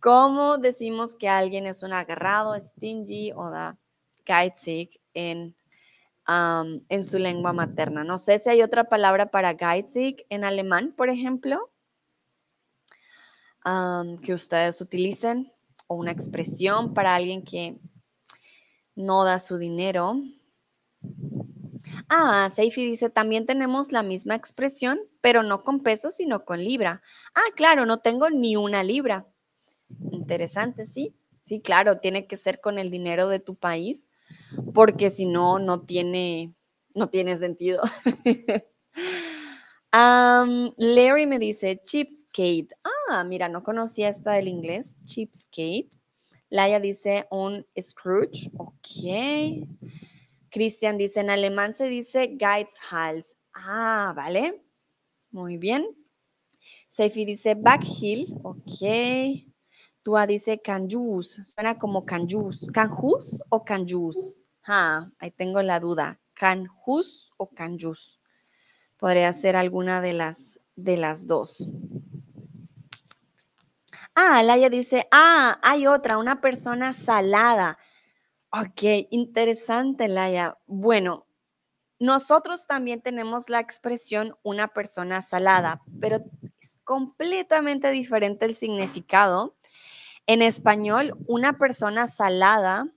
¿Cómo 0.00 0.58
decimos 0.58 1.16
que 1.16 1.28
alguien 1.28 1.66
es 1.66 1.82
un 1.82 1.92
agarrado, 1.92 2.54
stingy 2.60 3.32
o 3.34 3.50
da 3.50 3.76
geizig 4.24 5.00
en, 5.12 5.56
en 6.28 7.04
su 7.04 7.18
lengua 7.18 7.52
materna? 7.52 8.04
No 8.04 8.16
sé 8.16 8.38
si 8.38 8.48
hay 8.48 8.62
otra 8.62 8.84
palabra 8.84 9.32
para 9.32 9.56
geizig 9.56 10.24
en 10.28 10.44
alemán, 10.44 10.94
por 10.96 11.10
ejemplo, 11.10 11.68
que 14.22 14.32
ustedes 14.32 14.80
utilicen 14.80 15.52
o 15.86 15.96
una 15.96 16.12
expresión 16.12 16.94
para 16.94 17.14
alguien 17.14 17.42
que 17.42 17.78
no 18.94 19.24
da 19.24 19.38
su 19.38 19.58
dinero. 19.58 20.20
Ah, 22.08 22.48
Seifi 22.54 22.84
dice, 22.84 23.10
también 23.10 23.46
tenemos 23.46 23.92
la 23.92 24.02
misma 24.02 24.34
expresión, 24.34 25.00
pero 25.20 25.42
no 25.42 25.62
con 25.62 25.80
peso, 25.80 26.10
sino 26.10 26.44
con 26.44 26.62
libra. 26.62 27.02
Ah, 27.34 27.52
claro, 27.54 27.86
no 27.86 27.98
tengo 27.98 28.30
ni 28.30 28.56
una 28.56 28.82
libra. 28.82 29.26
Interesante, 30.12 30.86
sí. 30.86 31.14
Sí, 31.44 31.60
claro, 31.60 31.98
tiene 31.98 32.26
que 32.26 32.36
ser 32.36 32.60
con 32.60 32.78
el 32.78 32.90
dinero 32.90 33.28
de 33.28 33.40
tu 33.40 33.54
país, 33.54 34.06
porque 34.74 35.08
si 35.08 35.24
no, 35.24 35.58
no 35.58 35.80
tiene, 35.80 36.54
no 36.94 37.08
tiene 37.08 37.38
sentido. 37.38 37.82
Larry 39.92 41.26
me 41.26 41.38
dice, 41.38 41.80
Chipskate. 41.82 42.68
Ah, 43.08 43.24
mira, 43.24 43.48
no 43.48 43.62
conocía 43.62 44.08
esta 44.08 44.32
del 44.32 44.48
inglés, 44.48 44.96
Chipskate. 45.04 45.88
Laia 46.50 46.80
dice 46.80 47.26
un 47.30 47.66
Scrooge. 47.78 48.50
Ok. 48.56 49.66
Cristian 50.50 50.96
dice, 50.96 51.20
en 51.20 51.30
alemán 51.30 51.74
se 51.74 51.88
dice 51.88 52.36
Geizhals. 52.38 53.36
Ah, 53.54 54.12
vale. 54.16 54.62
Muy 55.30 55.58
bien. 55.58 55.86
Seifi 56.88 57.24
dice 57.24 57.54
Backhill. 57.54 58.34
Ok. 58.42 59.44
Tua 60.02 60.26
dice 60.26 60.60
Canjus. 60.60 61.40
Suena 61.54 61.76
como 61.76 62.04
Canjus. 62.06 62.66
¿Canjus 62.72 63.42
o 63.50 63.64
Canjus? 63.64 64.40
Ah, 64.66 65.10
ahí 65.18 65.30
tengo 65.30 65.60
la 65.60 65.80
duda. 65.80 66.18
¿Canjus 66.34 67.30
o 67.36 67.50
Canjus? 67.50 68.20
Podría 68.98 69.32
ser 69.32 69.56
alguna 69.56 70.00
de 70.00 70.12
las, 70.12 70.60
de 70.76 70.96
las 70.96 71.26
dos. 71.26 71.68
Ah, 74.14 74.42
Laia 74.42 74.68
dice, 74.68 75.06
ah, 75.12 75.58
hay 75.62 75.86
otra, 75.86 76.18
una 76.18 76.40
persona 76.40 76.92
salada. 76.92 77.78
Ok, 78.50 79.06
interesante, 79.10 80.08
Laia. 80.08 80.58
Bueno, 80.66 81.26
nosotros 82.00 82.66
también 82.66 83.00
tenemos 83.00 83.48
la 83.48 83.60
expresión 83.60 84.36
una 84.42 84.68
persona 84.68 85.22
salada, 85.22 85.82
pero 86.00 86.24
es 86.60 86.78
completamente 86.84 87.90
diferente 87.90 88.46
el 88.46 88.54
significado. 88.54 89.56
En 90.26 90.42
español, 90.42 91.16
una 91.26 91.58
persona 91.58 92.06
salada 92.06 92.88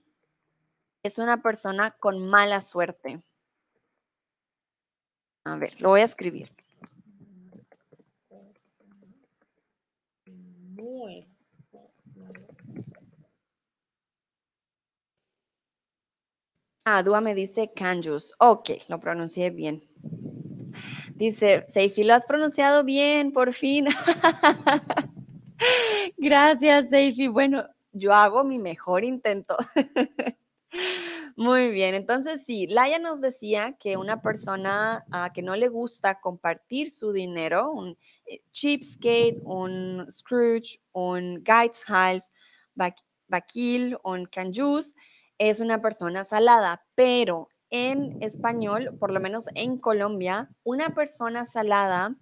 es 1.02 1.18
una 1.18 1.42
persona 1.42 1.90
con 1.90 2.28
mala 2.28 2.60
suerte. 2.60 3.22
A 5.44 5.56
ver, 5.56 5.80
lo 5.80 5.90
voy 5.90 6.00
a 6.00 6.04
escribir. 6.04 6.50
Muy 10.26 11.28
Ah, 16.84 17.02
me 17.20 17.34
dice 17.34 17.70
Canjus. 17.74 18.34
Ok, 18.38 18.70
lo 18.88 18.98
pronuncié 18.98 19.50
bien. 19.50 19.84
Dice, 21.14 21.64
Seifi, 21.68 22.02
lo 22.02 22.14
has 22.14 22.26
pronunciado 22.26 22.82
bien, 22.82 23.32
por 23.32 23.52
fin. 23.52 23.86
Gracias, 26.16 26.88
Seifi. 26.88 27.28
Bueno, 27.28 27.64
yo 27.92 28.12
hago 28.12 28.42
mi 28.42 28.58
mejor 28.58 29.04
intento. 29.04 29.56
Muy 31.36 31.70
bien, 31.70 31.94
entonces 31.94 32.42
sí, 32.46 32.66
Laia 32.66 32.98
nos 32.98 33.20
decía 33.20 33.76
que 33.78 33.96
una 33.96 34.22
persona 34.22 35.04
que 35.34 35.42
no 35.42 35.56
le 35.56 35.68
gusta 35.68 36.20
compartir 36.20 36.90
su 36.90 37.12
dinero, 37.12 37.70
un 37.70 37.96
eh, 38.26 38.42
cheapskate, 38.52 39.40
un 39.44 40.06
Scrooge, 40.10 40.78
un 40.92 41.42
Geizhals, 41.44 42.30
Bakil, 43.28 43.96
un 44.04 44.26
Canjus, 44.26 44.94
es 45.38 45.60
una 45.60 45.80
persona 45.80 46.24
salada, 46.24 46.84
pero 46.94 47.48
en 47.70 48.22
español, 48.22 48.96
por 48.98 49.10
lo 49.12 49.20
menos 49.20 49.48
en 49.54 49.78
Colombia, 49.78 50.50
una 50.62 50.90
persona 50.94 51.44
salada 51.46 52.14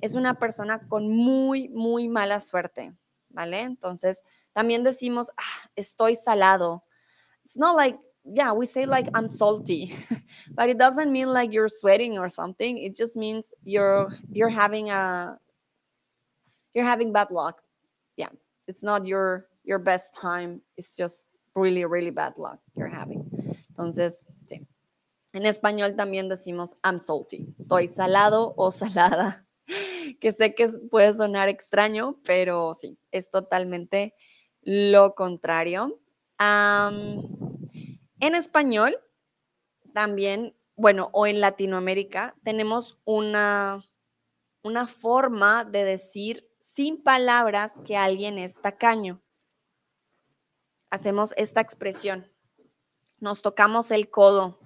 es 0.00 0.14
una 0.14 0.38
persona 0.38 0.86
con 0.88 1.08
muy, 1.10 1.68
muy 1.70 2.08
mala 2.08 2.38
suerte, 2.40 2.94
¿vale? 3.30 3.60
Entonces, 3.62 4.22
también 4.52 4.84
decimos, 4.84 5.32
ah, 5.36 5.70
estoy 5.74 6.16
salado. 6.16 6.84
It's 7.44 7.56
not 7.56 7.76
like, 7.76 7.98
yeah, 8.24 8.52
we 8.52 8.66
say 8.66 8.86
like 8.86 9.08
I'm 9.14 9.28
salty, 9.28 9.94
but 10.54 10.70
it 10.70 10.78
doesn't 10.78 11.12
mean 11.12 11.28
like 11.28 11.52
you're 11.52 11.68
sweating 11.68 12.18
or 12.18 12.28
something. 12.28 12.78
It 12.78 12.96
just 12.96 13.16
means 13.16 13.52
you're 13.64 14.10
you're 14.30 14.48
having 14.48 14.90
a 14.90 15.38
you're 16.74 16.86
having 16.86 17.12
bad 17.12 17.30
luck. 17.30 17.60
Yeah, 18.16 18.30
it's 18.66 18.82
not 18.82 19.06
your 19.06 19.46
your 19.64 19.78
best 19.78 20.14
time. 20.14 20.60
It's 20.76 20.96
just 20.96 21.26
really, 21.54 21.84
really 21.84 22.10
bad 22.10 22.34
luck 22.36 22.58
you're 22.76 22.88
having. 22.88 23.30
Entonces, 23.70 24.24
sí. 24.46 24.66
En 25.32 25.46
español 25.46 25.96
también 25.96 26.28
decimos 26.28 26.76
I'm 26.84 26.98
salty. 26.98 27.52
Estoy 27.58 27.88
salado 27.88 28.54
o 28.56 28.70
salada. 28.70 29.44
Que 30.20 30.32
sé 30.32 30.54
que 30.54 30.68
puede 30.90 31.14
sonar 31.14 31.48
extraño, 31.48 32.20
pero 32.24 32.74
sí, 32.74 32.98
es 33.10 33.30
totalmente 33.30 34.14
lo 34.60 35.14
contrario. 35.14 35.98
En 36.38 38.34
español, 38.34 38.96
también, 39.92 40.56
bueno, 40.76 41.10
o 41.12 41.26
en 41.26 41.40
Latinoamérica, 41.40 42.34
tenemos 42.42 42.98
una, 43.04 43.84
una 44.62 44.86
forma 44.86 45.64
de 45.64 45.84
decir 45.84 46.48
sin 46.58 47.02
palabras 47.02 47.74
que 47.84 47.96
alguien 47.96 48.38
es 48.38 48.60
tacaño 48.60 49.24
hacemos 50.94 51.34
esta 51.36 51.60
expresión. 51.60 52.30
Nos 53.20 53.42
tocamos 53.42 53.90
el 53.90 54.10
codo. 54.10 54.58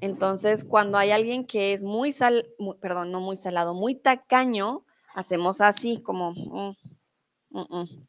Entonces, 0.00 0.64
cuando 0.64 0.98
hay 0.98 1.12
alguien 1.12 1.46
que 1.46 1.72
es 1.72 1.84
muy 1.84 2.10
sal, 2.10 2.48
perdón, 2.80 3.12
no 3.12 3.20
muy 3.20 3.36
salado, 3.36 3.72
muy 3.72 3.94
tacaño, 3.94 4.84
hacemos 5.14 5.60
así 5.60 6.02
como 6.02 6.32
mm, 6.32 6.76
mm, 7.50 7.78
mm, 7.78 8.06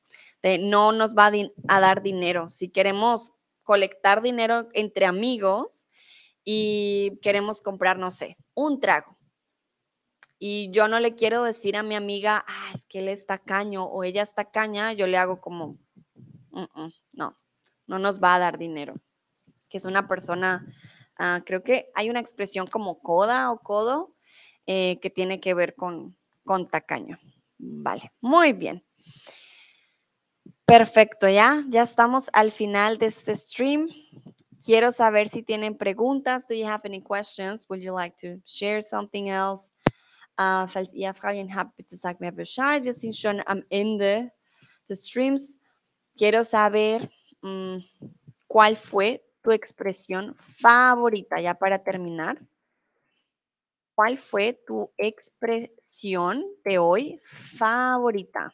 no 0.60 0.92
nos 0.92 1.16
va 1.16 1.32
a 1.68 1.80
dar 1.80 2.02
dinero. 2.02 2.50
Si 2.50 2.70
queremos 2.70 3.32
colectar 3.64 4.22
dinero 4.22 4.68
entre 4.74 5.06
amigos 5.06 5.88
y 6.44 7.18
queremos 7.22 7.62
comprar, 7.62 7.98
no 7.98 8.12
sé, 8.12 8.38
un 8.54 8.80
trago. 8.80 9.18
Y 10.38 10.72
yo 10.72 10.90
no 10.90 11.00
le 11.00 11.16
quiero 11.16 11.44
decir 11.44 11.78
a 11.78 11.84
mi 11.84 11.96
amiga, 11.96 12.44
ah, 12.46 12.72
es 12.74 12.84
que 12.84 13.00
él 13.00 13.08
está 13.08 13.38
caño 13.38 13.86
o 13.86 14.04
ella 14.04 14.22
está 14.22 14.52
caña, 14.52 14.92
yo 14.92 15.08
le 15.08 15.18
hago 15.18 15.40
como, 15.40 15.78
no, 17.16 17.38
no 17.88 18.00
nos 18.00 18.22
va 18.22 18.36
a 18.36 18.40
dar 18.40 18.58
dinero. 18.58 18.94
Que 19.70 19.78
es 19.78 19.86
una 19.86 20.08
persona, 20.08 20.68
ah, 21.18 21.42
creo 21.46 21.64
que 21.64 21.90
hay 21.96 22.10
una 22.10 22.20
expresión 22.20 22.68
como 22.68 23.00
coda 23.00 23.52
o 23.52 23.60
codo 23.60 24.14
eh, 24.66 25.00
que 25.00 25.10
tiene 25.10 25.40
que 25.40 25.54
ver 25.54 25.76
con, 25.76 26.18
con 26.44 26.68
tacaño. 26.68 27.18
Vale, 27.58 28.12
muy 28.20 28.52
bien. 28.52 28.86
Perfecto, 30.66 31.28
ya, 31.28 31.62
ya 31.68 31.84
estamos 31.84 32.30
al 32.34 32.50
final 32.50 32.98
de 32.98 33.08
este 33.08 33.36
stream. 33.36 33.90
Quiero 34.66 34.92
saber 34.94 35.28
si 35.28 35.44
tienen 35.44 35.78
preguntas. 35.78 36.48
Do 36.48 36.56
you 36.56 36.66
have 36.66 36.86
any 36.86 37.02
questions? 37.02 37.66
Would 37.68 37.82
you 37.84 37.94
like 37.94 38.16
to 38.22 38.42
share 38.46 38.82
something 38.82 39.30
else? 39.30 39.74
Uh, 40.38 40.66
falls 40.68 40.94
ihr 40.94 41.14
Fragen 41.14 41.54
habt, 41.54 41.76
bitte 41.76 41.98
sagt 41.98 42.22
mir 42.22 42.32
Bescheid. 42.32 42.84
Wir 42.86 42.94
sind 42.94 43.14
schon 43.14 43.42
am 43.46 43.62
Ende 43.70 44.32
des 44.88 45.06
Streams. 45.06 45.58
Quiero 46.18 46.44
saber 46.44 47.10
um, 47.42 47.84
cuál 48.48 48.78
fue 48.78 49.22
tu 49.44 49.52
expresión 49.52 50.34
favorita, 50.38 51.42
ya 51.42 51.54
para 51.54 51.84
terminar. 51.84 52.40
¿Cuál 53.96 54.18
fue 54.18 54.54
tu 54.66 54.90
expresión 54.98 56.46
de 56.64 56.80
hoy 56.80 57.22
favorita? 57.26 58.54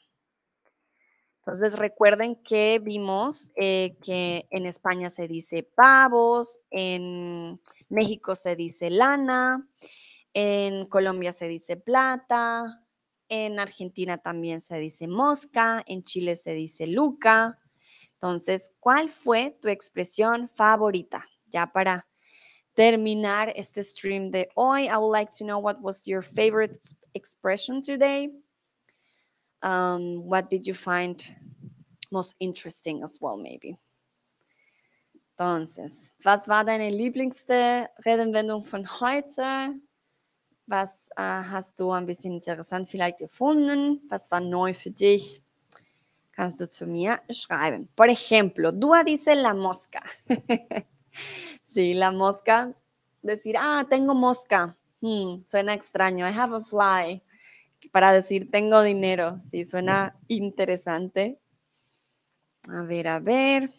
Entonces 1.39 1.79
recuerden 1.79 2.35
que 2.43 2.79
vimos 2.83 3.49
eh, 3.55 3.95
que 4.03 4.45
en 4.51 4.65
España 4.65 5.09
se 5.09 5.27
dice 5.27 5.63
pavos, 5.63 6.59
en 6.69 7.61
México 7.87 8.35
se 8.35 8.57
dice 8.57 8.89
lana, 8.89 9.65
en 10.33 10.85
Colombia 10.87 11.31
se 11.31 11.47
dice 11.47 11.77
plata, 11.77 12.83
en 13.29 13.59
Argentina 13.59 14.17
también 14.17 14.59
se 14.59 14.79
dice 14.79 15.07
mosca, 15.07 15.81
en 15.87 16.03
Chile 16.03 16.35
se 16.35 16.53
dice 16.53 16.87
luca. 16.87 17.57
Entonces, 18.13 18.73
¿cuál 18.81 19.09
fue 19.09 19.57
tu 19.61 19.69
expresión 19.69 20.49
favorita? 20.55 21.25
Ya 21.47 21.67
para 21.67 22.05
terminar 22.73 23.53
este 23.55 23.81
stream 23.83 24.29
de 24.29 24.49
hoy, 24.55 24.87
I 24.87 24.97
would 24.97 25.13
like 25.13 25.31
to 25.37 25.45
know 25.45 25.59
what 25.59 25.77
was 25.79 26.05
your 26.05 26.21
favorite 26.21 26.77
expression 27.13 27.81
today. 27.81 28.29
Um, 29.61 30.23
what 30.23 30.49
did 30.49 30.65
you 30.65 30.73
find 30.73 31.23
most 32.11 32.35
interesting 32.39 33.03
as 33.03 33.19
well, 33.21 33.37
maybe? 33.37 33.77
Entonces, 35.37 36.13
was 36.23 36.47
war 36.47 36.65
deine 36.65 36.89
lieblingste 36.89 37.89
Redewendung 38.05 38.63
von 38.63 38.85
heute? 38.99 39.73
Was 40.67 41.09
äh, 41.15 41.21
hast 41.21 41.79
du 41.79 41.91
ein 41.91 42.05
bisschen 42.05 42.33
interessant 42.33 42.89
vielleicht 42.89 43.19
gefunden? 43.19 44.01
Was 44.09 44.29
war 44.31 44.41
neu 44.41 44.73
für 44.73 44.91
dich? 44.91 45.41
Kannst 46.33 46.59
du 46.59 46.69
zu 46.69 46.85
mir 46.85 47.19
schreiben. 47.29 47.87
Por 47.95 48.07
ejemplo, 48.07 48.71
Dua 48.71 49.03
dice 49.03 49.33
la 49.33 49.53
mosca. 49.53 50.01
sí, 51.63 51.93
la 51.93 52.11
mosca. 52.11 52.73
Decir, 53.21 53.55
ah, 53.57 53.83
tengo 53.89 54.13
mosca. 54.13 54.75
Hmm, 55.01 55.43
suena 55.45 55.73
extraño. 55.73 56.25
I 56.25 56.31
have 56.31 56.53
a 56.53 56.61
fly 56.63 57.21
para 57.91 58.11
decir 58.11 58.49
tengo 58.51 58.81
dinero. 58.81 59.39
Sí, 59.41 59.65
suena 59.65 60.15
interesante. 60.27 61.39
A 62.67 62.83
ver, 62.83 63.07
a 63.07 63.19
ver. 63.19 63.71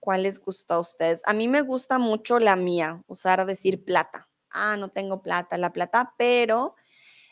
¿Cuál 0.00 0.24
les 0.24 0.38
gusta 0.38 0.74
a 0.74 0.80
ustedes? 0.80 1.22
A 1.24 1.32
mí 1.32 1.48
me 1.48 1.62
gusta 1.62 1.98
mucho 1.98 2.38
la 2.38 2.56
mía, 2.56 3.02
usar 3.06 3.46
decir 3.46 3.84
plata. 3.84 4.28
Ah, 4.50 4.76
no 4.76 4.90
tengo 4.90 5.22
plata, 5.22 5.56
la 5.56 5.72
plata, 5.72 6.14
pero 6.18 6.74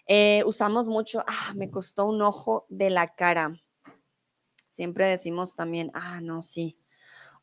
eh, 0.07 0.43
usamos 0.47 0.89
mucho, 0.89 1.23
ah, 1.27 1.53
me 1.55 1.71
costó 1.71 2.07
un 2.07 2.23
ojo 2.23 2.67
de 2.71 2.91
la 2.91 3.15
cara. 3.15 3.61
Siempre 4.71 5.07
decimos 5.07 5.55
también, 5.55 5.91
ah, 5.93 6.21
no, 6.23 6.41
sí, 6.41 6.79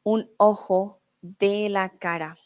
un 0.04 0.30
ojo 0.38 1.00
de 1.22 1.70
la 1.70 1.90
cara. 1.90 2.38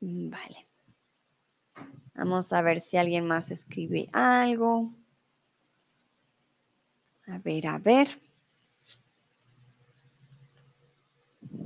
Mm, 0.00 0.30
vale. 0.30 0.68
Vamos 2.14 2.52
a 2.52 2.62
ver 2.62 2.80
si 2.80 2.96
alguien 2.96 3.26
más 3.26 3.50
escribe 3.50 4.08
algo. 4.12 4.92
A 7.26 7.38
ver, 7.38 7.66
a 7.66 7.78
ver. 7.78 8.08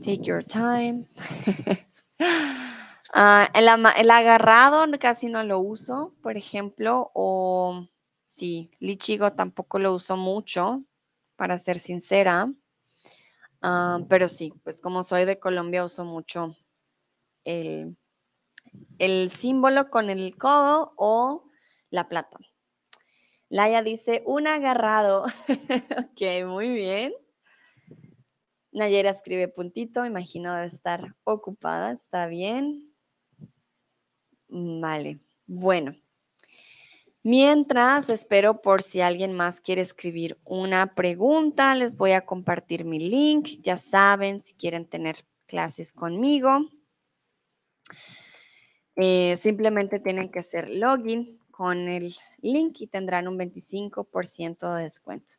Take 0.03 0.23
your 0.23 0.43
time. 0.43 1.07
Ah, 3.15 3.49
el, 3.55 4.11
agarrado 4.11 4.85
casi 5.01 5.29
no 5.29 5.43
lo 5.43 5.61
uso, 5.61 6.15
por 6.23 6.37
ejemplo, 6.37 7.11
o 7.15 7.87
sí, 8.27 8.71
lichigo 8.81 9.33
tampoco 9.33 9.79
lo 9.79 9.95
uso 9.95 10.19
mucho, 10.19 10.85
para 11.35 11.57
ser 11.57 11.79
sincera. 11.79 12.53
Ah, 13.63 14.01
pero 14.11 14.29
sí, 14.29 14.53
pues 14.63 14.83
como 14.83 15.03
soy 15.03 15.25
de 15.25 15.39
Colombia 15.39 15.85
uso 15.85 16.05
mucho 16.05 16.55
el, 17.45 17.97
el 18.99 19.31
símbolo 19.31 19.91
con 19.91 20.11
el 20.11 20.37
codo 20.37 20.93
o 20.97 21.49
la 21.91 22.09
plata. 22.09 22.39
Laia 23.49 23.83
dice, 23.83 24.23
un 24.27 24.47
agarrado. 24.47 25.25
ok, 25.99 26.47
muy 26.47 26.69
bien. 26.71 27.12
Nayera 28.73 29.11
escribe 29.11 29.49
puntito, 29.49 30.05
imagino 30.05 30.55
debe 30.55 30.66
estar 30.66 31.16
ocupada, 31.25 31.93
está 31.93 32.27
bien. 32.27 32.95
Vale, 34.49 35.21
bueno. 35.47 35.97
Mientras 37.23 38.09
espero 38.09 38.62
por 38.62 38.83
si 38.83 39.01
alguien 39.01 39.33
más 39.33 39.61
quiere 39.61 39.83
escribir 39.83 40.39
una 40.45 40.95
pregunta, 40.95 41.75
les 41.75 41.97
voy 41.97 42.12
a 42.12 42.25
compartir 42.25 42.85
mi 42.85 42.99
link. 42.99 43.49
Ya 43.61 43.77
saben, 43.77 44.41
si 44.41 44.55
quieren 44.55 44.87
tener 44.87 45.16
clases 45.47 45.93
conmigo, 45.93 46.61
eh, 49.01 49.37
simplemente 49.37 50.01
tienen 50.01 50.29
que 50.31 50.41
hacer 50.41 50.69
login 50.69 51.39
con 51.53 51.89
el 51.89 52.15
link 52.43 52.81
y 52.81 52.89
tendrán 52.89 53.29
un 53.29 53.39
25% 53.39 54.75
de 54.75 54.83
descuento. 54.83 55.35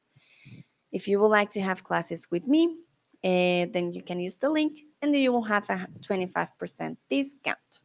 If 0.91 1.07
you 1.07 1.20
would 1.20 1.32
like 1.32 1.51
to 1.60 1.62
have 1.62 1.84
classes 1.84 2.26
with 2.32 2.43
me, 2.45 2.78
uh, 3.24 3.70
then 3.72 3.91
you 3.91 4.01
can 4.01 4.20
use 4.20 4.39
the 4.39 4.49
link 4.49 4.86
and 5.01 5.14
you 5.14 5.34
will 5.34 5.43
have 5.43 5.66
a 5.70 5.88
25% 5.99 6.97
discount. 7.10 7.84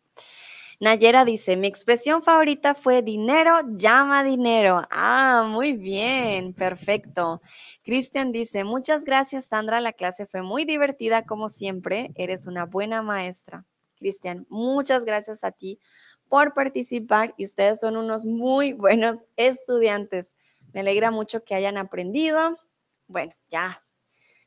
Nayera 0.81 1.25
dice, 1.25 1.57
mi 1.57 1.67
expresión 1.67 2.23
favorita 2.23 2.75
fue 2.75 3.03
dinero, 3.03 3.61
llama 3.77 4.23
dinero. 4.23 4.83
Ah, 4.91 5.45
muy 5.49 5.73
bien, 5.73 6.53
perfecto. 6.53 7.43
Cristian 7.83 8.31
dice, 8.31 8.63
muchas 8.63 9.05
gracias 9.05 9.47
Sandra, 9.47 9.81
la 9.81 9.93
clase 9.93 10.27
fue 10.27 10.43
muy 10.43 10.65
divertida 10.65 11.23
como 11.23 11.49
siempre, 11.49 12.13
eres 12.15 12.47
una 12.47 12.65
buena 12.65 13.03
maestra. 13.03 13.65
Cristian, 14.05 14.47
muchas 14.51 15.07
gracias 15.07 15.45
a 15.45 15.51
ti 15.51 15.81
por 16.29 16.53
participar 16.53 17.33
y 17.39 17.45
ustedes 17.45 17.81
son 17.81 17.97
unos 17.97 18.27
muy 18.27 18.75
buenos 18.75 19.23
estudiantes. 19.37 20.37
Me 20.75 20.81
alegra 20.81 21.11
mucho 21.11 21.43
que 21.43 21.55
hayan 21.55 21.79
aprendido. 21.79 22.59
Bueno, 23.07 23.33
ya 23.49 23.83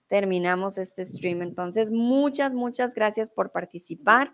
terminamos 0.10 0.78
este 0.78 1.06
stream. 1.06 1.42
Entonces, 1.42 1.90
muchas, 1.90 2.54
muchas 2.54 2.94
gracias 2.94 3.32
por 3.32 3.52
participar. 3.52 4.32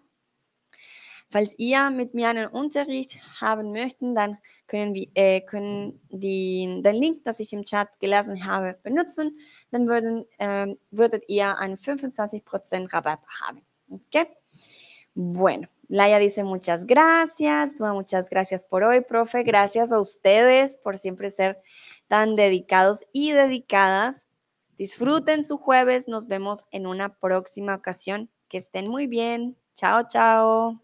Falls 1.30 1.56
ihr 1.58 1.90
mit 1.90 2.14
mir 2.14 2.28
einen 2.28 2.48
Unterricht 2.48 3.18
haben 3.40 3.72
möchten, 3.72 4.14
dann 4.14 4.38
können, 4.68 4.94
wir, 4.94 5.08
äh, 5.14 5.40
können 5.40 6.02
die, 6.10 6.82
den 6.84 6.96
Link, 6.98 7.24
das 7.24 7.40
ich 7.40 7.54
im 7.54 7.64
Chat 7.64 7.88
gelassen 8.02 8.46
habe, 8.46 8.78
benutzen. 8.84 9.40
Dann 9.72 9.88
würden, 9.88 10.26
äh, 10.38 10.76
würdet 10.92 11.24
ihr 11.30 11.58
einen 11.58 11.78
25% 11.78 12.92
Rabatt 12.92 13.22
haben. 13.42 13.66
Okay? 13.90 14.28
Bueno, 15.16 15.70
Laia 15.90 16.18
dice 16.18 16.44
muchas 16.44 16.86
gracias, 16.86 17.74
muchas 17.80 18.30
gracias 18.30 18.66
por 18.66 18.84
hoy, 18.84 19.02
profe. 19.02 19.44
Gracias 19.44 19.92
a 19.92 20.00
ustedes 20.00 20.78
por 20.78 20.98
siempre 20.98 21.30
ser 21.30 21.62
tan 22.08 22.36
dedicados 22.36 23.06
y 23.12 23.32
dedicadas. 23.32 24.30
Disfruten 24.78 25.46
su 25.46 25.58
jueves, 25.58 26.08
nos 26.08 26.28
vemos 26.28 26.66
en 26.72 26.88
una 26.88 27.20
próxima 27.20 27.76
ocasión. 27.76 28.30
Que 28.48 28.58
estén 28.58 28.88
muy 28.88 29.08
bien. 29.08 29.56
Chao, 29.76 30.08
chao. 30.08 30.84